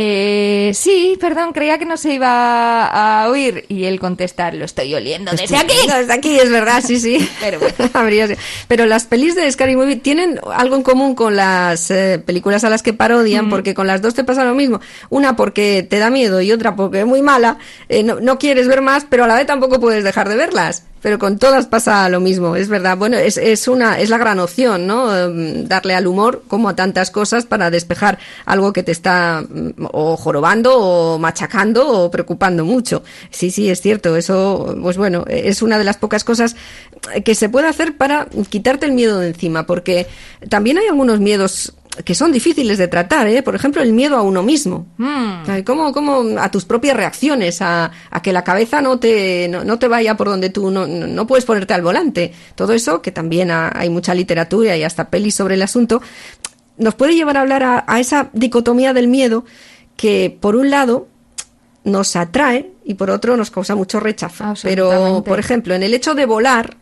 Eh, 0.00 0.70
sí, 0.74 1.16
perdón, 1.20 1.52
creía 1.52 1.76
que 1.78 1.84
no 1.84 1.96
se 1.96 2.12
iba 2.14 2.86
a 2.86 3.28
oír. 3.28 3.64
Y 3.68 3.84
él 3.84 3.98
contestar, 3.98 4.54
lo 4.54 4.64
estoy 4.64 4.94
oliendo 4.94 5.32
desde 5.32 5.44
Estoy 5.44 5.58
aquí. 5.58 5.76
Desde 5.86 6.12
aquí, 6.12 6.38
es 6.38 6.50
verdad, 6.50 6.84
sí, 6.86 7.00
sí. 7.00 7.28
Pero 7.40 7.58
bueno. 7.58 7.74
Habría 7.94 8.28
sido. 8.28 8.38
Pero 8.68 8.86
las 8.86 9.06
pelis 9.06 9.34
de 9.34 9.50
Scary 9.50 9.74
Movie 9.74 9.96
tienen 9.96 10.40
algo 10.54 10.76
en 10.76 10.82
común 10.82 11.16
con 11.16 11.34
las 11.34 11.90
eh, 11.90 12.22
películas 12.24 12.62
a 12.62 12.70
las 12.70 12.84
que 12.84 12.92
parodian, 12.92 13.48
porque 13.48 13.74
con 13.74 13.86
las 13.86 14.02
dos 14.02 14.14
te 14.14 14.22
pasa 14.22 14.44
lo 14.44 14.54
mismo. 14.54 14.80
Una 15.10 15.34
porque 15.34 15.86
te 15.88 15.98
da 15.98 16.10
miedo 16.10 16.40
y 16.40 16.52
otra 16.52 16.76
porque 16.76 17.00
es 17.00 17.06
muy 17.06 17.22
mala. 17.22 17.58
Eh, 17.88 18.02
no, 18.02 18.20
no 18.20 18.38
quieres 18.38 18.68
ver 18.68 18.82
más, 18.82 19.04
pero 19.08 19.24
a 19.24 19.26
la 19.26 19.34
vez 19.34 19.46
tampoco 19.46 19.80
puedes 19.80 20.04
dejar 20.04 20.28
de 20.28 20.36
verlas. 20.36 20.84
Pero 21.00 21.18
con 21.18 21.38
todas 21.38 21.66
pasa 21.66 22.08
lo 22.08 22.20
mismo, 22.20 22.56
es 22.56 22.68
verdad. 22.68 22.96
Bueno, 22.96 23.16
es, 23.16 23.36
es 23.36 23.68
una 23.68 23.98
es 23.98 24.10
la 24.10 24.18
gran 24.18 24.40
opción, 24.40 24.86
¿no? 24.86 25.16
Em, 25.16 25.66
Darle 25.68 25.94
al 25.94 26.06
humor 26.06 26.42
como 26.48 26.68
a 26.68 26.76
tantas 26.76 27.10
cosas 27.10 27.46
para 27.46 27.70
despejar 27.70 28.18
algo 28.44 28.72
que 28.72 28.82
te 28.82 28.92
está 28.92 29.42
mm, 29.48 29.86
o 29.92 30.16
jorobando 30.16 30.76
o 30.78 31.18
machacando 31.18 31.88
o 31.88 32.10
preocupando 32.10 32.64
mucho. 32.64 33.02
Sí, 33.30 33.50
sí, 33.50 33.70
es 33.70 33.80
cierto. 33.80 34.16
Eso, 34.16 34.76
pues 34.82 34.96
bueno, 34.96 35.24
es 35.28 35.62
una 35.62 35.78
de 35.78 35.84
las 35.84 35.96
pocas 35.96 36.24
cosas 36.24 36.56
que 37.24 37.34
se 37.34 37.48
puede 37.48 37.68
hacer 37.68 37.96
para 37.96 38.26
quitarte 38.48 38.86
el 38.86 38.92
miedo 38.92 39.18
de 39.18 39.28
encima, 39.28 39.66
porque 39.66 40.06
también 40.48 40.78
hay 40.78 40.86
algunos 40.86 41.20
miedos 41.20 41.74
que 42.04 42.14
son 42.14 42.32
difíciles 42.32 42.78
de 42.78 42.88
tratar, 42.88 43.26
¿eh? 43.28 43.42
Por 43.42 43.54
ejemplo, 43.54 43.82
el 43.82 43.92
miedo 43.92 44.16
a 44.16 44.22
uno 44.22 44.42
mismo. 44.42 44.86
Mm. 44.98 45.62
¿Cómo, 45.64 45.92
cómo 45.92 46.38
a 46.38 46.50
tus 46.50 46.64
propias 46.64 46.96
reacciones, 46.96 47.60
a, 47.62 47.90
a 48.10 48.22
que 48.22 48.32
la 48.32 48.44
cabeza 48.44 48.80
no 48.82 48.98
te, 48.98 49.48
no, 49.48 49.64
no 49.64 49.78
te 49.78 49.88
vaya 49.88 50.16
por 50.16 50.28
donde 50.28 50.50
tú 50.50 50.70
no, 50.70 50.86
no, 50.86 51.26
puedes 51.26 51.44
ponerte 51.44 51.74
al 51.74 51.82
volante? 51.82 52.32
Todo 52.54 52.72
eso, 52.72 53.02
que 53.02 53.10
también 53.12 53.50
ha- 53.50 53.72
hay 53.74 53.90
mucha 53.90 54.14
literatura 54.14 54.76
y 54.76 54.84
hasta 54.84 55.08
pelis 55.10 55.34
sobre 55.34 55.54
el 55.54 55.62
asunto, 55.62 56.00
nos 56.76 56.94
puede 56.94 57.14
llevar 57.14 57.36
a 57.36 57.40
hablar 57.40 57.62
a, 57.62 57.84
a 57.86 57.98
esa 58.00 58.30
dicotomía 58.32 58.92
del 58.92 59.08
miedo 59.08 59.44
que, 59.96 60.36
por 60.40 60.54
un 60.56 60.70
lado, 60.70 61.08
nos 61.84 62.14
atrae 62.16 62.70
y 62.84 62.94
por 62.94 63.10
otro 63.10 63.36
nos 63.36 63.50
causa 63.50 63.74
mucho 63.74 63.98
rechazo. 63.98 64.44
Pero, 64.62 65.22
por 65.24 65.38
ejemplo, 65.40 65.74
en 65.74 65.82
el 65.82 65.94
hecho 65.94 66.14
de 66.14 66.26
volar, 66.26 66.76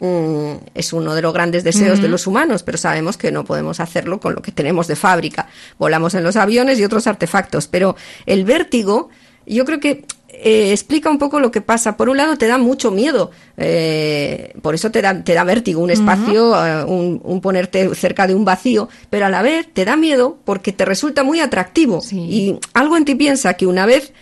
mm, 0.00 0.52
es 0.74 0.92
uno 0.92 1.14
de 1.14 1.22
los 1.22 1.32
grandes 1.32 1.64
deseos 1.64 2.02
de 2.02 2.08
los 2.08 2.26
humanos, 2.26 2.62
pero 2.62 2.78
sabemos 2.78 3.16
que 3.16 3.30
no 3.30 3.44
podemos 3.44 3.80
hacerlo 3.80 4.20
con 4.20 4.34
lo 4.34 4.42
que 4.42 4.52
tenemos 4.52 4.86
de 4.86 4.96
fábrica. 4.96 5.48
Volamos 5.78 6.14
en 6.14 6.24
los 6.24 6.36
aviones 6.36 6.78
y 6.78 6.84
otros 6.84 7.06
artefactos, 7.06 7.66
pero 7.68 7.96
el 8.26 8.44
vértigo, 8.44 9.10
yo 9.46 9.64
creo 9.64 9.80
que 9.80 10.04
eh, 10.32 10.72
explica 10.72 11.10
un 11.10 11.18
poco 11.18 11.40
lo 11.40 11.50
que 11.50 11.60
pasa. 11.60 11.96
Por 11.96 12.08
un 12.08 12.16
lado, 12.16 12.38
te 12.38 12.46
da 12.46 12.56
mucho 12.56 12.90
miedo, 12.90 13.30
eh, 13.56 14.54
por 14.62 14.74
eso 14.74 14.90
te 14.90 15.02
da, 15.02 15.22
te 15.22 15.34
da 15.34 15.44
vértigo 15.44 15.82
un 15.82 15.90
espacio, 15.90 16.64
eh, 16.64 16.84
un, 16.84 17.20
un 17.24 17.40
ponerte 17.40 17.94
cerca 17.94 18.26
de 18.26 18.34
un 18.34 18.44
vacío, 18.44 18.88
pero 19.10 19.26
a 19.26 19.28
la 19.28 19.42
vez 19.42 19.68
te 19.72 19.84
da 19.84 19.96
miedo 19.96 20.38
porque 20.44 20.72
te 20.72 20.84
resulta 20.84 21.24
muy 21.24 21.40
atractivo. 21.40 22.00
Y 22.12 22.58
algo 22.74 22.96
en 22.96 23.04
ti 23.04 23.14
piensa 23.16 23.54
que 23.54 23.66
una 23.66 23.86
vez 23.86 24.12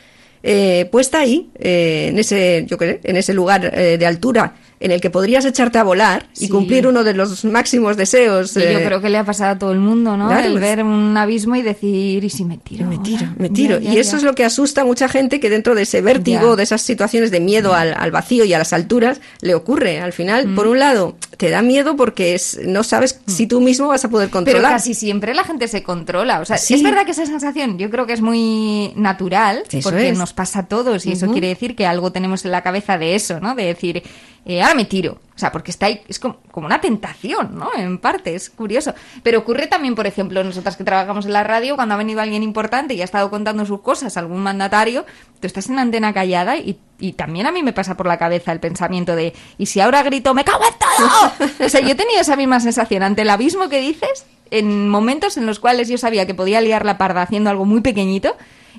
eh, 0.42 0.88
puesta 0.90 1.20
ahí, 1.20 1.50
en 1.54 2.18
ese, 2.18 2.64
yo 2.66 2.76
sé, 2.78 3.00
en 3.04 3.16
ese 3.16 3.34
lugar 3.34 3.70
de 3.70 4.06
altura 4.06 4.54
en 4.80 4.90
el 4.92 5.00
que 5.00 5.10
podrías 5.10 5.44
echarte 5.44 5.78
a 5.78 5.82
volar 5.82 6.26
y 6.38 6.48
cumplir 6.48 6.86
uno 6.86 7.02
de 7.04 7.14
los 7.14 7.44
máximos 7.44 7.96
deseos. 7.96 8.50
Sí, 8.52 8.60
yo 8.60 8.78
creo 8.84 9.00
que 9.00 9.08
le 9.08 9.18
ha 9.18 9.24
pasado 9.24 9.52
a 9.52 9.58
todo 9.58 9.72
el 9.72 9.78
mundo, 9.80 10.16
¿no? 10.16 10.28
Claro, 10.28 10.46
el 10.46 10.58
ver 10.58 10.82
un 10.84 11.16
abismo 11.16 11.56
y 11.56 11.62
decir, 11.62 12.22
¿y 12.24 12.30
si 12.30 12.44
me 12.44 12.58
tiro? 12.58 12.86
Me 12.86 12.98
tiro, 12.98 13.26
me 13.38 13.48
tiro. 13.50 13.80
y 13.80 13.98
eso 13.98 14.16
es 14.16 14.22
lo 14.22 14.34
que 14.34 14.44
asusta 14.44 14.82
a 14.82 14.84
mucha 14.84 15.08
gente 15.08 15.40
que 15.40 15.50
dentro 15.50 15.74
de 15.74 15.82
ese 15.82 16.00
vértigo, 16.00 16.56
de 16.56 16.62
esas 16.62 16.82
situaciones 16.82 17.30
de 17.30 17.40
miedo 17.40 17.74
al, 17.74 17.94
al 17.94 18.10
vacío 18.10 18.44
y 18.44 18.52
a 18.54 18.58
las 18.58 18.72
alturas, 18.72 19.20
le 19.40 19.54
ocurre. 19.54 20.00
Al 20.00 20.12
final, 20.12 20.48
Mm. 20.48 20.54
por 20.54 20.66
un 20.68 20.78
lado, 20.78 21.16
te 21.36 21.50
da 21.50 21.62
miedo 21.62 21.96
porque 21.96 22.34
es, 22.34 22.60
no 22.64 22.82
sabes 22.84 23.20
si 23.26 23.46
tú 23.46 23.60
mismo 23.60 23.88
vas 23.88 24.04
a 24.04 24.08
poder 24.08 24.28
Pero 24.28 24.44
controlar. 24.44 24.72
casi 24.72 24.94
siempre 24.94 25.34
la 25.34 25.44
gente 25.44 25.66
se 25.68 25.82
controla. 25.82 26.40
O 26.40 26.44
sea, 26.44 26.56
Sí. 26.58 26.74
es 26.74 26.82
verdad 26.82 27.04
que 27.04 27.10
esa 27.12 27.26
sensación 27.26 27.78
yo 27.78 27.90
creo 27.90 28.06
que 28.06 28.12
es 28.12 28.20
muy 28.20 28.92
natural, 28.96 29.62
Eso 29.70 29.88
porque 29.90 30.10
es. 30.10 30.18
nos 30.18 30.32
pasa 30.32 30.60
a 30.60 30.66
todos 30.66 31.06
y 31.06 31.12
eso 31.12 31.30
quiere 31.30 31.48
decir 31.48 31.74
que 31.76 31.86
algo 31.86 32.12
tenemos 32.12 32.44
en 32.44 32.50
la 32.52 32.62
cabeza 32.62 32.98
de 32.98 33.14
eso, 33.14 33.40
¿no? 33.40 33.54
De 33.54 33.64
decir, 33.64 34.02
eh, 34.48 34.62
ahora 34.62 34.74
me 34.74 34.86
tiro. 34.86 35.20
O 35.36 35.38
sea, 35.38 35.52
porque 35.52 35.70
está 35.70 35.86
ahí, 35.86 36.02
es 36.08 36.18
como, 36.18 36.38
como 36.50 36.66
una 36.66 36.80
tentación, 36.80 37.56
¿no? 37.56 37.70
En 37.76 37.98
parte, 37.98 38.34
es 38.34 38.48
curioso. 38.50 38.94
Pero 39.22 39.40
ocurre 39.40 39.66
también, 39.66 39.94
por 39.94 40.06
ejemplo, 40.06 40.42
nosotras 40.42 40.76
que 40.76 40.82
trabajamos 40.82 41.26
en 41.26 41.34
la 41.34 41.44
radio, 41.44 41.76
cuando 41.76 41.94
ha 41.94 41.98
venido 41.98 42.20
alguien 42.20 42.42
importante 42.42 42.94
y 42.94 43.02
ha 43.02 43.04
estado 43.04 43.28
contando 43.30 43.66
sus 43.66 43.82
cosas, 43.82 44.16
algún 44.16 44.42
mandatario, 44.42 45.04
tú 45.38 45.46
estás 45.46 45.68
en 45.68 45.76
la 45.76 45.82
antena 45.82 46.14
callada 46.14 46.56
y, 46.56 46.80
y 46.98 47.12
también 47.12 47.46
a 47.46 47.52
mí 47.52 47.62
me 47.62 47.74
pasa 47.74 47.94
por 47.94 48.06
la 48.06 48.16
cabeza 48.16 48.50
el 48.50 48.58
pensamiento 48.58 49.14
de, 49.14 49.34
¿y 49.58 49.66
si 49.66 49.80
ahora 49.80 50.02
grito, 50.02 50.32
me 50.32 50.44
cago 50.44 50.64
en 50.64 50.74
todo? 50.78 51.48
o 51.66 51.68
sea, 51.68 51.82
yo 51.82 51.90
he 51.90 51.94
tenido 51.94 52.20
esa 52.20 52.34
misma 52.34 52.58
sensación 52.58 53.02
ante 53.02 53.22
el 53.22 53.30
abismo 53.30 53.68
que 53.68 53.80
dices, 53.80 54.24
en 54.50 54.88
momentos 54.88 55.36
en 55.36 55.46
los 55.46 55.60
cuales 55.60 55.88
yo 55.88 55.98
sabía 55.98 56.26
que 56.26 56.34
podía 56.34 56.62
liar 56.62 56.86
la 56.86 56.98
parda 56.98 57.22
haciendo 57.22 57.50
algo 57.50 57.66
muy 57.66 57.82
pequeñito, 57.82 58.34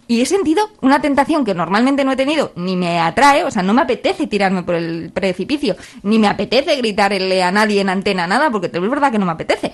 y 0.10 0.22
he 0.22 0.26
sentido 0.26 0.72
una 0.82 1.00
tentación 1.02 1.46
que 1.46 1.54
normalmente 1.54 2.04
no 2.04 2.12
he 2.12 2.16
tenido, 2.16 2.52
ni 2.56 2.76
me 2.76 3.00
atrae, 3.00 3.44
o 3.44 3.52
sea, 3.52 3.62
no 3.62 3.76
me 3.76 3.84
apetece 3.84 4.26
tirarme 4.26 4.64
por 4.64 4.74
el 4.74 5.12
precipicio, 5.14 5.76
ni 6.02 6.18
me 6.18 6.28
apetece 6.28 6.76
gritarle 6.78 7.44
a 7.44 7.52
nadie 7.52 7.80
en 7.80 7.90
antena 7.90 8.26
nada, 8.26 8.50
porque 8.50 8.72
es 8.74 8.90
verdad 8.90 9.12
que 9.12 9.20
no 9.20 9.28
me 9.28 9.34
apetece. 9.34 9.72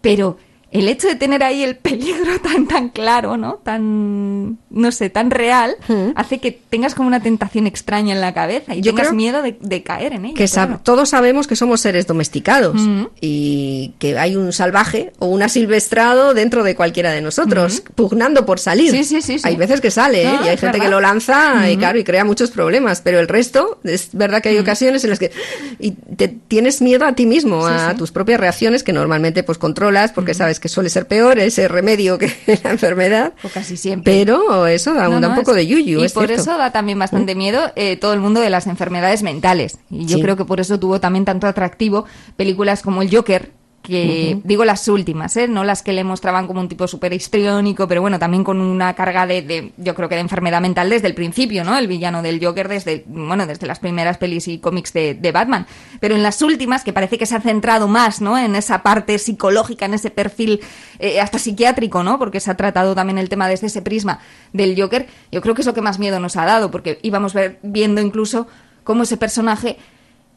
Pero 0.00 0.38
el 0.70 0.88
hecho 0.88 1.06
de 1.08 1.14
tener 1.14 1.42
ahí 1.44 1.62
el 1.62 1.76
peligro 1.88 2.40
tan, 2.40 2.66
tan 2.66 2.88
claro, 2.88 3.36
¿no? 3.36 3.54
Tan, 3.62 4.58
no 4.70 4.92
sé, 4.92 5.10
tan 5.10 5.30
real, 5.30 5.76
hace 6.16 6.38
que 6.38 6.50
tengas 6.52 6.94
como 6.94 7.06
una 7.08 7.20
tentación 7.22 7.66
extraña 7.66 8.14
en 8.14 8.20
la 8.20 8.34
cabeza 8.34 8.74
y 8.74 8.80
Yo 8.80 8.94
tengas 8.94 9.12
miedo 9.12 9.42
de, 9.42 9.56
de 9.60 9.82
caer 9.82 10.12
en 10.14 10.24
ella. 10.26 10.34
que 10.34 10.44
sab- 10.46 10.66
claro. 10.66 10.80
todos 10.82 11.08
sabemos 11.10 11.46
que 11.46 11.56
somos 11.56 11.80
seres 11.80 12.06
domesticados 12.06 12.80
Ujú. 12.80 13.10
y 13.20 13.94
que 13.98 14.18
hay 14.18 14.36
un 14.36 14.52
salvaje 14.52 15.12
o 15.18 15.26
un 15.26 15.42
asilvestrado 15.42 16.34
dentro 16.34 16.64
de 16.64 16.74
cualquiera 16.74 17.12
de 17.12 17.20
nosotros, 17.20 17.82
pugnando 17.94 18.44
por 18.46 18.58
salir. 18.58 18.90
Sí, 18.90 19.04
sí, 19.04 19.22
sí. 19.22 19.36
Hay 19.44 19.56
veces 19.56 19.80
que 19.80 19.90
sale, 19.90 20.22
¿eh? 20.24 20.32
No, 20.40 20.44
y 20.44 20.48
hay 20.48 20.56
gente 20.56 20.78
que 20.78 20.84
verdad. 20.84 20.90
lo 20.90 21.00
lanza 21.00 21.68
y 21.68 21.72
Ujú. 21.72 21.78
claro, 21.80 21.98
y 21.98 22.04
crea 22.04 22.24
muchos 22.24 22.50
problemas, 22.50 23.00
pero 23.00 23.20
el 23.20 23.28
resto, 23.28 23.78
es 23.84 24.08
verdad 24.12 24.42
que 24.42 24.48
hay 24.50 24.58
ocasiones 24.58 25.04
en 25.04 25.10
las 25.10 25.18
que 25.18 25.30
y 25.78 25.92
te 25.92 26.28
tienes 26.28 26.82
miedo 26.82 27.04
a 27.06 27.14
ti 27.14 27.26
mismo, 27.26 27.66
a 27.66 27.94
tus 27.94 28.10
propias 28.12 28.40
reacciones 28.40 28.82
que 28.82 28.92
normalmente 28.92 29.42
pues 29.42 29.58
controlas 29.58 30.12
porque 30.12 30.34
sabes 30.34 30.60
que 30.60 30.63
suele 30.68 30.88
ser 30.90 31.06
peor 31.06 31.38
ese 31.38 31.68
remedio 31.68 32.18
que 32.18 32.32
la 32.64 32.70
enfermedad. 32.70 33.32
O 33.42 33.48
casi 33.48 33.76
siempre. 33.76 34.12
Pero 34.12 34.66
eso 34.66 34.94
da, 34.94 35.04
No, 35.08 35.16
un, 35.16 35.20
da 35.22 35.28
no, 35.28 35.34
un 35.34 35.40
poco 35.40 35.52
es- 35.52 35.56
de 35.58 35.66
yuyu, 35.66 36.00
Y 36.00 36.04
es 36.04 36.12
por 36.12 36.26
cierto. 36.26 36.42
eso 36.42 36.58
da 36.58 36.70
también 36.72 36.98
bastante 36.98 37.34
miedo 37.34 37.72
eh, 37.76 37.96
todo 37.96 38.12
el 38.12 38.20
mundo 38.20 38.40
de 38.40 38.50
las 38.50 38.66
enfermedades 38.66 39.22
mentales. 39.22 39.78
Y 39.90 40.06
yo 40.06 40.16
Sí. 40.16 40.22
creo 40.22 40.36
que 40.36 40.44
por 40.44 40.60
eso 40.60 40.78
tuvo 40.78 41.00
también 41.00 41.24
tanto 41.24 41.46
atractivo 41.46 42.04
películas 42.36 42.82
como 42.82 43.02
El 43.02 43.14
Joker, 43.14 43.50
que 43.84 44.40
digo 44.44 44.64
las 44.64 44.88
últimas, 44.88 45.36
¿eh? 45.36 45.46
no 45.46 45.62
las 45.62 45.82
que 45.82 45.92
le 45.92 46.04
mostraban 46.04 46.46
como 46.46 46.60
un 46.60 46.68
tipo 46.70 46.88
súper 46.88 47.12
histriónico, 47.12 47.86
pero 47.86 48.00
bueno, 48.00 48.18
también 48.18 48.42
con 48.42 48.58
una 48.60 48.94
carga 48.94 49.26
de, 49.26 49.42
de, 49.42 49.72
yo 49.76 49.94
creo 49.94 50.08
que 50.08 50.14
de 50.14 50.22
enfermedad 50.22 50.62
mental 50.62 50.88
desde 50.88 51.06
el 51.06 51.14
principio, 51.14 51.64
¿no? 51.64 51.76
El 51.76 51.86
villano 51.86 52.22
del 52.22 52.42
Joker 52.42 52.66
desde, 52.68 53.04
bueno, 53.06 53.46
desde 53.46 53.66
las 53.66 53.80
primeras 53.80 54.16
pelis 54.16 54.48
y 54.48 54.58
cómics 54.58 54.94
de, 54.94 55.12
de 55.12 55.32
Batman. 55.32 55.66
Pero 56.00 56.14
en 56.14 56.22
las 56.22 56.40
últimas, 56.40 56.82
que 56.82 56.94
parece 56.94 57.18
que 57.18 57.26
se 57.26 57.36
ha 57.36 57.40
centrado 57.42 57.86
más, 57.86 58.22
¿no? 58.22 58.38
En 58.38 58.56
esa 58.56 58.82
parte 58.82 59.18
psicológica, 59.18 59.84
en 59.84 59.92
ese 59.92 60.10
perfil 60.10 60.60
eh, 60.98 61.20
hasta 61.20 61.38
psiquiátrico, 61.38 62.02
¿no? 62.02 62.18
Porque 62.18 62.40
se 62.40 62.50
ha 62.50 62.56
tratado 62.56 62.94
también 62.94 63.18
el 63.18 63.28
tema 63.28 63.48
desde 63.48 63.66
ese 63.66 63.82
prisma 63.82 64.20
del 64.54 64.80
Joker. 64.80 65.06
Yo 65.30 65.42
creo 65.42 65.54
que 65.54 65.60
es 65.60 65.66
lo 65.66 65.74
que 65.74 65.82
más 65.82 65.98
miedo 65.98 66.20
nos 66.20 66.36
ha 66.36 66.46
dado, 66.46 66.70
porque 66.70 66.98
íbamos 67.02 67.34
ver- 67.34 67.58
viendo 67.62 68.00
incluso 68.00 68.46
cómo 68.82 69.02
ese 69.02 69.18
personaje 69.18 69.76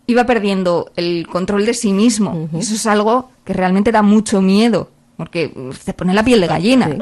iba 0.08 0.26
perdiendo 0.26 0.92
el 0.96 1.28
control 1.28 1.66
de 1.66 1.74
sí 1.74 1.94
mismo. 1.94 2.50
Eso 2.58 2.74
es 2.76 2.88
algo 2.88 3.30
que 3.44 3.54
realmente 3.54 3.92
da 3.92 4.02
mucho 4.02 4.42
miedo, 4.42 4.90
porque 5.18 5.54
uh, 5.56 5.74
se 5.74 5.94
pone 5.94 6.14
la 6.14 6.24
piel 6.24 6.42
de 6.42 6.48
gallina. 6.48 6.98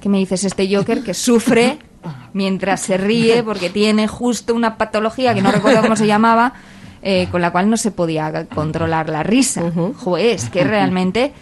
¿Qué 0.00 0.08
me 0.08 0.18
dices 0.18 0.44
este 0.44 0.74
Joker 0.74 1.02
que 1.02 1.14
sufre 1.14 1.78
mientras 2.32 2.80
se 2.80 2.96
ríe 2.96 3.42
porque 3.42 3.70
tiene 3.70 4.08
justo 4.08 4.54
una 4.54 4.76
patología 4.76 5.34
que 5.34 5.42
no 5.42 5.52
recuerdo 5.52 5.82
cómo 5.82 5.96
se 5.96 6.06
llamaba, 6.06 6.54
eh, 7.02 7.28
con 7.30 7.40
la 7.40 7.52
cual 7.52 7.70
no 7.70 7.76
se 7.76 7.90
podía 7.90 8.46
controlar 8.46 9.08
la 9.08 9.22
risa? 9.22 9.62
Joder, 9.98 10.26
es 10.26 10.48
que 10.48 10.64
realmente 10.64 11.32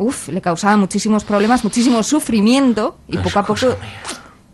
uf, 0.00 0.28
le 0.28 0.40
causaba 0.40 0.76
muchísimos 0.76 1.24
problemas, 1.24 1.62
muchísimo 1.62 2.02
sufrimiento 2.02 2.98
y 3.08 3.18
poco 3.18 3.38
a 3.38 3.44
poco 3.44 3.66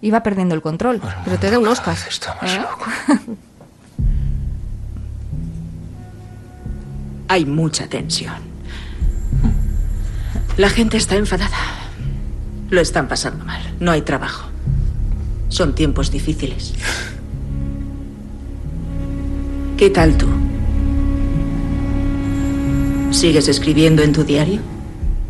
iba 0.01 0.23
perdiendo 0.23 0.55
el 0.55 0.63
control. 0.63 1.01
Pero 1.25 1.39
te 1.39 1.51
da 1.51 1.59
un 1.59 1.69
Oscar. 1.69 1.97
¿Eh? 2.43 2.65
Hay 7.29 7.45
mucha 7.45 7.89
tensión. 7.89 8.35
La 10.57 10.71
gente 10.71 10.97
está 10.97 11.17
enfadada. 11.17 11.57
Lo 12.71 12.81
están 12.81 13.09
pasando 13.09 13.45
mal. 13.45 13.61
No 13.79 13.93
hay 13.93 14.03
trabajo. 14.03 14.49
Son 15.49 15.75
tiempos 15.75 16.11
difíciles. 16.11 16.75
¿Qué 19.77 19.91
tal 19.91 20.17
tú? 20.17 20.27
¿Sigues 23.11 23.49
escribiendo 23.49 24.03
en 24.03 24.13
tu 24.13 24.25
diario? 24.25 24.61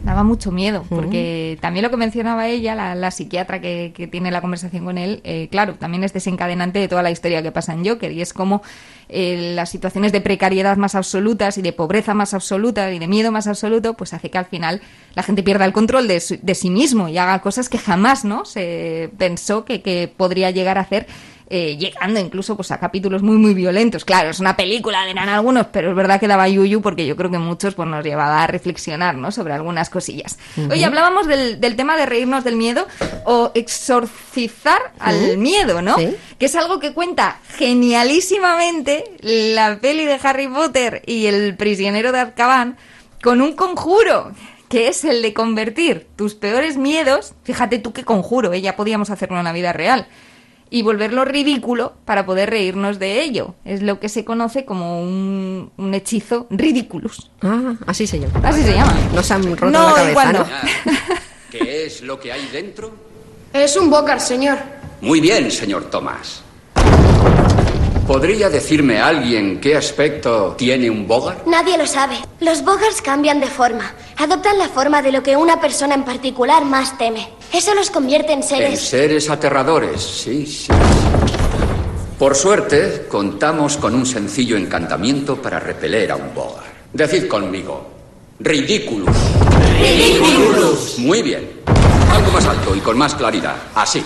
Daba 0.06 0.22
mucho 0.22 0.52
miedo, 0.52 0.84
porque 0.88 1.58
también 1.60 1.82
lo 1.82 1.90
que 1.90 1.96
mencionaba 1.96 2.46
ella, 2.48 2.74
la, 2.76 2.94
la 2.94 3.10
psiquiatra 3.10 3.60
que, 3.60 3.92
que 3.94 4.06
tiene 4.06 4.30
la 4.30 4.40
conversación 4.40 4.84
con 4.84 4.98
él, 4.98 5.20
eh, 5.24 5.48
claro, 5.50 5.74
también 5.74 6.04
es 6.04 6.12
desencadenante 6.12 6.78
de 6.78 6.86
toda 6.88 7.02
la 7.02 7.10
historia 7.10 7.42
que 7.42 7.50
pasa 7.50 7.72
en 7.72 7.84
Joker, 7.84 8.12
y 8.12 8.22
es 8.22 8.32
como 8.32 8.62
eh, 9.08 9.52
las 9.56 9.68
situaciones 9.70 10.12
de 10.12 10.20
precariedad 10.20 10.76
más 10.76 10.94
absolutas 10.94 11.58
y 11.58 11.62
de 11.62 11.72
pobreza 11.72 12.14
más 12.14 12.34
absoluta 12.34 12.90
y 12.92 12.98
de 13.00 13.08
miedo 13.08 13.32
más 13.32 13.46
absoluto, 13.48 13.94
pues 13.94 14.14
hace 14.14 14.30
que 14.30 14.38
al 14.38 14.46
final 14.46 14.80
la 15.14 15.22
gente 15.24 15.42
pierda 15.42 15.64
el 15.64 15.72
control 15.72 16.06
de, 16.08 16.20
su- 16.20 16.38
de 16.40 16.54
sí 16.54 16.70
mismo 16.70 17.08
y 17.08 17.18
haga 17.18 17.40
cosas 17.40 17.68
que 17.68 17.78
jamás 17.78 18.24
no 18.24 18.44
se 18.44 19.10
pensó 19.18 19.64
que, 19.64 19.82
que 19.82 20.12
podría 20.16 20.50
llegar 20.52 20.78
a 20.78 20.82
hacer 20.82 21.06
eh, 21.48 21.76
llegando 21.76 22.18
incluso 22.18 22.56
pues 22.56 22.70
a 22.72 22.78
capítulos 22.78 23.22
muy 23.22 23.36
muy 23.36 23.54
violentos. 23.54 24.04
Claro, 24.04 24.30
es 24.30 24.40
una 24.40 24.56
película, 24.56 25.06
dirán 25.06 25.28
algunos, 25.28 25.66
pero 25.66 25.90
es 25.90 25.96
verdad 25.96 26.18
que 26.18 26.28
daba 26.28 26.48
yuyu 26.48 26.82
porque 26.82 27.06
yo 27.06 27.16
creo 27.16 27.30
que 27.30 27.38
muchos 27.38 27.74
pues 27.74 27.88
nos 27.88 28.04
llevaba 28.04 28.42
a 28.42 28.46
reflexionar, 28.46 29.16
¿no? 29.16 29.30
Sobre 29.30 29.54
algunas 29.54 29.90
cosillas. 29.90 30.38
Ujú. 30.56 30.72
Oye, 30.72 30.84
hablábamos 30.84 31.26
del, 31.26 31.60
del 31.60 31.76
tema 31.76 31.96
de 31.96 32.06
reírnos 32.06 32.44
del 32.44 32.56
miedo 32.56 32.86
o 33.24 33.52
exorcizar 33.54 34.80
al 34.98 35.38
miedo, 35.38 35.82
¿no? 35.82 35.96
Sí. 35.96 36.16
Que 36.38 36.46
es 36.46 36.54
algo 36.56 36.80
que 36.80 36.92
cuenta 36.92 37.38
genialísimamente 37.56 39.04
la 39.20 39.78
peli 39.80 40.04
de 40.04 40.18
Harry 40.22 40.48
Potter 40.48 41.02
y 41.06 41.26
el 41.26 41.56
prisionero 41.56 42.12
de 42.12 42.20
Azkaban 42.20 42.76
con 43.22 43.40
un 43.40 43.54
conjuro 43.54 44.32
que 44.68 44.88
es 44.88 45.04
el 45.04 45.22
de 45.22 45.32
convertir 45.32 46.06
tus 46.16 46.34
peores 46.34 46.76
miedos, 46.76 47.34
fíjate 47.44 47.78
tú 47.78 47.92
qué 47.92 48.04
conjuro, 48.04 48.52
¿eh? 48.52 48.60
ya 48.60 48.76
podíamos 48.76 49.10
hacerlo 49.10 49.38
en 49.38 49.44
la 49.44 49.52
vida 49.52 49.72
real, 49.72 50.08
y 50.70 50.82
volverlo 50.82 51.24
ridículo 51.24 51.94
para 52.04 52.26
poder 52.26 52.50
reírnos 52.50 52.98
de 52.98 53.22
ello. 53.22 53.54
Es 53.64 53.82
lo 53.82 54.00
que 54.00 54.08
se 54.08 54.24
conoce 54.24 54.64
como 54.64 55.00
un, 55.02 55.70
un 55.76 55.94
hechizo 55.94 56.46
ridiculus. 56.50 57.30
Ah, 57.42 57.74
así 57.86 58.06
se 58.06 58.18
llama. 58.18 58.40
Así 58.48 58.62
se 58.62 58.72
llama. 58.74 58.94
Nos 59.14 59.30
han 59.30 59.44
roto 59.56 59.70
No, 59.70 59.88
la 59.88 59.94
cabeza, 59.94 60.10
igual 60.10 60.32
¿no? 60.32 60.38
no. 60.40 60.46
¿Qué 61.50 61.86
es 61.86 62.02
lo 62.02 62.18
que 62.18 62.32
hay 62.32 62.46
dentro? 62.52 62.92
Es 63.52 63.76
un 63.76 63.88
Bócar, 63.90 64.20
señor. 64.20 64.58
Muy 65.00 65.20
bien, 65.20 65.50
señor 65.50 65.90
Thomas. 65.90 66.42
¿Podría 68.06 68.48
decirme 68.48 69.00
alguien 69.00 69.60
qué 69.60 69.76
aspecto 69.76 70.54
tiene 70.56 70.88
un 70.88 71.08
Bogart? 71.08 71.44
Nadie 71.44 71.76
lo 71.76 71.86
sabe. 71.88 72.14
Los 72.38 72.62
Bogars 72.62 73.02
cambian 73.02 73.40
de 73.40 73.48
forma. 73.48 73.94
Adoptan 74.16 74.58
la 74.58 74.68
forma 74.68 75.02
de 75.02 75.10
lo 75.10 75.24
que 75.24 75.36
una 75.36 75.60
persona 75.60 75.96
en 75.96 76.04
particular 76.04 76.64
más 76.64 76.96
teme. 76.98 77.28
Eso 77.52 77.74
los 77.74 77.90
convierte 77.90 78.32
en 78.32 78.42
En 78.42 78.48
seres... 78.48 78.80
seres 78.80 79.28
aterradores, 79.28 80.00
sí, 80.00 80.46
sí. 80.46 80.68
Por 82.16 82.36
suerte, 82.36 83.06
contamos 83.08 83.76
con 83.76 83.92
un 83.96 84.06
sencillo 84.06 84.56
encantamiento 84.56 85.42
para 85.42 85.58
repeler 85.58 86.12
a 86.12 86.16
un 86.16 86.32
Bogart. 86.32 86.64
Decid 86.92 87.26
conmigo. 87.26 87.88
Ridículos. 88.38 89.16
Ridículos. 89.80 90.94
Muy 90.98 91.22
bien. 91.22 91.60
Algo 92.12 92.30
más 92.30 92.46
alto 92.46 92.74
y 92.76 92.78
con 92.78 92.96
más 92.96 93.16
claridad. 93.16 93.56
Así. 93.74 94.00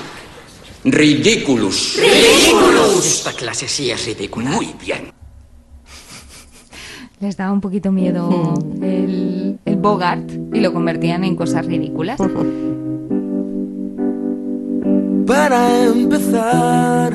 Ridiculous. 0.85 1.99
Ridiculous. 2.01 3.07
Esta 3.07 3.33
clase 3.33 3.69
sí 3.69 3.91
es 3.91 4.07
ridícula. 4.07 4.51
Muy 4.51 4.75
bien. 4.81 5.13
Les 7.21 7.37
daba 7.37 7.53
un 7.53 7.61
poquito 7.61 7.93
miedo 7.93 8.55
el, 8.81 9.59
el 9.67 9.77
Bogart 9.77 10.31
y 10.55 10.61
lo 10.61 10.73
convertían 10.73 11.23
en 11.25 11.37
cosas 11.37 11.67
ridículas. 11.67 12.19
Para 15.27 15.85
empezar, 15.85 17.13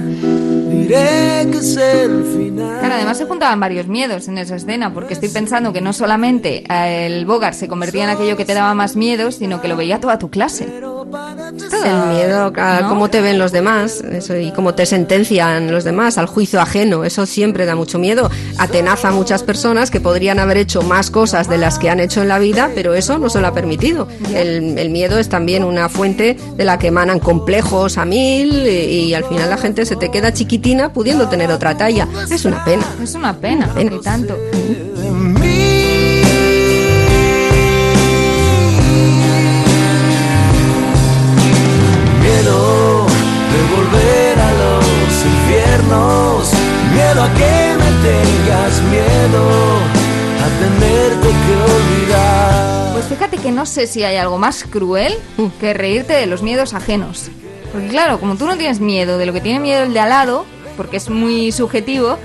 diré 0.87 1.47
que 1.51 1.57
es 1.57 1.77
el 1.77 2.23
final. 2.23 2.79
Claro, 2.79 2.95
además 2.95 3.17
se 3.17 3.25
juntaban 3.25 3.59
varios 3.59 3.87
miedos 3.87 4.27
en 4.27 4.37
esa 4.37 4.55
escena, 4.55 4.93
porque 4.93 5.13
estoy 5.13 5.29
pensando 5.29 5.73
que 5.73 5.81
no 5.81 5.93
solamente 5.93 6.63
eh, 6.69 7.07
el 7.07 7.25
Bogart 7.25 7.55
se 7.55 7.67
convertía 7.67 8.03
en 8.03 8.09
aquello 8.11 8.37
que 8.37 8.45
te 8.45 8.53
daba 8.53 8.73
más 8.73 8.95
miedo, 8.95 9.31
sino 9.31 9.61
que 9.61 9.67
lo 9.67 9.75
veía 9.75 9.99
toda 9.99 10.19
tu 10.19 10.29
clase. 10.29 10.65
El 10.65 12.15
miedo 12.15 12.51
a 12.57 12.79
¿no? 12.81 12.89
cómo 12.89 13.09
te 13.09 13.21
ven 13.21 13.37
los 13.37 13.51
demás 13.51 14.01
eso, 14.01 14.35
y 14.37 14.51
cómo 14.51 14.73
te 14.73 14.85
sentencian 14.85 15.71
los 15.71 15.83
demás, 15.83 16.17
al 16.17 16.25
juicio 16.25 16.59
ajeno. 16.59 17.03
Eso 17.03 17.25
siempre 17.25 17.65
da 17.65 17.75
mucho 17.75 17.99
miedo. 17.99 18.29
Atenaza 18.57 19.09
a 19.09 19.11
muchas 19.11 19.43
personas 19.43 19.91
que 19.91 19.99
podrían 19.99 20.39
haber 20.39 20.57
hecho 20.57 20.81
más 20.81 21.11
cosas 21.11 21.49
de 21.49 21.57
las 21.57 21.79
que 21.79 21.89
han 21.89 21.99
hecho 21.99 22.21
en 22.21 22.27
la 22.27 22.39
vida, 22.39 22.71
pero 22.75 22.93
eso 22.93 23.17
no 23.17 23.29
se 23.29 23.39
lo 23.39 23.47
ha 23.47 23.53
permitido. 23.53 24.07
El, 24.33 24.77
el 24.77 24.89
miedo 24.89 25.19
es 25.19 25.29
también 25.29 25.63
una 25.63 25.89
fuente 25.89 26.37
de 26.55 26.65
la 26.65 26.79
que 26.79 26.87
emanan 26.87 27.19
complejos 27.19 27.97
a 27.97 28.05
mil 28.05 28.67
y, 28.67 29.05
y 29.05 29.13
al 29.13 29.25
final 29.25 29.49
la 29.49 29.57
gente 29.57 29.85
se 29.85 29.95
te 29.95 30.09
queda 30.09 30.33
chiquitina 30.75 30.89
pudiendo 30.89 31.27
tener 31.29 31.51
otra 31.51 31.77
talla. 31.77 32.07
Es 32.29 32.45
una 32.45 32.63
pena. 32.65 32.85
Es 33.01 33.15
una 33.15 33.33
pena, 33.33 33.69
y 33.77 34.01
tanto. 34.01 34.37
Miedo 42.21 43.05
de 43.51 43.59
volver 43.75 44.39
a 44.39 44.51
los 44.53 45.25
infiernos. 45.25 46.51
Miedo 46.93 47.23
a 47.23 47.33
que 47.33 47.75
me 47.77 47.91
tengas 48.03 48.81
miedo. 48.91 49.43
A 50.43 50.47
tenerte 50.59 51.27
que 51.27 51.53
olvidar. 51.73 52.93
Pues 52.93 53.05
fíjate 53.05 53.37
que 53.37 53.51
no 53.51 53.65
sé 53.65 53.87
si 53.87 54.03
hay 54.03 54.17
algo 54.17 54.37
más 54.37 54.63
cruel 54.63 55.13
que 55.59 55.73
reírte 55.73 56.13
de 56.13 56.27
los 56.27 56.43
miedos 56.43 56.73
ajenos. 56.73 57.29
Porque 57.71 57.87
claro, 57.87 58.19
como 58.19 58.35
tú 58.35 58.45
no 58.45 58.55
tienes 58.55 58.79
miedo 58.79 59.17
de 59.17 59.25
lo 59.25 59.33
que 59.33 59.41
tiene 59.41 59.59
miedo 59.59 59.83
el 59.83 59.93
de 59.93 59.99
al 59.99 60.09
lado, 60.09 60.45
porque 60.75 60.97
es 60.97 61.09
muy 61.09 61.51
subjetivo, 61.51 62.17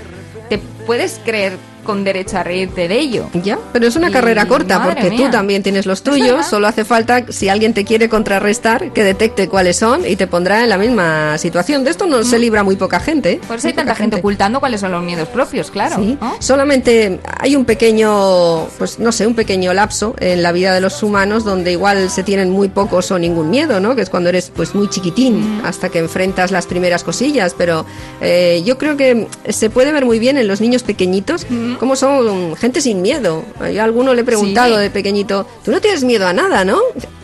te 0.49 0.57
puedes 0.85 1.19
creer 1.23 1.57
con 1.83 2.03
derecho 2.03 2.37
a 2.37 2.43
reírte 2.43 2.87
de 2.87 2.99
ello. 2.99 3.29
Ya, 3.43 3.57
pero 3.73 3.87
es 3.87 3.95
una 3.95 4.09
Y, 4.09 4.11
carrera 4.13 4.45
corta 4.47 4.83
porque 4.83 5.09
mía. 5.09 5.25
tú 5.25 5.31
también 5.31 5.63
tienes 5.63 5.85
los 5.85 6.03
tuyos, 6.03 6.45
solo 6.45 6.67
hace 6.67 6.85
falta, 6.85 7.25
si 7.29 7.49
alguien 7.49 7.73
te 7.73 7.83
quiere 7.85 8.09
contrarrestar, 8.09 8.91
que 8.93 9.03
detecte 9.03 9.47
cuáles 9.47 9.77
son 9.77 10.05
y 10.07 10.15
te 10.15 10.27
pondrá 10.27 10.63
en 10.63 10.69
la 10.69 10.77
misma 10.77 11.37
situación. 11.37 11.83
De 11.83 11.91
esto 11.91 12.05
no 12.07 12.23
se 12.23 12.39
libra 12.39 12.63
muy 12.63 12.75
poca 12.75 12.99
gente. 12.99 13.33
¿eh? 13.33 13.41
Por 13.47 13.57
eso 13.57 13.67
hay 13.67 13.73
tanta 13.73 13.95
gente 13.95 14.17
ocultando 14.17 14.59
cuáles 14.59 14.81
son 14.81 14.91
los 14.91 15.03
miedos 15.03 15.27
propios, 15.29 15.71
claro. 15.71 15.97
Sí. 15.97 16.17
¿no? 16.19 16.35
Solamente 16.39 17.19
hay 17.39 17.55
un 17.55 17.65
pequeño, 17.65 18.67
pues 18.77 18.99
no 18.99 19.11
sé, 19.11 19.27
un 19.27 19.35
pequeño 19.35 19.73
lapso 19.73 20.15
en 20.19 20.43
la 20.43 20.51
vida 20.51 20.73
de 20.73 20.81
los 20.81 21.01
humanos 21.03 21.43
donde 21.43 21.71
igual 21.71 22.09
se 22.09 22.23
tienen 22.23 22.49
muy 22.49 22.69
pocos 22.69 23.11
o 23.11 23.19
ningún 23.19 23.49
miedo, 23.49 23.79
¿no? 23.79 23.95
Que 23.95 24.01
es 24.01 24.09
cuando 24.09 24.29
eres 24.29 24.51
pues 24.55 24.75
muy 24.75 24.89
chiquitín 24.89 25.61
hasta 25.63 25.89
que 25.89 25.99
enfrentas 25.99 26.51
las 26.51 26.65
primeras 26.65 27.03
cosillas. 27.03 27.55
Pero 27.57 27.85
eh, 28.21 28.61
yo 28.65 28.77
creo 28.77 28.97
que 28.97 29.27
se 29.49 29.69
puede 29.69 29.91
ver 29.91 30.05
muy 30.05 30.19
bien 30.19 30.37
en 30.37 30.47
los 30.47 30.61
niños 30.61 30.83
pequeñitos 30.83 31.45
cómo 31.79 31.95
son 31.95 32.55
gente 32.55 32.81
sin 32.81 33.01
miedo. 33.01 33.43
Yo 33.73 33.81
a 33.81 33.83
alguno 33.85 34.13
le 34.13 34.21
he 34.21 34.25
preguntado 34.25 34.75
Sí. 34.75 34.81
de 34.81 34.89
pequeñito, 34.89 35.47
tú 35.63 35.71
no 35.71 35.81
tienes 35.81 36.03
miedo 36.03 36.27
a 36.27 36.33
nada, 36.33 36.63
¿no? 36.65 36.79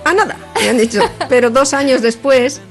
A 0.05 0.13
nada, 0.13 0.37
me 0.61 0.69
han 0.69 0.77
dicho. 0.77 1.01
Pero 1.29 1.49
dos 1.49 1.73
años 1.73 2.01
después, 2.01 2.61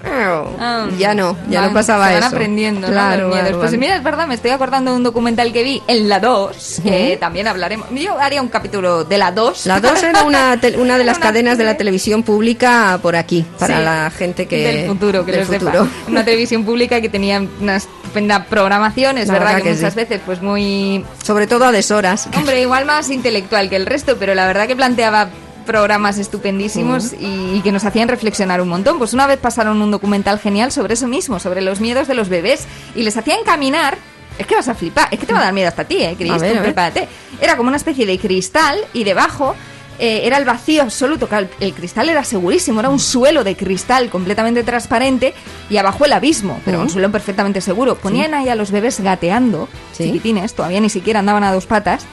Ah, 0.59 0.87
ya 0.99 1.13
no, 1.15 1.37
ya 1.51 1.61
van- 1.61 1.69
no 1.71 1.75
pasaba 1.75 2.07
se 2.09 2.15
van 2.15 2.23
eso. 2.23 2.35
aprendiendo, 2.35 2.87
¿no? 2.87 2.93
Claro, 2.93 3.23
Los 3.25 3.29
miedos. 3.35 3.49
claro, 3.51 3.61
Pues 3.61 3.79
mira, 3.79 3.97
es 3.97 4.03
verdad, 4.03 4.27
me 4.27 4.35
estoy 4.35 4.53
acordando 4.53 4.91
de 4.93 4.97
un 4.97 5.03
documental 5.03 5.53
que 5.53 5.63
vi 5.63 5.83
en 5.87 6.09
la 6.09 6.19
2, 6.21 6.81
que 6.83 7.19
también 7.21 7.47
hablaremos. 7.47 7.89
Yo 7.91 8.19
haría 8.19 8.41
un 8.41 8.49
capítulo 8.49 9.05
de 9.05 9.19
la 9.19 9.33
2. 9.33 9.67
La 9.67 9.81
2 9.81 10.03
era 10.03 10.23
una, 10.25 10.59
una 10.79 10.97
de 10.99 11.05
las 11.05 11.19
Una 11.19 11.27
cadenas 11.27 11.59
de 11.59 11.65
la 11.65 11.77
televisión 11.77 12.23
pública 12.23 12.99
por 13.03 13.17
aquí, 13.17 13.45
para 13.59 13.77
Sí. 13.79 13.85
la 13.85 14.11
gente 14.11 14.47
que... 14.47 14.57
del 14.73 14.87
futuro, 14.89 15.25
que 15.27 15.33
del 15.33 15.41
lo 15.43 15.47
sepa. 15.47 15.67
futuro. 15.73 15.89
Una 16.09 16.25
televisión 16.25 16.65
pública 16.65 17.01
que 17.03 17.11
tenía 17.11 17.43
una 17.61 17.77
estupenda 17.77 18.45
programación, 18.47 19.19
es 19.19 19.29
verdad, 19.29 19.47
verdad 19.47 19.57
que, 19.59 19.63
que 19.71 19.75
muchas 19.75 19.93
sí. 19.93 19.99
veces 20.01 20.21
pues 20.25 20.41
muy... 20.41 21.05
Sobre 21.23 21.47
todo 21.47 21.66
a 21.67 21.73
deshoras. 21.73 22.29
Hombre, 22.37 22.61
igual 22.61 22.85
más 22.85 23.11
intelectual 23.11 23.69
que 23.69 23.77
el 23.77 23.87
resto, 23.87 24.17
pero 24.19 24.35
la 24.35 24.47
verdad 24.47 24.67
que 24.67 24.77
planteaba 24.77 25.29
programas 25.65 26.19
estupendísimos 26.19 27.13
y, 27.13 27.57
y 27.57 27.61
que 27.63 27.73
nos 27.73 27.85
hacían 27.85 28.09
reflexionar 28.09 28.61
un 28.61 28.69
montón. 28.69 28.99
Pues 28.99 29.13
una 29.13 29.27
vez 29.27 29.39
pasaron 29.39 29.83
un 29.83 29.91
documental 29.91 30.39
genial 30.39 30.71
sobre 30.71 30.95
eso 30.95 31.09
mismo, 31.09 31.41
sobre 31.41 31.61
los 31.61 31.81
miedos 31.81 32.07
de 32.07 32.15
los 32.15 32.29
bebés 32.29 32.67
y 32.95 33.03
les 33.03 33.17
hacían 33.17 33.43
caminar. 33.45 33.99
Es 34.39 34.47
que 34.47 34.55
vas 34.55 34.69
a 34.69 34.75
flipar, 34.75 35.09
es 35.11 35.19
que 35.19 35.27
te 35.27 35.33
va 35.33 35.41
a 35.41 35.45
dar 35.45 35.53
miedo 35.53 35.69
hasta 35.69 35.83
a 35.83 35.85
ti, 35.87 36.03
¿eh, 36.03 36.15
Cris? 36.17 36.33
Tú 36.33 36.63
prepárate. 36.63 37.09
Era 37.41 37.57
como 37.57 37.69
una 37.69 37.79
especie 37.79 38.05
de 38.05 38.19
cristal 38.19 38.79
y 38.93 39.03
debajo 39.05 39.57
eh, 39.99 40.23
era 40.25 40.37
el 40.39 40.45
vacío 40.45 40.83
absoluto. 40.83 41.29
El, 41.31 41.49
el 41.61 41.75
cristal 41.75 42.09
era 42.09 42.25
segurísimo, 42.25 42.81
era 42.81 42.89
un 42.89 42.99
suelo 42.99 43.45
de 43.45 43.57
cristal 43.57 44.09
completamente 44.11 44.63
transparente 44.63 45.35
y 45.71 45.77
abajo 45.77 46.05
el 46.05 46.13
abismo, 46.13 46.61
pero 46.65 46.81
un 46.81 46.91
suelo 46.91 47.11
perfectamente 47.11 47.61
seguro. 47.61 47.97
Ponían 47.97 48.35
ahí 48.35 48.49
a 48.49 48.55
los 48.55 48.71
bebés 48.71 49.01
gateando, 49.01 49.69
chiquitines, 49.97 50.55
todavía 50.55 50.81
ni 50.81 50.91
siquiera 50.91 51.21
andaban 51.21 51.45
a 51.45 51.53
dos 51.53 51.67
patas, 51.67 52.05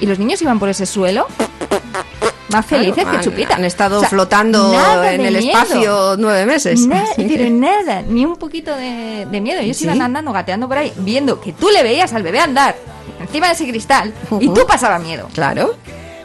y 0.00 0.06
los 0.06 0.18
niños 0.18 0.40
iban 0.42 0.58
por 0.58 0.68
ese 0.68 0.84
suelo 0.86 1.26
más 2.50 2.66
felices 2.66 3.04
Claro, 3.04 3.18
que 3.18 3.24
chupita. 3.24 3.54
Han 3.54 3.64
estado 3.64 3.96
O 3.96 4.00
sea, 4.00 4.10
flotando 4.10 4.74
en 5.04 5.20
el 5.22 5.38
miedo. 5.38 5.58
espacio 5.58 6.16
nueve 6.18 6.44
meses. 6.44 6.86
Nada, 6.86 7.06
pero 7.16 7.48
nada, 7.48 8.02
ni 8.02 8.26
un 8.26 8.36
poquito 8.36 8.74
de, 8.76 9.26
de 9.30 9.40
miedo. 9.40 9.60
Ellos 9.60 9.76
¿Sí? 9.78 9.84
iban 9.84 10.02
andando, 10.02 10.32
gateando 10.32 10.68
por 10.68 10.76
ahí, 10.76 10.92
viendo 10.98 11.40
que 11.40 11.52
tú 11.52 11.70
le 11.70 11.82
veías 11.82 12.12
al 12.12 12.22
bebé 12.22 12.40
andar 12.40 12.76
encima 13.20 13.46
de 13.46 13.54
ese 13.54 13.66
cristal 13.66 14.12
y 14.40 14.48
tú 14.48 14.66
pasaba 14.66 14.98
miedo. 14.98 15.28
Claro. 15.32 15.76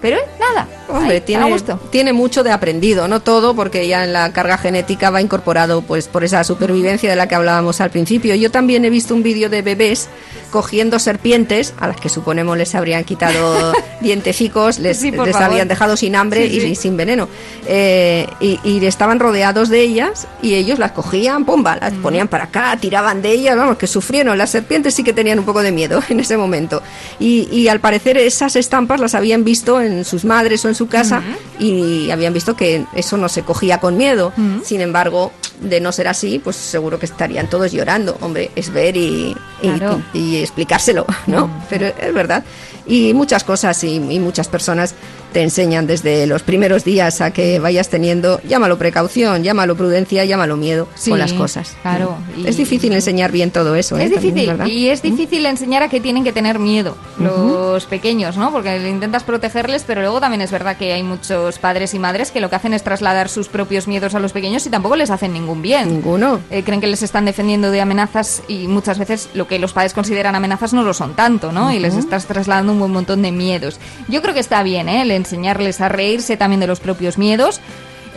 Pero 0.02 0.18
nada, 0.40 0.68
Hombre, 0.90 1.22
tiene, 1.22 1.50
gusto. 1.50 1.80
tiene 1.92 2.14
mucho 2.14 2.44
de 2.44 2.52
aprendido, 2.52 3.08
no 3.08 3.20
todo, 3.20 3.56
porque 3.56 3.88
ya 3.88 4.04
en 4.04 4.14
la 4.14 4.32
carga 4.32 4.58
genética 4.58 5.10
va 5.10 5.22
incorporado 5.22 5.82
pues 5.82 6.08
por 6.08 6.24
esa 6.24 6.44
supervivencia 6.44 7.10
de 7.10 7.16
la 7.16 7.28
que 7.28 7.36
hablábamos 7.36 7.82
al 7.82 7.90
principio. 7.90 8.36
Yo 8.36 8.52
también 8.52 8.86
he 8.86 8.90
visto 8.90 9.16
un 9.16 9.24
vídeo 9.24 9.50
de 9.50 9.62
bebés 9.62 10.08
cogiendo 10.52 11.00
serpientes, 11.00 11.74
a 11.80 11.88
las 11.88 11.98
que 12.00 12.10
suponemos 12.10 12.58
les 12.58 12.74
habrían 12.76 13.04
quitado 13.04 13.74
dientecicos, 14.02 14.80
les, 14.80 14.98
Sí, 14.98 15.12
les 15.12 15.36
habían 15.36 15.68
dejado 15.68 15.98
sin 15.98 16.16
hambre 16.16 16.48
Sí, 16.50 16.58
y 16.58 16.76
sin 16.76 16.96
veneno. 16.96 17.28
Eh, 17.68 18.28
y, 18.40 18.60
y 18.64 18.86
estaban 18.86 19.20
rodeados 19.20 19.70
de 19.70 19.82
ellas 19.82 20.28
y 20.42 20.56
ellos 20.56 20.80
las 20.80 20.92
cogían, 20.92 21.46
pomba, 21.46 21.76
las 21.78 21.94
ponían 21.94 22.28
para 22.28 22.46
acá, 22.46 22.78
tiraban 22.80 23.22
de 23.22 23.32
ellas, 23.32 23.58
vamos, 23.58 23.78
que 23.78 23.88
sufrieron. 23.88 24.38
Las 24.38 24.52
serpientes 24.52 24.94
sí 24.94 25.04
que 25.04 25.14
tenían 25.14 25.40
un 25.40 25.46
poco 25.46 25.62
de 25.62 25.72
miedo 25.72 26.02
en 26.10 26.20
ese 26.20 26.38
momento. 26.38 26.82
Y, 27.20 27.50
y 27.52 27.68
al 27.68 27.80
parecer 27.80 28.18
esas 28.18 28.56
estampas 28.56 29.00
las 29.00 29.16
habían 29.16 29.44
visto 29.44 29.82
en 29.82 29.87
sus 30.04 30.26
madres 30.26 30.64
o 30.66 30.68
en 30.70 30.76
su 30.76 30.88
casa 30.88 31.22
y 31.60 32.10
habían 32.12 32.34
visto 32.34 32.56
que 32.56 32.86
eso 32.96 33.18
no 33.18 33.30
se 33.30 33.44
cogía 33.44 33.80
con 33.80 33.98
miedo. 33.98 34.34
Sin 34.64 34.82
embargo, 34.82 35.32
de 35.62 35.80
no 35.82 35.92
ser 35.92 36.08
así, 36.08 36.40
pues 36.40 36.56
seguro 36.56 37.00
que 37.00 37.06
estarían 37.08 37.50
todos 37.50 37.72
llorando. 37.72 38.18
Hombre, 38.22 38.52
es 38.56 38.72
ver 38.72 38.96
y, 38.98 39.36
y- 39.62 39.70
Claro. 39.70 40.02
y- 40.14 40.20
y 40.20 40.38
explicárselo, 40.38 41.06
¿no? 41.28 41.50
Pero 41.70 41.88
es 41.88 42.14
verdad. 42.14 42.44
Y 42.86 43.14
muchas 43.14 43.44
cosas 43.44 43.84
y, 43.84 43.96
y 43.96 44.20
muchas 44.20 44.48
personas 44.48 44.94
te 45.34 45.42
enseñan 45.44 45.88
desde 45.88 46.26
los 46.28 46.42
primeros 46.44 46.84
días 46.84 47.22
a 47.22 47.32
que 47.32 47.60
vayas 47.60 47.90
teniendo, 47.90 48.42
llámalo 48.48 48.78
precaución, 48.78 49.44
llámalo 49.44 49.76
prudencia, 49.76 50.26
llámalo 50.26 50.58
miedo 50.58 50.88
Sí, 50.96 51.10
con 51.12 51.20
las 51.20 51.34
cosas. 51.34 51.76
claro. 51.82 52.18
Y- 52.36 52.48
Es 52.48 52.58
difícil 52.58 52.94
enseñar 52.94 53.32
bien 53.32 53.52
todo 53.52 53.76
eso. 53.76 53.98
¿eh? 53.98 54.06
Es 54.06 54.12
También, 54.14 54.34
difícil 54.34 54.50
¿verdad? 54.58 54.68
y 54.68 54.90
es 54.90 55.02
difícil 55.02 55.46
enseñar 55.46 55.84
a 55.84 55.90
que 55.90 56.00
tienen 56.00 56.24
que 56.24 56.32
tener 56.34 56.60
miedo 56.60 56.96
los 57.20 57.86
pequeños, 57.86 58.38
¿no? 58.38 58.52
Porque 58.52 58.78
intentas 58.90 59.24
protegerles, 59.24 59.84
pero 59.86 60.02
luego 60.02 60.20
también 60.20 60.42
es 60.42 60.52
verdad 60.52 60.78
que 60.78 60.94
hay 60.94 61.04
muchos 61.04 61.60
padres 61.60 61.94
y 61.94 62.00
madres 62.00 62.32
que 62.32 62.40
lo 62.40 62.50
que 62.50 62.56
hacen 62.56 62.74
es 62.74 62.84
trasladar 62.84 63.30
sus 63.30 63.48
propios 63.48 63.88
miedos 63.88 64.16
a 64.16 64.20
los 64.20 64.32
pequeños 64.34 64.66
y 64.66 64.70
tampoco 64.70 64.96
les 64.96 65.10
hacen 65.10 65.34
ningún 65.34 65.62
bien. 65.62 65.90
Ninguno. 65.90 66.40
Eh, 66.50 66.64
creen 66.64 66.82
que 66.82 66.88
les 66.88 67.04
están 67.04 67.26
defendiendo 67.26 67.72
de 67.72 67.82
amenazas 67.82 68.42
y 68.48 68.68
muchas 68.68 68.98
veces 69.00 69.30
lo 69.34 69.48
que 69.48 69.60
los 69.60 69.74
padres 69.74 69.94
consideran 69.94 70.36
amenazas 70.36 70.74
no 70.74 70.84
lo 70.84 70.94
son 70.94 71.14
tanto, 71.16 71.52
¿no? 71.52 71.72
Y 71.74 71.80
les 71.80 71.96
estás 71.96 72.26
trasladando 72.26 72.72
un 72.74 72.80
buen 72.80 72.92
montón 72.92 73.22
de 73.22 73.32
miedos. 73.32 73.80
Yo 74.08 74.22
creo 74.22 74.34
que 74.34 74.40
está 74.40 74.64
bien, 74.64 74.90
¿eh? 74.90 75.06
Enseñarles 75.18 75.82
a 75.82 75.90
reírse 75.90 76.38
también 76.38 76.60
de 76.60 76.68
los 76.68 76.80
propios 76.80 77.18
miedos. 77.18 77.60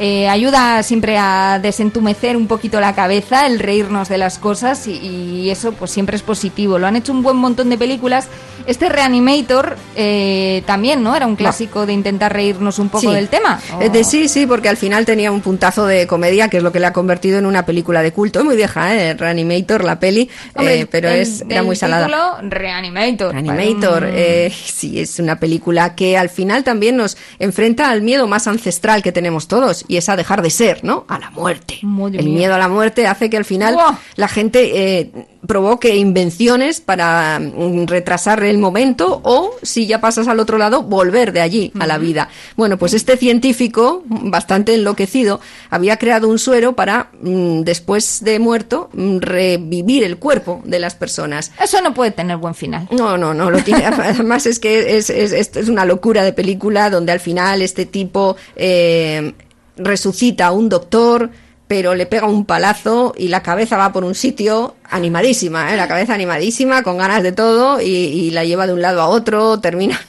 Eh, 0.03 0.29
ayuda 0.29 0.83
siempre 0.83 1.19
a 1.19 1.59
desentumecer 1.63 2.37
un 2.37 2.47
poquito 2.47 2.81
la 2.81 2.95
cabeza, 2.95 3.47
el 3.47 3.59
reírnos 3.59 4.09
de 4.09 4.17
las 4.17 4.39
cosas 4.39 4.87
y, 4.87 4.93
y 4.93 5.51
eso 5.51 5.73
pues 5.73 5.91
siempre 5.91 6.17
es 6.17 6.23
positivo. 6.23 6.79
Lo 6.79 6.87
han 6.87 6.97
hecho 6.97 7.13
un 7.13 7.23
buen 7.23 7.37
montón 7.37 7.69
de 7.69 7.77
películas. 7.77 8.27
Este 8.67 8.89
Reanimator 8.89 9.77
eh, 9.97 10.63
también, 10.67 11.03
¿no? 11.03 11.17
Era 11.17 11.27
un 11.27 11.37
clásico 11.37 11.87
de 11.87 11.93
intentar 11.93 12.33
reírnos 12.33 12.79
un 12.79 12.89
poco 12.89 13.09
Sí. 13.09 13.15
del 13.15 13.29
tema. 13.29 13.59
Eh, 13.81 13.87
¿o? 13.89 13.91
de 13.91 14.05
sí, 14.05 14.29
sí, 14.29 14.47
porque 14.47 14.69
al 14.69 14.77
final 14.77 15.05
tenía 15.07 15.33
un 15.33 15.41
puntazo 15.41 15.87
de 15.87 16.07
comedia, 16.07 16.49
que 16.49 16.59
es 16.59 16.63
lo 16.63 16.71
que 16.73 16.79
le 16.81 16.87
ha 16.87 16.93
convertido 16.93 17.39
en 17.39 17.47
una 17.47 17.65
película 17.67 18.03
de 18.03 18.13
culto. 18.13 18.45
Muy 18.45 18.57
vieja, 18.57 18.95
¿eh? 18.95 19.15
Reanimator, 19.15 19.83
la 19.85 19.99
peli, 19.99 20.29
Hombre, 20.55 20.81
eh, 20.81 20.87
pero 20.87 21.09
es, 21.09 21.43
era 21.49 21.63
muy 21.63 21.75
salada. 21.77 22.07
título, 22.07 22.37
Reanimator. 22.51 23.33
Reanimator, 23.33 24.09
eh, 24.13 24.53
sí, 24.65 25.01
es 25.01 25.19
una 25.19 25.39
película 25.41 25.95
que 25.95 26.17
al 26.17 26.29
final 26.31 26.63
también 26.65 26.97
nos 26.97 27.17
enfrenta 27.39 27.91
al 27.91 28.03
miedo 28.03 28.27
más 28.27 28.47
ancestral 28.47 29.03
que 29.03 29.13
tenemos 29.13 29.49
todos. 29.49 29.85
Y 29.91 29.97
es 29.97 30.09
a 30.09 30.15
dejar 30.17 30.41
de 30.43 30.51
ser, 30.51 30.85
¿no? 30.85 31.05
A 31.09 31.19
la 31.19 31.31
muerte. 31.31 31.79
Madre 31.83 32.21
el 32.21 32.27
mía. 32.27 32.35
miedo 32.39 32.55
a 32.55 32.59
la 32.59 32.69
muerte 32.69 33.07
hace 33.09 33.29
que 33.29 33.37
al 33.37 33.45
final 33.45 33.77
la 34.15 34.29
gente 34.29 34.99
eh, 35.01 35.11
provoque 35.47 35.97
invenciones 35.97 36.81
para 36.81 37.41
mm, 37.41 37.87
retrasar 37.87 38.45
el 38.45 38.59
momento 38.59 39.21
o, 39.25 39.51
si 39.63 39.87
ya 39.87 40.01
pasas 40.01 40.29
al 40.29 40.39
otro 40.39 40.59
lado, 40.59 40.83
volver 40.85 41.33
de 41.33 41.41
allí 41.41 41.73
a 41.81 41.87
la 41.89 41.99
vida. 41.99 42.29
Bueno, 42.57 42.77
pues 42.79 42.95
este 42.95 43.17
científico, 43.17 44.03
bastante 44.07 44.75
enloquecido, 44.75 45.41
había 45.71 45.97
creado 45.97 46.29
un 46.29 46.39
suero 46.39 46.77
para, 46.77 47.11
mm, 47.21 47.63
después 47.63 48.23
de 48.23 48.39
muerto, 48.39 48.91
mm, 48.93 49.19
revivir 49.19 50.05
el 50.05 50.19
cuerpo 50.19 50.61
de 50.65 50.79
las 50.79 50.95
personas. 50.95 51.51
Eso 51.61 51.81
no 51.83 51.95
puede 51.95 52.13
tener 52.13 52.37
buen 52.37 52.55
final. 52.55 52.87
No, 52.93 53.19
no, 53.19 53.35
no, 53.35 53.51
lo 53.51 53.59
tiene. 53.65 53.85
Además 53.87 54.47
es 54.47 54.61
que 54.61 54.97
es, 54.97 55.11
es, 55.11 55.33
es- 55.33 55.57
es 55.57 55.69
una 55.69 55.85
locura 55.85 56.23
de 56.23 56.33
película 56.33 56.91
donde 56.91 57.11
al 57.13 57.21
final 57.21 57.61
este 57.63 57.87
tipo 57.87 58.37
eh, 58.57 59.33
resucita 59.77 60.47
a 60.47 60.53
un 60.53 60.69
doctor, 60.69 61.31
pero 61.67 61.95
le 61.95 62.07
pega 62.07 62.27
un 62.27 62.45
palazo 62.45 63.15
y 63.17 63.29
la 63.29 63.43
cabeza 63.43 63.77
va 63.77 63.93
por 63.93 64.05
un 64.05 64.15
sitio 64.15 64.75
animadísima, 64.85 65.73
¿eh? 65.73 65.77
la 65.77 65.87
cabeza 65.87 66.15
animadísima, 66.15 66.83
con 66.83 66.99
ganas 66.99 67.23
de 67.23 67.33
todo 67.33 67.81
y, 67.81 67.87
y 67.87 68.31
la 68.31 68.45
lleva 68.45 68.67
de 68.67 68.73
un 68.73 68.83
lado 68.83 69.01
a 69.01 69.09
otro, 69.09 69.61
termina. 69.61 70.01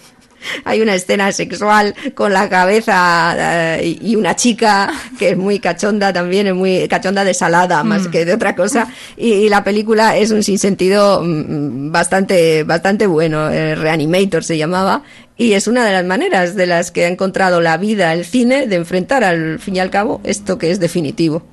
Hay 0.65 0.81
una 0.81 0.95
escena 0.95 1.31
sexual 1.31 1.93
con 2.15 2.33
la 2.33 2.49
cabeza 2.49 3.35
eh, 3.79 3.97
y 4.01 4.15
una 4.15 4.35
chica 4.35 4.91
que 5.17 5.29
es 5.31 5.37
muy 5.37 5.59
cachonda 5.59 6.11
también, 6.13 6.47
es 6.47 6.55
muy 6.55 6.87
cachonda 6.87 7.23
de 7.23 7.33
salada 7.33 7.83
más 7.83 8.07
que 8.07 8.25
de 8.25 8.33
otra 8.33 8.55
cosa. 8.55 8.87
Y, 9.17 9.33
y 9.33 9.49
la 9.49 9.63
película 9.63 10.17
es 10.17 10.31
un 10.31 10.43
sinsentido 10.43 11.21
mm, 11.23 11.91
bastante, 11.91 12.63
bastante 12.63 13.07
bueno. 13.07 13.49
eh, 13.49 13.75
Reanimator 13.75 14.43
se 14.43 14.57
llamaba. 14.57 15.03
Y 15.37 15.53
es 15.53 15.67
una 15.67 15.85
de 15.85 15.93
las 15.93 16.05
maneras 16.05 16.55
de 16.55 16.67
las 16.67 16.91
que 16.91 17.05
ha 17.05 17.07
encontrado 17.07 17.61
la 17.61 17.77
vida, 17.77 18.13
el 18.13 18.25
cine, 18.25 18.67
de 18.67 18.75
enfrentar 18.75 19.23
al 19.23 19.59
fin 19.59 19.75
y 19.75 19.79
al 19.79 19.89
cabo 19.89 20.21
esto 20.23 20.57
que 20.57 20.69
es 20.69 20.79
definitivo. 20.79 21.43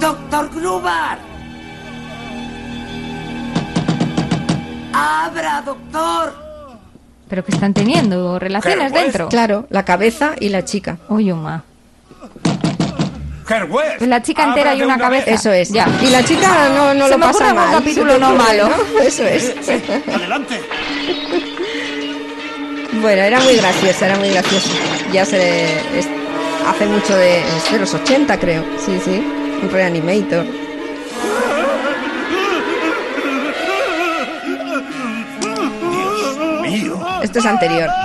¡Doctor 0.00 0.50
Gruber! 0.54 1.18
¡Abra, 4.92 5.62
doctor! 5.64 6.41
Pero 7.32 7.46
que 7.46 7.52
están 7.52 7.72
teniendo 7.72 8.38
relaciones 8.38 8.92
dentro. 8.92 9.30
Claro, 9.30 9.64
la 9.70 9.86
cabeza 9.86 10.32
y 10.38 10.50
la 10.50 10.66
chica. 10.66 10.98
Oye, 11.08 11.32
ma. 11.32 11.64
Pues 13.48 14.06
la 14.06 14.20
chica 14.20 14.44
entera 14.44 14.74
y 14.74 14.82
una 14.82 14.98
cabeza. 14.98 15.30
Eso 15.30 15.50
es. 15.50 15.70
Ya. 15.70 15.88
Y 16.02 16.10
la 16.10 16.22
chica 16.22 16.68
no, 16.76 16.92
no 16.92 17.04
Se 17.06 17.10
lo 17.12 17.16
me 17.18 17.24
pasa 17.24 17.54
mal. 17.54 17.72
capítulo 17.72 18.12
se 18.12 18.18
me 18.18 18.26
no 18.26 18.34
malo. 18.34 18.68
¿no? 18.68 19.00
Eso 19.00 19.24
es. 19.26 19.54
Adelante. 20.14 20.60
Bueno, 23.00 23.22
era 23.22 23.40
muy 23.40 23.56
graciosa, 23.56 24.06
era 24.08 24.18
muy 24.18 24.28
graciosa. 24.28 24.68
Ya 25.10 25.24
se 25.24 25.64
es- 25.98 26.08
hace 26.68 26.84
mucho 26.86 27.16
de, 27.16 27.38
es 27.40 27.72
de 27.72 27.78
los 27.78 27.94
80 27.94 28.38
creo. 28.40 28.62
Sí, 28.84 29.00
sí. 29.02 29.22
Un 29.62 29.70
reanimator. 29.70 30.44
Esto 37.32 37.40
es 37.40 37.46
anterior. 37.46 38.01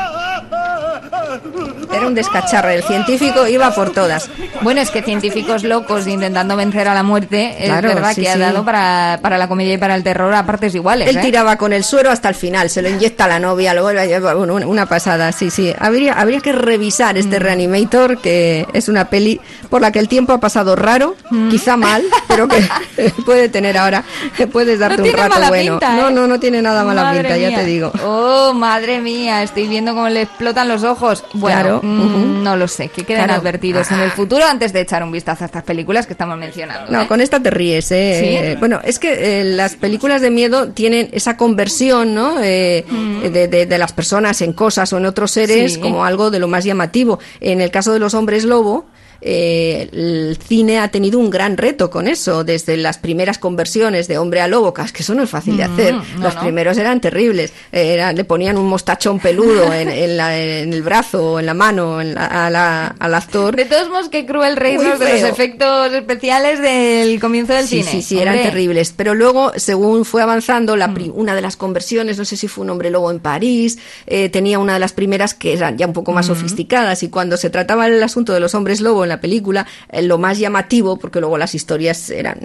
Era 1.91 2.07
un 2.07 2.15
descacharro. 2.15 2.69
El 2.69 2.83
científico 2.83 3.47
iba 3.47 3.71
por 3.71 3.91
todas. 3.91 4.29
Bueno, 4.61 4.81
es 4.81 4.89
que 4.91 5.01
científicos 5.01 5.63
locos 5.63 6.07
intentando 6.07 6.55
vencer 6.55 6.87
a 6.87 6.93
la 6.93 7.03
muerte, 7.03 7.55
Claro, 7.63 7.89
es 7.89 7.95
verdad 7.95 8.13
sí, 8.13 8.21
que 8.21 8.29
ha 8.29 8.33
sí. 8.33 8.39
dado 8.39 8.63
para, 8.65 9.19
para 9.21 9.37
la 9.37 9.47
comedia 9.47 9.73
y 9.73 9.77
para 9.77 9.95
el 9.95 10.03
terror 10.03 10.33
a 10.33 10.45
partes 10.45 10.73
iguales. 10.75 11.07
Él 11.09 11.17
¿eh? 11.17 11.21
tiraba 11.21 11.55
con 11.57 11.73
el 11.73 11.83
suero 11.83 12.09
hasta 12.11 12.29
el 12.29 12.35
final, 12.35 12.69
se 12.69 12.81
lo 12.81 12.89
inyecta 12.89 13.25
a 13.25 13.27
la 13.27 13.39
novia, 13.39 13.73
lo 13.73 13.83
vuelve 13.83 14.01
a 14.01 14.05
llevar, 14.05 14.35
bueno, 14.35 14.55
una- 14.55 14.85
pasada, 14.87 15.31
sí, 15.31 15.49
sí. 15.49 15.73
Habría, 15.79 16.13
habría 16.13 16.39
que 16.39 16.53
revisar 16.53 17.15
Mm. 17.15 17.17
este 17.17 17.39
Reanimator, 17.39 18.17
que 18.19 18.65
es 18.73 18.87
una 18.89 19.09
peli 19.09 19.39
por 19.69 19.81
la 19.81 19.91
que 19.91 19.99
el 19.99 20.07
tiempo 20.07 20.33
ha 20.33 20.39
pasado 20.39 20.75
raro, 20.75 21.15
Mm. 21.29 21.49
quizá 21.49 21.75
mal, 21.77 22.03
pero 22.27 22.47
que 22.47 22.57
puede 23.25 23.49
tener 23.49 23.77
ahora, 23.77 24.03
puedes 24.51 24.79
darte 24.79 24.97
no 24.97 25.03
un 25.09 25.13
rato 25.13 25.39
bueno. 25.49 25.73
pinta, 25.79 25.93
No, 25.95 26.09
¿eh? 26.09 26.11
no, 26.11 26.27
no 26.27 26.39
tiene 26.39 26.61
nada 26.61 26.83
mala 26.83 27.03
Madre 27.03 27.21
pinta, 27.21 27.37
ya 27.37 27.55
te 27.55 27.65
digo. 27.65 27.91
Oh, 28.03 28.53
madre 28.53 28.99
mía, 28.99 29.43
estoy 29.43 29.67
viendo 29.67 29.93
cómo 29.93 30.07
le 30.09 30.21
explotan 30.23 30.67
los 30.67 30.83
ojos. 30.83 31.23
Bueno, 31.33 31.59
Claro, 31.61 31.76
mm, 31.83 32.43
no 32.43 32.55
lo 32.55 32.67
sé, 32.67 32.89
que 32.89 33.03
queden 33.03 33.25
Claro. 33.25 33.39
advertidos 33.41 33.91
en 33.91 33.99
el 33.99 34.11
futuro 34.11 34.45
antes 34.45 34.73
de 34.73 34.81
echar 34.81 35.03
un 35.03 35.11
vistazo 35.11 35.43
a 35.43 35.47
estas 35.47 35.63
películas 35.63 36.05
que 36.07 36.13
estamos 36.13 36.37
mencionando. 36.37 36.91
No, 36.91 37.01
¿eh? 37.03 37.07
con 37.07 37.21
esta 37.21 37.39
te 37.41 37.49
ríes, 37.49 37.91
¿eh? 37.91 38.17
¿Sí? 38.19 38.27
Eh, 38.47 38.55
Bueno, 38.59 38.79
es 38.83 38.99
que 38.99 39.41
eh, 39.41 39.43
las 39.43 39.75
películas 39.75 40.21
de 40.21 40.29
miedo 40.31 40.69
tienen 40.69 41.09
esa 41.11 41.37
conversión, 41.37 42.13
¿no? 42.15 42.41
Eh, 42.41 42.85
de, 43.31 43.47
de- 43.47 43.65
de 43.65 43.77
las 43.77 43.93
personas 43.93 44.41
en 44.41 44.53
cosas 44.53 44.91
o 44.93 44.97
en 44.97 45.05
otros 45.05 45.31
seres 45.31 45.73
Mm. 45.73 45.75
Sí. 45.75 45.81
como 45.81 46.05
algo 46.05 46.31
de 46.31 46.39
lo 46.39 46.47
más 46.47 46.63
llamativo. 46.63 47.19
En 47.39 47.61
el 47.61 47.71
caso 47.71 47.91
de 47.93 47.99
los 47.99 48.13
hombres 48.13 48.43
lobo, 48.43 48.85
eh, 49.21 49.89
el 49.91 50.37
cine 50.45 50.79
ha 50.79 50.89
tenido 50.89 51.19
un 51.19 51.29
gran 51.29 51.57
reto 51.57 51.89
con 51.89 52.07
eso, 52.07 52.43
desde 52.43 52.77
las 52.77 52.97
primeras 52.97 53.37
conversiones 53.37 54.07
de 54.07 54.17
hombre 54.17 54.41
a 54.41 54.47
lobo, 54.47 54.73
que 54.73 54.81
es 54.81 54.91
que 54.91 55.03
eso 55.03 55.13
no 55.15 55.23
es 55.23 55.29
fácil 55.29 55.57
de 55.57 55.67
Mm, 55.67 55.73
hacer. 55.73 55.93
no, 55.93 56.03
los 56.19 56.35
no. 56.35 56.41
primeros 56.41 56.77
eran 56.77 57.01
terribles. 57.01 57.51
Era- 57.71 58.13
le 58.13 58.23
ponían 58.23 58.57
un 58.57 58.67
mostachón 58.67 59.19
peludo 59.19 59.71
en, 59.73 59.89
en 59.89 60.17
la- 60.17 60.37
en 60.37 60.73
el 60.73 60.81
brazo 60.83 61.33
o 61.33 61.39
en 61.39 61.45
la 61.45 61.53
mano 61.53 61.99
en 62.01 62.13
la- 62.15 62.25
a 62.25 62.49
la- 62.49 62.87
al 62.99 63.13
actor. 63.15 63.55
De 63.55 63.65
todos 63.65 63.89
modos, 63.89 64.09
qué 64.09 64.25
cruel 64.25 64.55
reírnos 64.55 64.99
de 64.99 65.13
los 65.13 65.23
efectos 65.29 65.91
especiales 65.93 66.61
del 66.61 67.19
comienzo 67.19 67.53
del 67.53 67.67
sí, 67.67 67.79
cine. 67.83 67.91
Sí, 67.91 68.01
sí, 68.01 68.19
eran 68.19 68.35
Hombre. 68.35 68.49
terribles. 68.51 68.93
Pero 68.95 69.15
luego, 69.15 69.51
según 69.55 70.05
fue 70.05 70.21
avanzando, 70.21 70.75
la 70.75 70.87
Mm. 70.89 70.93
pri- 70.93 71.11
una 71.13 71.35
de 71.35 71.41
las 71.41 71.57
conversiones, 71.57 72.17
no 72.17 72.25
sé 72.25 72.37
si 72.37 72.47
fue 72.47 72.63
un 72.63 72.69
hombre 72.69 72.89
lobo 72.89 73.09
en 73.11 73.19
París, 73.19 73.77
eh, 74.05 74.29
tenía 74.29 74.59
una 74.59 74.73
de 74.73 74.79
las 74.79 74.93
primeras 74.93 75.33
que 75.33 75.53
eran 75.53 75.77
ya 75.77 75.87
un 75.87 75.93
poco 75.93 76.11
más 76.11 76.27
Mm. 76.27 76.33
sofisticadas. 76.35 77.03
Y 77.03 77.09
cuando 77.09 77.37
se 77.37 77.49
trataba 77.49 77.87
el 77.87 78.01
asunto 78.03 78.33
de 78.33 78.39
los 78.39 78.53
hombres 78.53 78.81
lobo 78.81 79.05
en 79.07 79.09
la 79.09 79.21
película, 79.21 79.65
eh, 79.91 80.01
lo 80.01 80.17
más 80.17 80.37
llamativo, 80.37 80.97
porque 80.97 81.19
luego 81.19 81.37
las 81.37 81.55
historias 81.55 82.09
eran 82.09 82.37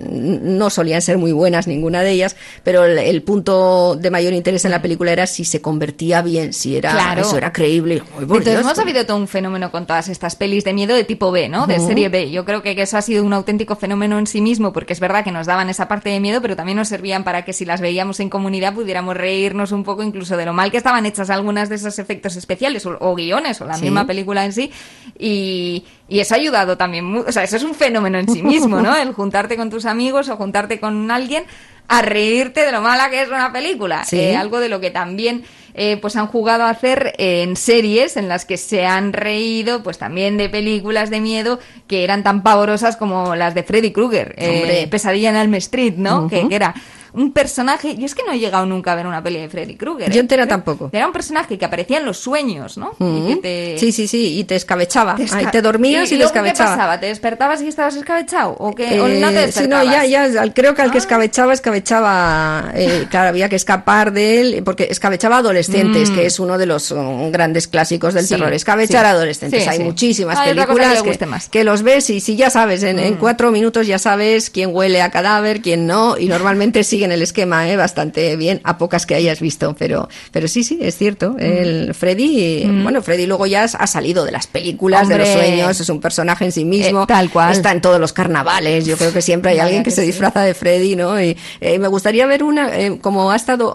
no 0.42 0.70
solían 0.70 1.02
ser 1.02 1.18
muy 1.18 1.32
buenas, 1.32 1.66
ninguna 1.66 2.02
de 2.02 2.10
ellas, 2.12 2.36
pero 2.64 2.84
el, 2.84 2.98
el 2.98 3.22
punto 3.22 3.96
de 3.96 4.10
mayor 4.10 4.32
interés 4.32 4.64
en 4.64 4.70
la 4.70 4.80
película 4.82 5.12
era 5.12 5.26
si 5.26 5.44
se 5.44 5.60
convertía 5.60 6.22
bien, 6.22 6.52
si 6.52 6.76
era 6.76 6.92
Claro. 6.92 7.22
eso 7.22 7.36
era 7.36 7.52
creíble. 7.52 8.02
Ay, 8.16 8.22
Entonces 8.22 8.60
hemos 8.60 8.78
habido 8.78 9.04
todo 9.06 9.16
un 9.16 9.28
fenómeno 9.28 9.70
con 9.70 9.86
todas 9.86 10.08
estas 10.08 10.36
pelis 10.36 10.64
de 10.64 10.72
miedo 10.72 10.94
de 10.94 11.04
tipo 11.04 11.30
B, 11.30 11.48
¿no? 11.48 11.66
De 11.66 11.78
serie 11.80 12.08
B. 12.08 12.30
Yo 12.30 12.44
creo 12.44 12.62
que 12.62 12.80
eso 12.80 12.96
ha 12.96 13.02
sido 13.02 13.24
un 13.24 13.32
auténtico 13.32 13.76
fenómeno 13.76 14.18
en 14.18 14.26
sí 14.26 14.40
mismo, 14.40 14.72
porque 14.72 14.92
es 14.92 15.00
verdad 15.00 15.24
que 15.24 15.32
nos 15.32 15.46
daban 15.46 15.68
esa 15.70 15.88
parte 15.88 16.10
de 16.10 16.20
miedo, 16.20 16.40
pero 16.40 16.56
también 16.56 16.76
nos 16.78 16.88
servían 16.88 17.24
para 17.24 17.44
que 17.44 17.52
si 17.52 17.64
las 17.64 17.80
veíamos 17.80 18.20
en 18.20 18.28
comunidad 18.30 18.74
pudiéramos 18.74 19.16
reírnos 19.16 19.72
un 19.72 19.84
poco 19.84 20.02
incluso 20.02 20.36
de 20.36 20.44
lo 20.46 20.52
mal 20.52 20.70
que 20.70 20.76
estaban 20.76 21.04
hechas 21.06 21.30
algunas 21.30 21.68
de 21.68 21.76
esos 21.76 21.98
efectos 21.98 22.36
especiales 22.36 22.84
o, 22.86 22.96
o 23.00 23.14
guiones 23.14 23.60
o 23.60 23.66
la 23.66 23.74
Sí. 23.74 23.82
misma 23.82 24.06
película 24.06 24.44
en 24.44 24.52
sí. 24.52 24.70
Y, 25.18 25.84
y 26.12 26.20
eso 26.20 26.34
ha 26.34 26.36
ayudado 26.36 26.76
también, 26.76 27.24
o 27.26 27.32
sea, 27.32 27.42
eso 27.42 27.56
es 27.56 27.62
un 27.62 27.74
fenómeno 27.74 28.18
en 28.18 28.28
sí 28.28 28.42
mismo, 28.42 28.82
¿no? 28.82 28.94
El 28.94 29.14
juntarte 29.14 29.56
con 29.56 29.70
tus 29.70 29.86
amigos 29.86 30.28
o 30.28 30.36
juntarte 30.36 30.78
con 30.78 31.10
alguien 31.10 31.44
a 31.88 32.02
reírte 32.02 32.66
de 32.66 32.70
lo 32.70 32.82
mala 32.82 33.08
que 33.08 33.22
es 33.22 33.28
una 33.28 33.50
película. 33.50 34.04
Sí. 34.04 34.20
Eh, 34.20 34.36
algo 34.36 34.60
de 34.60 34.68
lo 34.68 34.78
que 34.78 34.90
también 34.90 35.42
eh, 35.72 35.96
pues 36.02 36.16
han 36.16 36.26
jugado 36.26 36.64
a 36.64 36.68
hacer 36.68 37.14
en 37.16 37.56
series 37.56 38.18
en 38.18 38.28
las 38.28 38.44
que 38.44 38.58
se 38.58 38.84
han 38.84 39.14
reído 39.14 39.82
pues 39.82 39.96
también 39.96 40.36
de 40.36 40.50
películas 40.50 41.08
de 41.08 41.20
miedo 41.20 41.58
que 41.86 42.04
eran 42.04 42.22
tan 42.22 42.42
pavorosas 42.42 42.98
como 42.98 43.34
las 43.34 43.54
de 43.54 43.62
Freddy 43.62 43.90
Krueger. 43.90 44.34
Eh. 44.36 44.86
Pesadilla 44.90 45.30
en 45.30 45.36
Elm 45.36 45.54
Street, 45.54 45.94
¿no? 45.96 46.28
Que 46.28 46.46
era 46.50 46.74
un 47.14 47.32
personaje, 47.32 47.94
yo 47.96 48.06
es 48.06 48.14
que 48.14 48.22
no 48.26 48.32
he 48.32 48.38
llegado 48.38 48.64
nunca 48.66 48.92
a 48.92 48.94
ver 48.94 49.06
una 49.06 49.22
peli 49.22 49.38
de 49.40 49.48
Freddy 49.48 49.76
Krueger. 49.76 50.10
Yo 50.10 50.16
¿eh? 50.16 50.20
entera 50.20 50.46
tampoco. 50.46 50.90
Era 50.92 51.06
un 51.06 51.12
personaje 51.12 51.58
que 51.58 51.64
aparecía 51.64 51.98
en 51.98 52.06
los 52.06 52.18
sueños, 52.18 52.78
¿no? 52.78 52.92
Y 53.00 53.04
Mm. 53.04 53.26
que 53.28 53.36
te- 53.36 53.78
Sí, 53.78 53.92
sí, 53.92 54.06
sí, 54.08 54.38
y 54.38 54.44
te 54.44 54.56
escabechaba. 54.56 55.16
te, 55.16 55.62
dormías 55.62 56.06
y, 56.06 56.10
te 56.10 56.16
luego 56.16 56.32
¿Qué 56.32 56.38
escabechaba. 56.38 56.70
pasaba? 56.76 57.00
¿Te 57.00 57.06
despertabas 57.06 57.62
y 57.62 57.68
estabas 57.68 57.96
escabechado? 57.96 58.56
¿O, 58.58 58.74
que, 58.74 59.00
o 59.00 59.06
Eh, 59.08 59.20
no 59.20 59.28
te 59.30 59.52
sí, 59.52 59.66
no, 59.68 59.78
despertabas? 59.78 60.08
ya, 60.08 60.26
ya, 60.44 60.52
creo 60.54 60.74
que 60.74 60.82
al 60.82 60.90
que 60.90 60.98
Ah. 60.98 61.00
escabechaba, 61.00 61.52
escabechaba, 61.52 62.70
eh, 62.74 63.06
claro, 63.10 63.28
había 63.28 63.48
que 63.48 63.56
escapar 63.56 64.12
de 64.12 64.40
él, 64.40 64.62
porque 64.64 64.88
escabechaba 64.90 65.38
adolescentes, 65.38 66.10
Mm. 66.10 66.14
que 66.14 66.26
es 66.26 66.38
uno 66.40 66.58
de 66.58 66.66
los 66.66 66.90
um, 66.90 67.30
grandes 67.30 67.68
clásicos 67.68 68.14
del 68.14 68.24
Sí, 68.24 68.34
terror. 68.34 68.52
Escabechar 68.52 69.04
sí. 69.04 69.10
adolescentes. 69.10 69.68
Hay 69.68 69.80
muchísimas 69.80 70.38
Hay 70.38 70.50
que 70.50 70.54
películas 70.54 71.02
que, 71.02 71.08
guste 71.08 71.26
más. 71.26 71.48
que 71.48 71.64
los 71.64 71.82
ves 71.82 72.10
y 72.10 72.20
si 72.20 72.36
ya 72.36 72.50
sabes, 72.50 72.82
en, 72.82 72.98
en 72.98 73.14
Mm. 73.14 73.18
cuatro 73.18 73.50
minutos 73.50 73.86
ya 73.86 73.98
sabes 73.98 74.50
quién 74.50 74.74
huele 74.74 75.02
a 75.02 75.10
cadáver, 75.10 75.60
quién 75.60 75.86
no, 75.86 76.16
y 76.18 76.26
normalmente 76.26 76.84
siguen 77.02 77.12
el 77.12 77.22
esquema, 77.22 77.68
eh, 77.68 77.76
bastante 77.76 78.36
bien, 78.36 78.60
a 78.62 78.78
pocas 78.78 79.06
que 79.06 79.16
hayas 79.16 79.40
visto, 79.40 79.74
pero, 79.76 80.08
pero 80.30 80.46
sí, 80.46 80.62
sí, 80.62 80.78
es 80.80 80.96
cierto. 80.96 81.34
El 81.38 81.94
Freddy, 81.94 82.64
Mm. 82.66 82.82
bueno, 82.84 83.02
Freddy 83.02 83.26
luego 83.26 83.46
ya 83.46 83.64
ha 83.64 83.86
salido 83.88 84.24
de 84.24 84.30
las 84.30 84.46
películas, 84.46 85.08
de 85.08 85.18
los 85.18 85.28
sueños, 85.28 85.80
es 85.80 85.88
un 85.88 86.00
personaje 86.00 86.44
en 86.44 86.52
sí 86.52 86.64
mismo. 86.64 87.02
Eh, 87.02 87.06
tal 87.08 87.28
cual. 87.30 87.50
Está 87.50 87.72
en 87.72 87.80
todos 87.80 87.98
los 87.98 88.12
carnavales. 88.12 88.86
Yo 88.86 88.96
creo 88.96 89.12
que 89.12 89.20
siempre 89.20 89.50
hay 89.50 89.58
alguien 89.58 89.82
que, 89.82 89.90
que 89.90 89.96
se 89.96 90.02
sí. 90.02 90.06
disfraza 90.08 90.42
de 90.42 90.54
Freddy, 90.54 90.94
¿no? 90.94 91.20
Y 91.20 91.36
eh, 91.60 91.78
me 91.80 91.88
gustaría 91.88 92.24
ver 92.26 92.44
una, 92.44 92.68
eh, 92.78 92.98
como 93.00 93.32
ha 93.32 93.36
estado 93.36 93.74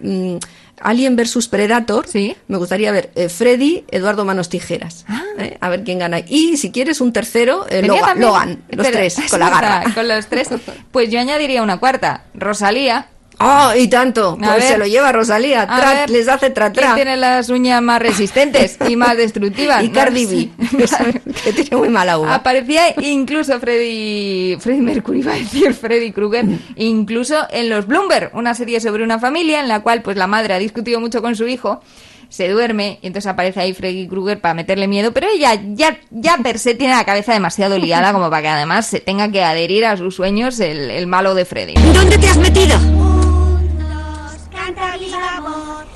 mm, 0.00 0.36
Alien 0.80 1.16
versus 1.16 1.48
Predator. 1.48 2.06
Me 2.48 2.56
gustaría 2.56 2.92
ver 2.92 3.10
eh, 3.14 3.28
Freddy, 3.28 3.84
Eduardo 3.90 4.24
Manos 4.24 4.48
Tijeras. 4.48 5.04
¿eh? 5.38 5.56
A 5.60 5.68
ver 5.68 5.84
quién 5.84 5.98
gana. 5.98 6.20
Y 6.20 6.56
si 6.56 6.70
quieres 6.70 7.00
un 7.00 7.12
tercero, 7.12 7.66
eh, 7.68 7.82
Logan, 7.82 8.64
los 8.68 8.86
tres, 8.90 9.18
es 9.18 9.30
con 9.30 9.40
la 9.40 9.50
garra. 9.50 9.84
Con 9.94 10.08
los 10.08 10.26
tres. 10.26 10.48
Pues 10.90 11.10
yo 11.10 11.20
añadiría 11.20 11.62
una 11.62 11.78
cuarta. 11.78 12.24
Rosalía. 12.34 13.08
¡Oh, 13.38 13.70
y 13.76 13.86
tanto! 13.88 14.38
A 14.40 14.44
Pues 14.46 14.60
ver. 14.60 14.62
se 14.72 14.78
lo 14.78 14.86
lleva 14.86 15.12
Rosalía. 15.12 15.62
A 15.62 15.66
tra- 15.68 15.94
ver, 15.94 16.10
les 16.10 16.26
hace 16.28 16.50
tra, 16.50 16.72
¿Quién 16.72 16.86
tra. 16.86 16.94
tiene 16.94 17.16
las 17.18 17.50
uñas 17.50 17.82
más 17.82 18.00
resistentes 18.00 18.78
y 18.88 18.96
más 18.96 19.16
destructivas? 19.16 19.84
Y 19.84 19.90
Cardi. 19.90 20.26
B, 20.26 20.50
que 21.44 21.52
tiene 21.52 21.76
muy 21.76 21.88
mala 21.90 22.18
uva. 22.18 22.34
Aparecía 22.34 22.94
incluso 23.02 23.60
Freddy, 23.60 24.56
Freddy 24.58 24.80
Mercury, 24.80 25.18
iba 25.20 25.32
a 25.34 25.36
decir 25.36 25.74
Freddy 25.74 26.12
Krueger, 26.12 26.46
incluso 26.76 27.46
en 27.50 27.68
los 27.68 27.86
Bloomberg, 27.86 28.30
una 28.34 28.54
serie 28.54 28.80
sobre 28.80 29.04
una 29.04 29.18
familia 29.18 29.60
en 29.60 29.68
la 29.68 29.80
cual 29.80 30.02
pues 30.02 30.16
la 30.16 30.26
madre 30.26 30.54
ha 30.54 30.58
discutido 30.58 30.98
mucho 31.00 31.20
con 31.20 31.36
su 31.36 31.46
hijo, 31.46 31.82
se 32.28 32.48
duerme 32.48 32.98
y 33.02 33.06
entonces 33.06 33.30
aparece 33.30 33.60
ahí 33.60 33.72
Freddy 33.74 34.08
Krueger 34.08 34.40
para 34.40 34.54
meterle 34.54 34.88
miedo, 34.88 35.12
pero 35.12 35.28
ella 35.32 35.60
ya, 35.74 35.98
ya 36.10 36.38
per 36.38 36.58
se 36.58 36.74
tiene 36.74 36.94
la 36.94 37.04
cabeza 37.04 37.32
demasiado 37.34 37.78
liada 37.78 38.12
como 38.12 38.30
para 38.30 38.42
que 38.42 38.48
además 38.48 38.86
se 38.86 39.00
tenga 39.00 39.30
que 39.30 39.44
adherir 39.44 39.84
a 39.84 39.96
sus 39.96 40.16
sueños 40.16 40.58
el, 40.58 40.90
el 40.90 41.06
malo 41.06 41.34
de 41.34 41.44
Freddy. 41.44 41.74
¿Dónde 41.94 42.18
te 42.18 42.28
has 42.28 42.38
metido? 42.38 42.76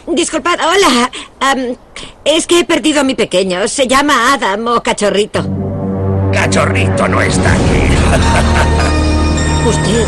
Disculpad, 0.06 0.58
hola. 0.60 1.10
Es 2.24 2.46
que 2.46 2.60
he 2.60 2.64
perdido 2.64 3.00
a 3.00 3.04
mi 3.04 3.14
pequeño. 3.14 3.66
Se 3.68 3.86
llama 3.86 4.32
Adam 4.32 4.66
o 4.68 4.82
Cachorrito. 4.82 5.44
Cachorrito 6.32 7.08
no 7.08 7.20
está 7.20 7.52
aquí. 7.52 7.88
¿Usted? 9.68 10.06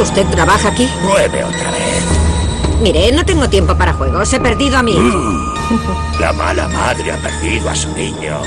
¿Usted 0.00 0.26
trabaja 0.26 0.68
aquí? 0.68 0.88
Mueve 1.02 1.44
otra 1.44 1.70
vez. 1.70 2.04
Mire, 2.80 3.10
no 3.12 3.24
tengo 3.24 3.48
tiempo 3.48 3.76
para 3.76 3.92
juegos. 3.92 4.32
He 4.32 4.40
perdido 4.40 4.78
a 4.78 4.82
mi 4.82 4.92
hijo. 4.92 5.18
Mm. 5.18 6.20
La 6.20 6.32
mala 6.32 6.68
madre 6.68 7.12
ha 7.12 7.16
perdido 7.16 7.68
a 7.68 7.74
su 7.74 7.90
niño. 7.92 8.40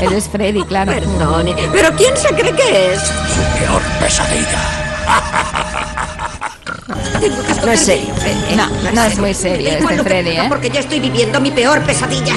Él 0.00 0.12
es 0.12 0.28
Freddy, 0.28 0.62
claro. 0.64 0.92
Perdone, 0.92 1.54
pero 1.72 1.90
¿quién 1.96 2.16
se 2.16 2.28
cree 2.34 2.52
que 2.52 2.94
es? 2.94 3.00
Su 3.00 3.58
peor 3.58 3.82
pesadilla. 4.00 4.58
No 7.64 7.72
es 7.72 7.80
serio. 7.80 8.12
Eh, 8.24 8.56
No, 8.56 8.68
no 8.92 9.04
es 9.04 9.18
muy 9.18 9.34
serio 9.34 9.68
este 9.68 9.80
Igual 9.80 9.96
lo 9.98 10.02
que 10.04 10.08
Freddy, 10.10 10.30
diga, 10.30 10.44
¿eh? 10.46 10.48
Porque 10.48 10.70
yo 10.70 10.80
estoy 10.80 11.00
viviendo 11.00 11.40
mi 11.40 11.50
peor 11.50 11.82
pesadilla. 11.82 12.34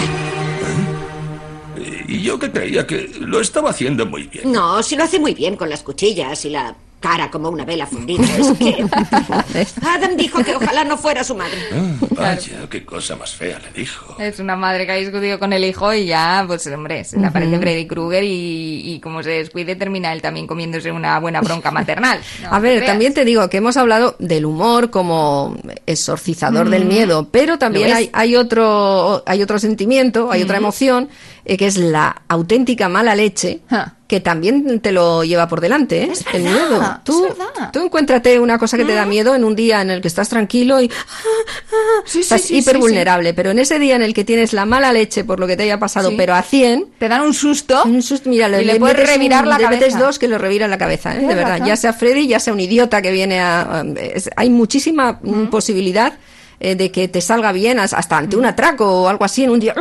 Y 2.07 2.21
yo 2.21 2.37
que 2.37 2.51
creía 2.51 2.85
que 2.85 3.09
lo 3.19 3.41
estaba 3.41 3.71
haciendo 3.71 4.05
muy 4.05 4.23
bien. 4.27 4.51
No, 4.51 4.81
si 4.83 4.95
lo 4.95 5.03
hace 5.03 5.19
muy 5.19 5.33
bien 5.33 5.55
con 5.55 5.69
las 5.69 5.81
cuchillas 5.81 6.45
y 6.45 6.49
la 6.51 6.75
cara 7.05 7.29
como 7.29 7.49
una 7.49 7.65
vela 7.65 7.85
fundida. 7.85 8.23
Es 8.23 8.51
que... 8.57 8.85
Adam 9.87 10.17
dijo 10.17 10.43
que 10.43 10.55
ojalá 10.55 10.83
no 10.83 10.97
fuera 10.97 11.23
su 11.23 11.35
madre. 11.35 11.57
Ah, 11.71 12.05
vaya, 12.11 12.67
qué 12.69 12.83
cosa 12.83 13.15
más 13.15 13.35
fea 13.35 13.59
le 13.59 13.79
dijo. 13.79 14.19
Es 14.19 14.39
una 14.39 14.55
madre 14.55 14.85
que 14.85 14.91
ha 14.91 14.95
discutido 14.95 15.37
con 15.37 15.53
el 15.53 15.63
hijo 15.63 15.93
y 15.93 16.05
ya, 16.07 16.43
pues 16.47 16.65
hombre, 16.67 17.03
se 17.03 17.19
le 17.19 17.27
aparece. 17.27 17.59
Freddy 17.59 17.85
Krueger 17.87 18.23
y, 18.23 18.93
y 18.95 18.99
como 18.99 19.21
se 19.21 19.29
descuide 19.29 19.75
termina 19.75 20.11
él 20.13 20.21
también 20.21 20.47
comiéndose 20.47 20.91
una 20.91 21.19
buena 21.19 21.41
bronca 21.41 21.71
maternal. 21.71 22.19
No 22.41 22.53
A 22.53 22.59
ver, 22.59 22.85
también 22.85 23.13
te 23.13 23.23
digo 23.25 23.47
que 23.49 23.57
hemos 23.57 23.77
hablado 23.77 24.15
del 24.19 24.45
humor 24.45 24.89
como 24.89 25.55
exorcizador 25.85 26.69
del 26.69 26.85
Mm. 26.85 26.87
miedo, 26.87 27.27
pero 27.31 27.57
también 27.57 27.93
hay, 27.93 28.09
hay 28.13 28.35
otro 28.35 29.23
hay 29.25 29.41
otro 29.41 29.57
sentimiento, 29.59 30.31
hay 30.31 30.43
otra 30.43 30.57
emoción 30.57 31.09
eh, 31.45 31.57
que 31.57 31.67
es 31.67 31.77
la 31.77 32.23
auténtica 32.27 32.89
mala 32.89 33.15
leche 33.15 33.61
que 34.07 34.19
también 34.19 34.79
te 34.81 34.91
lo 34.91 35.23
lleva 35.23 35.47
por 35.47 35.61
delante, 35.61 36.03
¿eh? 36.03 36.11
el 36.33 36.43
miedo. 36.43 36.99
Tú, 37.03 37.27
tú 37.73 37.79
encuéntrate 37.83 38.39
una 38.39 38.59
cosa 38.59 38.77
que 38.77 38.85
te 38.85 38.93
da 38.93 39.05
miedo 39.05 39.33
en 39.33 39.43
un 39.43 39.55
día 39.55 39.81
en 39.81 39.89
el 39.89 40.01
que 40.01 40.07
estás 40.07 40.29
tranquilo 40.29 40.79
y 40.79 40.91
estás 42.13 42.41
sí, 42.41 42.47
sí, 42.47 42.57
hiper 42.57 42.75
sí. 42.75 42.81
vulnerable, 42.81 43.33
pero 43.33 43.51
en 43.51 43.59
ese 43.59 43.79
día 43.79 43.95
en 43.95 44.03
el 44.03 44.13
que 44.13 44.23
tienes 44.23 44.53
la 44.53 44.65
mala 44.65 44.93
leche 44.93 45.23
por 45.23 45.39
lo 45.39 45.47
que 45.47 45.57
te 45.57 45.63
haya 45.63 45.79
pasado, 45.79 46.09
Sí. 46.09 46.15
pero 46.17 46.35
a 46.35 46.41
100, 46.43 46.85
te 46.99 47.09
dan 47.09 47.21
un 47.21 47.33
susto, 47.33 47.83
un 47.85 48.01
susto 48.03 48.29
mira, 48.29 48.47
y 48.61 48.65
le 48.65 48.75
puedes 48.79 48.97
metes 48.97 49.11
revirar 49.13 49.43
un- 49.43 49.49
la 49.49 49.57
le 49.57 49.69
metes 49.69 49.89
cabeza. 49.93 49.99
dos 50.05 50.19
que 50.19 50.27
lo 50.27 50.37
reviran 50.37 50.69
la 50.69 50.77
cabeza, 50.77 51.15
¿eh? 51.15 51.21
de 51.21 51.35
verdad, 51.35 51.53
razón. 51.53 51.67
ya 51.67 51.75
sea 51.75 51.93
Freddy, 51.93 52.27
ya 52.27 52.39
sea 52.39 52.53
un 52.53 52.59
idiota 52.59 53.01
que 53.01 53.11
viene 53.11 53.39
a... 53.39 53.79
a- 53.81 53.85
es- 53.99 54.29
hay 54.35 54.49
muchísima 54.49 55.19
mm, 55.21 55.47
posibilidad 55.47 56.13
eh, 56.59 56.75
de 56.75 56.91
que 56.91 57.07
te 57.07 57.21
salga 57.21 57.51
bien 57.51 57.79
as- 57.79 57.93
hasta 57.93 58.17
ante 58.17 58.35
un 58.37 58.45
atraco 58.45 59.03
o 59.03 59.07
algo 59.07 59.25
así 59.25 59.43
en 59.43 59.49
un 59.51 59.59
día, 59.59 59.73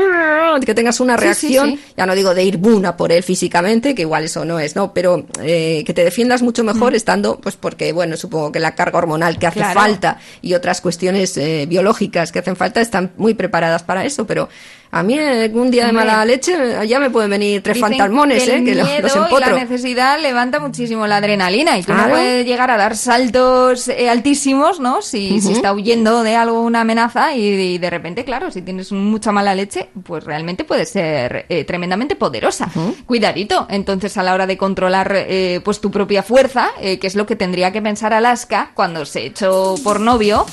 que 0.65 0.75
tengas 0.75 1.01
una 1.01 1.15
Sí, 1.17 1.21
sí, 1.21 1.25
reacción, 1.25 1.71
sí. 1.71 1.81
ya 1.97 2.07
no 2.07 2.15
digo 2.15 2.35
de 2.35 2.45
ir 2.45 2.57
buna 2.59 2.97
por 2.97 3.13
él 3.13 3.23
físicamente, 3.23 3.95
que 3.95 4.03
igual 4.03 4.25
eso 4.25 4.45
no 4.45 4.59
es, 4.59 4.77
¿no? 4.77 4.93
Pero 4.93 5.27
eh, 5.43 5.83
que 5.87 5.93
te 5.95 6.05
defiendas 6.05 6.43
mucho 6.43 6.65
mejor 6.65 6.95
estando, 6.95 7.39
pues 7.41 7.57
porque, 7.57 7.93
bueno, 7.93 8.17
supongo 8.17 8.53
que 8.53 8.61
la 8.61 8.75
carga 8.75 8.99
hormonal 8.99 9.39
que 9.39 9.47
hace 9.47 9.61
Claro. 9.61 9.79
falta 9.81 10.19
y 10.43 10.55
otras 10.55 10.81
cuestiones 10.81 11.37
eh, 11.37 11.67
biológicas 11.69 12.33
que 12.33 12.39
hacen 12.41 12.57
falta 12.57 12.81
están 12.81 13.13
muy 13.17 13.35
preparadas 13.35 13.83
para 13.83 14.05
eso, 14.05 14.27
pero 14.27 14.49
a 14.95 15.03
mí 15.03 15.19
eh, 15.19 15.51
un 15.53 15.71
día 15.71 15.87
de 15.87 15.93
mala 15.93 16.25
leche 16.25 16.87
ya 16.87 17.01
me 17.01 17.11
pueden 17.11 17.31
venir 17.31 17.63
tres 17.63 17.75
Dicen 17.75 17.91
fantasmones, 17.91 18.45
que 18.45 18.57
¿eh? 18.57 18.65
Que 18.65 18.75
miedo 18.75 19.03
los 19.03 19.31
y 19.31 19.41
la 19.41 19.53
necesidad 19.53 20.21
levanta 20.21 20.61
muchísimo 20.61 21.07
la 21.07 21.17
adrenalina 21.17 21.77
y 21.77 21.83
tú 21.83 21.93
no 21.93 22.09
puedes 22.09 22.47
llegar 22.47 22.71
a 22.71 22.77
dar 22.77 22.97
saltos 22.97 23.89
eh, 23.89 24.09
altísimos, 24.09 24.79
¿no? 24.79 25.03
Si, 25.03 25.41
si 25.41 25.53
está 25.53 25.73
huyendo 25.73 26.23
de 26.23 26.37
algo, 26.37 26.63
una 26.63 26.83
amenaza 26.83 27.35
y, 27.35 27.45
y 27.45 27.79
de 27.79 27.91
repente, 27.91 28.25
claro, 28.25 28.51
si 28.51 28.63
tienes 28.63 28.93
mucha 28.93 29.33
mala 29.33 29.55
leche, 29.55 29.89
pues 30.05 30.23
realmente 30.23 30.65
puede 30.65 30.87
ser 30.87 31.47
eh, 31.49 31.65
tremendamente 31.65 32.15
poderosa. 32.17 32.71
Cuidadito, 33.07 33.67
entonces 33.71 34.17
a 34.17 34.23
la 34.23 34.35
hora 34.35 34.47
de 34.47 34.57
controlar 34.57 35.13
eh, 35.15 35.61
pues 35.65 35.81
tu 35.81 35.91
propia 35.91 36.23
fuerza, 36.23 36.71
eh, 36.81 36.99
que 36.99 37.07
es 37.07 37.15
lo 37.17 37.27
que 37.27 37.37
tendría 37.37 37.73
que 37.73 37.83
pensar 37.83 38.13
Alaska 38.15 38.71
cuando 38.75 39.05
se 39.05 39.27
echó 39.27 39.75
por 39.83 40.01
novio 40.01 40.47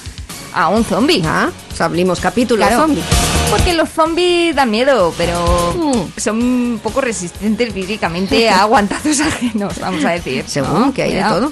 a 0.53 0.69
un 0.69 0.83
zombie. 0.83 1.21
Ah, 1.25 1.49
o 1.71 1.75
sea, 1.75 1.85
abrimos 1.87 2.19
capítulo 2.19 2.65
Claro. 2.65 2.81
zombie. 2.83 3.03
Porque 3.49 3.73
los 3.73 3.89
zombies 3.89 4.55
dan 4.55 4.69
miedo, 4.71 5.13
pero 5.17 5.73
son 6.17 6.37
un 6.41 6.79
poco 6.81 7.01
resistentes 7.01 7.73
físicamente 7.73 8.49
a 8.49 8.61
aguantazos 8.61 9.19
ajenos, 9.21 9.79
vamos 9.79 10.03
a 10.05 10.11
decir. 10.11 10.43
Según 10.47 10.79
¿no? 10.87 10.93
que 10.93 11.03
hay 11.03 11.09
de 11.13 11.21
Cuidado. 11.21 11.39
todo. 11.49 11.51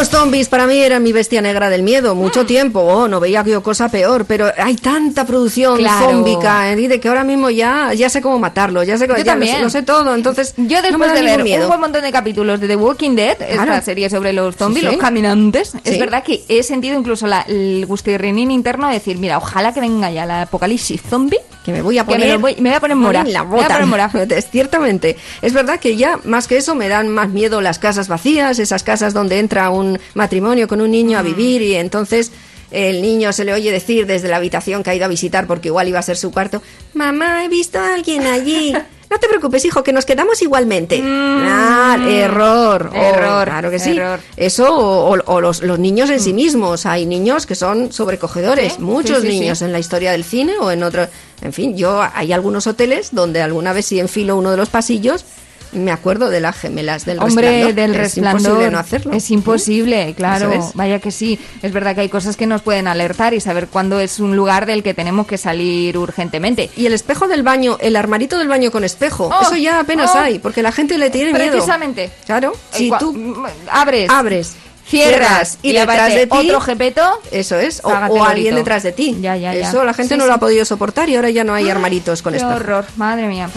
Los 0.00 0.08
zombies 0.08 0.48
para 0.48 0.66
mí 0.66 0.78
eran 0.78 1.02
mi 1.02 1.12
bestia 1.12 1.42
negra 1.42 1.68
del 1.68 1.82
miedo, 1.82 2.14
mucho 2.14 2.46
tiempo. 2.46 2.80
Oh, 2.80 3.06
no 3.06 3.20
veía 3.20 3.44
yo 3.44 3.62
cosa 3.62 3.90
peor, 3.90 4.24
pero 4.24 4.50
hay 4.56 4.74
tanta 4.76 5.26
producción 5.26 5.76
Claro. 5.76 6.06
zómbica, 6.10 6.72
eh, 6.72 6.88
de 6.88 6.98
que 6.98 7.08
ahora 7.08 7.22
mismo 7.22 7.50
ya, 7.50 7.92
ya 7.92 8.08
sé 8.08 8.22
cómo 8.22 8.38
matarlo, 8.38 8.82
ya 8.82 8.96
sé, 8.96 9.06
Yo 9.06 9.14
ya 9.18 9.24
también. 9.24 9.60
lo 9.60 9.68
sé 9.68 9.82
todo, 9.82 10.14
entonces 10.14 10.54
Yo 10.56 10.78
no 10.78 10.82
me 10.82 10.88
después 10.88 11.08
da 11.10 11.14
de 11.16 11.22
ver 11.22 11.42
miedo. 11.42 11.62
un 11.64 11.68
buen 11.68 11.80
montón 11.80 12.00
de 12.02 12.10
capítulos 12.12 12.60
de 12.60 12.68
The 12.68 12.76
Walking 12.76 13.14
Dead, 13.14 13.42
esta 13.42 13.64
Claro. 13.66 13.84
serie 13.84 14.08
sobre 14.08 14.32
los 14.32 14.56
zombies, 14.56 14.80
Sí, 14.84 14.86
sí. 14.88 14.94
los 14.96 15.02
caminantes, 15.04 15.74
es 15.84 15.98
verdad 15.98 16.22
que 16.24 16.44
he 16.48 16.62
sentido 16.62 16.98
incluso 16.98 17.26
la, 17.26 17.42
el 17.42 17.84
gustirrinín 17.86 18.50
interno 18.50 18.86
de 18.88 18.94
decir, 18.94 19.18
mira, 19.18 19.36
ojalá 19.36 19.74
que 19.74 19.80
venga 19.80 20.10
ya 20.10 20.24
la 20.24 20.42
apocalipsis 20.42 21.02
zombie, 21.10 21.38
que 21.62 21.72
me 21.72 21.82
voy 21.82 21.98
a 21.98 22.06
poner 22.06 22.26
me, 22.26 22.36
voy, 22.38 22.56
me 22.58 22.70
voy 22.70 22.76
a 22.76 22.80
poner 22.80 22.96
mora, 22.96 23.20
en 23.20 23.34
la 23.34 23.42
me 23.44 23.50
voy 23.50 23.58
a 23.60 23.62
bota. 23.64 23.74
poner 23.74 23.86
mora. 23.86 24.10
Es- 24.34 24.48
Ciertamente. 24.50 25.16
Es 25.42 25.52
verdad 25.52 25.78
que 25.78 25.96
ya, 25.96 26.18
más 26.24 26.46
que 26.48 26.56
eso, 26.56 26.74
me 26.74 26.88
dan 26.88 27.08
más 27.08 27.28
miedo 27.28 27.60
las 27.60 27.78
casas 27.78 28.08
vacías, 28.08 28.58
esas 28.58 28.82
casas 28.82 29.12
donde 29.12 29.38
entra 29.38 29.68
un 29.70 29.89
matrimonio 30.14 30.68
con 30.68 30.80
un 30.80 30.90
niño 30.90 31.18
a 31.18 31.22
vivir 31.22 31.62
y 31.62 31.74
entonces 31.74 32.32
el 32.70 33.02
niño 33.02 33.32
se 33.32 33.44
le 33.44 33.52
oye 33.52 33.72
decir 33.72 34.06
desde 34.06 34.28
la 34.28 34.36
habitación 34.36 34.82
que 34.82 34.90
ha 34.90 34.94
ido 34.94 35.04
a 35.04 35.08
visitar 35.08 35.46
porque 35.46 35.68
igual 35.68 35.88
iba 35.88 35.98
a 35.98 36.02
ser 36.02 36.16
su 36.16 36.30
cuarto, 36.30 36.62
mamá, 36.94 37.44
he 37.44 37.48
visto 37.48 37.78
a 37.78 37.94
alguien 37.94 38.22
allí. 38.26 38.72
No 39.10 39.18
te 39.18 39.26
preocupes, 39.26 39.64
hijo, 39.64 39.82
que 39.82 39.92
nos 39.92 40.06
quedamos 40.06 40.40
igualmente. 40.40 41.02
Ah, 41.04 41.98
error. 42.08 42.92
Oh, 42.94 42.96
Error, 42.96 43.44
claro 43.48 43.68
que 43.68 43.80
sí. 43.80 43.96
error. 43.96 44.20
Eso 44.36 44.72
o, 44.72 45.16
o- 45.16 45.22
o 45.26 45.40
los, 45.40 45.62
los 45.62 45.80
niños 45.80 46.10
en 46.10 46.20
sí 46.20 46.32
mismos. 46.32 46.86
Hay 46.86 47.06
niños 47.06 47.44
que 47.44 47.56
son 47.56 47.92
sobrecogedores. 47.92 48.74
Sí, 48.74 48.80
Muchos 48.82 49.22
sí, 49.22 49.26
sí, 49.32 49.40
niños 49.40 49.58
sí. 49.58 49.64
en 49.64 49.72
la 49.72 49.80
historia 49.80 50.12
del 50.12 50.22
cine 50.22 50.58
o 50.60 50.70
en 50.70 50.84
otro. 50.84 51.08
En 51.42 51.52
fin, 51.52 51.76
yo 51.76 52.00
hay 52.14 52.32
algunos 52.32 52.68
hoteles 52.68 53.08
donde 53.10 53.42
alguna 53.42 53.72
vez 53.72 53.86
si 53.86 53.98
enfilo 53.98 54.36
uno 54.36 54.52
de 54.52 54.56
los 54.58 54.68
pasillos 54.68 55.24
me 55.72 55.92
acuerdo 55.92 56.30
de 56.30 56.40
las 56.40 56.56
gemelas 56.56 57.04
del 57.04 57.18
Hombre, 57.20 57.46
resplandor. 57.64 57.74
del 57.74 57.90
es 57.92 57.96
resplandor. 57.96 58.40
imposible 58.40 58.70
no 58.70 58.78
hacerlo. 58.78 59.12
Es 59.12 59.30
imposible, 59.30 60.14
claro. 60.16 60.52
Es. 60.52 60.74
Vaya 60.74 60.98
que 60.98 61.10
sí. 61.10 61.38
Es 61.62 61.72
verdad 61.72 61.94
que 61.94 62.02
hay 62.02 62.08
cosas 62.08 62.36
que 62.36 62.46
nos 62.46 62.62
pueden 62.62 62.88
alertar 62.88 63.34
y 63.34 63.40
saber 63.40 63.68
cuándo 63.68 64.00
es 64.00 64.20
un 64.20 64.36
lugar 64.36 64.66
del 64.66 64.82
que 64.82 64.94
tenemos 64.94 65.26
que 65.26 65.38
salir 65.38 65.96
urgentemente. 65.98 66.70
Y 66.76 66.86
el 66.86 66.92
espejo 66.92 67.28
del 67.28 67.42
baño, 67.42 67.76
el 67.80 67.96
armarito 67.96 68.38
del 68.38 68.48
baño 68.48 68.70
con 68.70 68.84
espejo, 68.84 69.28
Oh, 69.32 69.42
eso 69.42 69.56
ya 69.56 69.80
apenas 69.80 70.10
oh. 70.14 70.18
hay, 70.18 70.38
porque 70.38 70.62
la 70.62 70.72
gente 70.72 70.98
le 70.98 71.10
tiene 71.10 71.32
miedo. 71.32 71.50
Precisamente. 71.52 72.10
Claro, 72.26 72.52
si 72.72 72.88
Eh, 72.88 72.90
cua- 72.90 72.98
tú 72.98 73.34
abres, 73.70 74.10
abres, 74.10 74.54
cierras 74.86 75.58
y, 75.62 75.70
y 75.70 75.72
detrás 75.74 76.12
de 76.14 76.26
ti 76.26 76.36
otro 76.48 76.60
jepeto, 76.60 77.02
eso 77.30 77.56
es, 77.60 77.80
o, 77.84 77.88
o 77.90 78.24
alguien 78.24 78.56
detrás 78.56 78.82
de 78.82 78.90
ti. 78.92 79.16
Ya, 79.20 79.36
ya, 79.36 79.54
ya. 79.54 79.68
Eso 79.68 79.84
la 79.84 79.94
gente 79.94 80.14
Sí, 80.14 80.18
no 80.18 80.24
sí. 80.24 80.28
lo 80.28 80.34
ha 80.34 80.38
podido 80.38 80.64
soportar 80.64 81.08
y 81.08 81.16
ahora 81.16 81.30
ya 81.30 81.44
no 81.44 81.54
hay 81.54 81.70
armaritos 81.70 82.22
con 82.22 82.34
espejo. 82.34 82.56
horror, 82.56 82.84
madre 82.96 83.28
mía. 83.28 83.48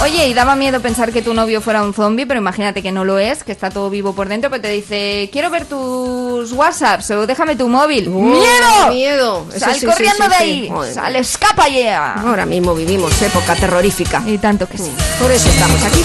Oye, 0.00 0.28
y 0.28 0.34
daba 0.34 0.54
miedo 0.54 0.80
pensar 0.80 1.12
que 1.12 1.22
tu 1.22 1.34
novio 1.34 1.60
fuera 1.60 1.82
un 1.82 1.92
zombie, 1.92 2.24
pero 2.24 2.38
imagínate 2.38 2.82
que 2.82 2.92
no 2.92 3.04
lo 3.04 3.18
es, 3.18 3.42
que 3.42 3.50
está 3.50 3.68
todo 3.68 3.90
vivo 3.90 4.12
por 4.12 4.28
dentro, 4.28 4.48
pero 4.48 4.62
te 4.62 4.70
dice, 4.70 5.28
quiero 5.32 5.50
ver 5.50 5.64
tus 5.64 6.52
WhatsApps 6.52 7.10
o 7.10 7.26
déjame 7.26 7.56
tu 7.56 7.68
móvil. 7.68 8.08
Uh, 8.08 8.22
¡Miedo! 8.22 8.88
¡Miedo! 8.90 9.46
Eso 9.50 9.58
¡Sal 9.58 9.74
sí, 9.74 9.86
corriendo 9.86 10.24
sí, 10.24 10.30
de 10.30 10.36
sí. 10.36 10.42
ahí! 10.42 10.68
Joder. 10.68 10.94
¡Sal, 10.94 11.16
escapa 11.16 11.68
ya! 11.68 12.14
Ahora 12.14 12.46
mismo 12.46 12.76
vivimos 12.76 13.20
época 13.20 13.56
terrorífica. 13.56 14.22
Y 14.24 14.38
tanto 14.38 14.68
que 14.68 14.78
sí. 14.78 14.92
Por 15.20 15.32
eso 15.32 15.48
estamos 15.48 15.82
aquí. 15.82 16.04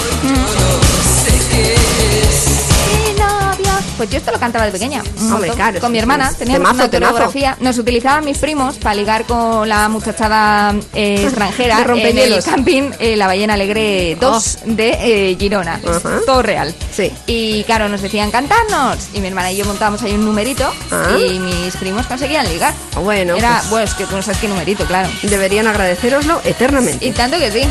Pues 3.98 4.10
yo 4.10 4.18
esto 4.18 4.32
lo 4.32 4.40
cantaba 4.40 4.66
de 4.66 4.72
pequeña. 4.72 5.02
Hombre, 5.32 5.52
claro, 5.52 5.80
Con 5.80 5.92
mi 5.92 6.00
hermana. 6.00 6.32
Teníamos 6.38 6.70
Temazo, 6.72 6.90
una 6.90 6.90
coreografía. 7.00 7.58
Nos 7.60 7.78
utilizaban 7.78 8.26
mis 8.26 8.38
primos 8.38 8.76
para 8.78 8.96
ligar 8.96 9.26
con 9.26 9.68
la 9.70 9.88
muchachada 9.90 10.74
eh, 10.94 11.24
extranjera 11.24 11.82
en 11.96 12.18
el 12.18 12.44
camping 12.44 12.92
eh, 13.00 13.16
La 13.16 13.28
Ballena 13.28 13.54
Alegre 13.54 14.18
2 14.20 14.58
de 14.66 15.32
eh, 15.32 15.36
Girona. 15.40 15.80
Todo 16.26 16.42
real. 16.42 16.74
Sí. 16.96 17.12
Y 17.28 17.64
claro, 17.66 17.88
nos 17.90 18.02
decían 18.02 18.32
cantarnos. 18.32 18.98
Y 19.14 19.20
mi 19.20 19.28
hermana 19.28 19.52
y 19.52 19.58
yo 19.58 19.66
montábamos 19.66 20.02
ahí 20.04 20.14
un 20.14 20.26
numerito 20.26 20.72
Ah. 20.92 21.18
y 21.18 21.40
mis 21.40 21.76
primos 21.78 22.06
conseguían 22.08 22.48
ligar. 22.48 22.74
Bueno, 23.04 23.36
Era, 23.36 23.58
pues- 23.60 23.70
bueno, 23.70 23.86
es 23.86 23.94
que 23.94 24.06
tú 24.06 24.16
no 24.16 24.22
sabes 24.22 24.40
qué 24.40 24.48
numerito, 24.48 24.86
claro. 24.86 25.10
Deberían 25.24 25.68
agradeceroslo 25.68 26.42
eternamente. 26.44 27.06
Y 27.06 27.12
tanto 27.12 27.38
que 27.38 27.52
sí. 27.52 27.62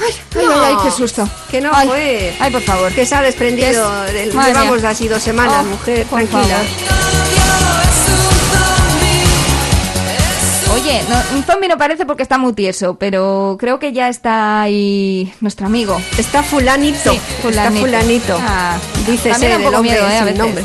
¡Ay, 0.00 0.14
ay, 0.38 0.46
No. 0.46 0.62
ay, 0.64 0.76
qué 0.84 0.90
susto! 0.90 1.28
Que 1.50 1.60
no 1.60 1.70
Ay, 1.74 1.88
fue. 1.88 2.36
Ay, 2.40 2.50
por 2.50 2.62
favor. 2.62 2.92
Que 2.92 3.04
se 3.04 3.14
ha 3.14 3.22
desprendido. 3.22 4.04
Es- 4.06 4.32
Llevamos 4.34 4.82
así 4.84 5.08
dos 5.08 5.22
semanas, 5.22 5.56
Oh, 5.60 5.64
mujer. 5.64 6.06
Tranquila. 6.06 6.58
Oye, 10.74 11.02
no, 11.08 11.36
un 11.36 11.44
zombie 11.44 11.68
no 11.68 11.76
parece 11.76 12.06
porque 12.06 12.22
está 12.22 12.38
muy 12.38 12.52
tieso, 12.52 12.94
pero 12.94 13.56
creo 13.58 13.78
que 13.78 13.92
ya 13.92 14.08
está 14.08 14.62
ahí 14.62 15.32
nuestro 15.40 15.66
amigo. 15.66 16.00
Está 16.16 16.42
fulanito. 16.42 17.12
Sí, 17.12 17.20
Está 17.48 17.70
fulanito. 17.72 18.38
Ah, 18.40 18.76
Dice 19.06 19.30
un 19.30 19.34
ser 19.38 19.50
el 19.60 19.80
miedo, 19.82 20.08
¿eh? 20.08 20.14
A 20.14 20.16
sin 20.18 20.24
veces. 20.26 20.38
nombre. 20.38 20.64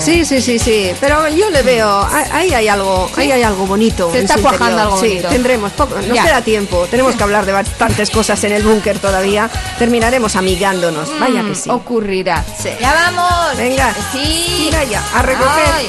Sí, 0.00 0.24
sí, 0.24 0.40
sí, 0.40 0.58
sí. 0.58 0.92
Pero 1.00 1.28
yo 1.28 1.50
le 1.50 1.62
veo, 1.62 2.06
ahí 2.32 2.52
hay 2.54 2.68
algo, 2.68 3.10
ahí 3.16 3.30
hay 3.32 3.42
algo 3.42 3.66
bonito. 3.66 4.10
Se 4.12 4.20
está 4.20 4.36
cuajando 4.38 4.80
algo 4.80 5.00
sí, 5.00 5.08
bonito. 5.08 5.28
tendremos 5.28 5.72
poco, 5.72 5.96
nos 5.96 6.06
Ya. 6.14 6.22
queda 6.24 6.42
tiempo. 6.42 6.86
Tenemos 6.90 7.14
que 7.16 7.22
hablar 7.22 7.44
de 7.46 7.52
bastantes 7.52 8.10
cosas 8.10 8.42
en 8.44 8.52
el 8.52 8.62
búnker 8.62 8.98
todavía. 8.98 9.50
Terminaremos 9.78 10.36
amigándonos. 10.36 11.08
Vaya 11.18 11.42
que 11.42 11.54
sí. 11.54 11.68
Mm, 11.70 11.74
Ocurrirá. 11.74 12.44
Sí. 12.60 12.70
Ya 12.80 12.92
vamos. 12.92 13.56
Venga. 13.56 13.94
Sí. 14.12 14.64
Tira 14.68 14.84
ya, 14.84 15.02
a 15.14 15.22
recoger. 15.22 15.64
Ay. 15.76 15.88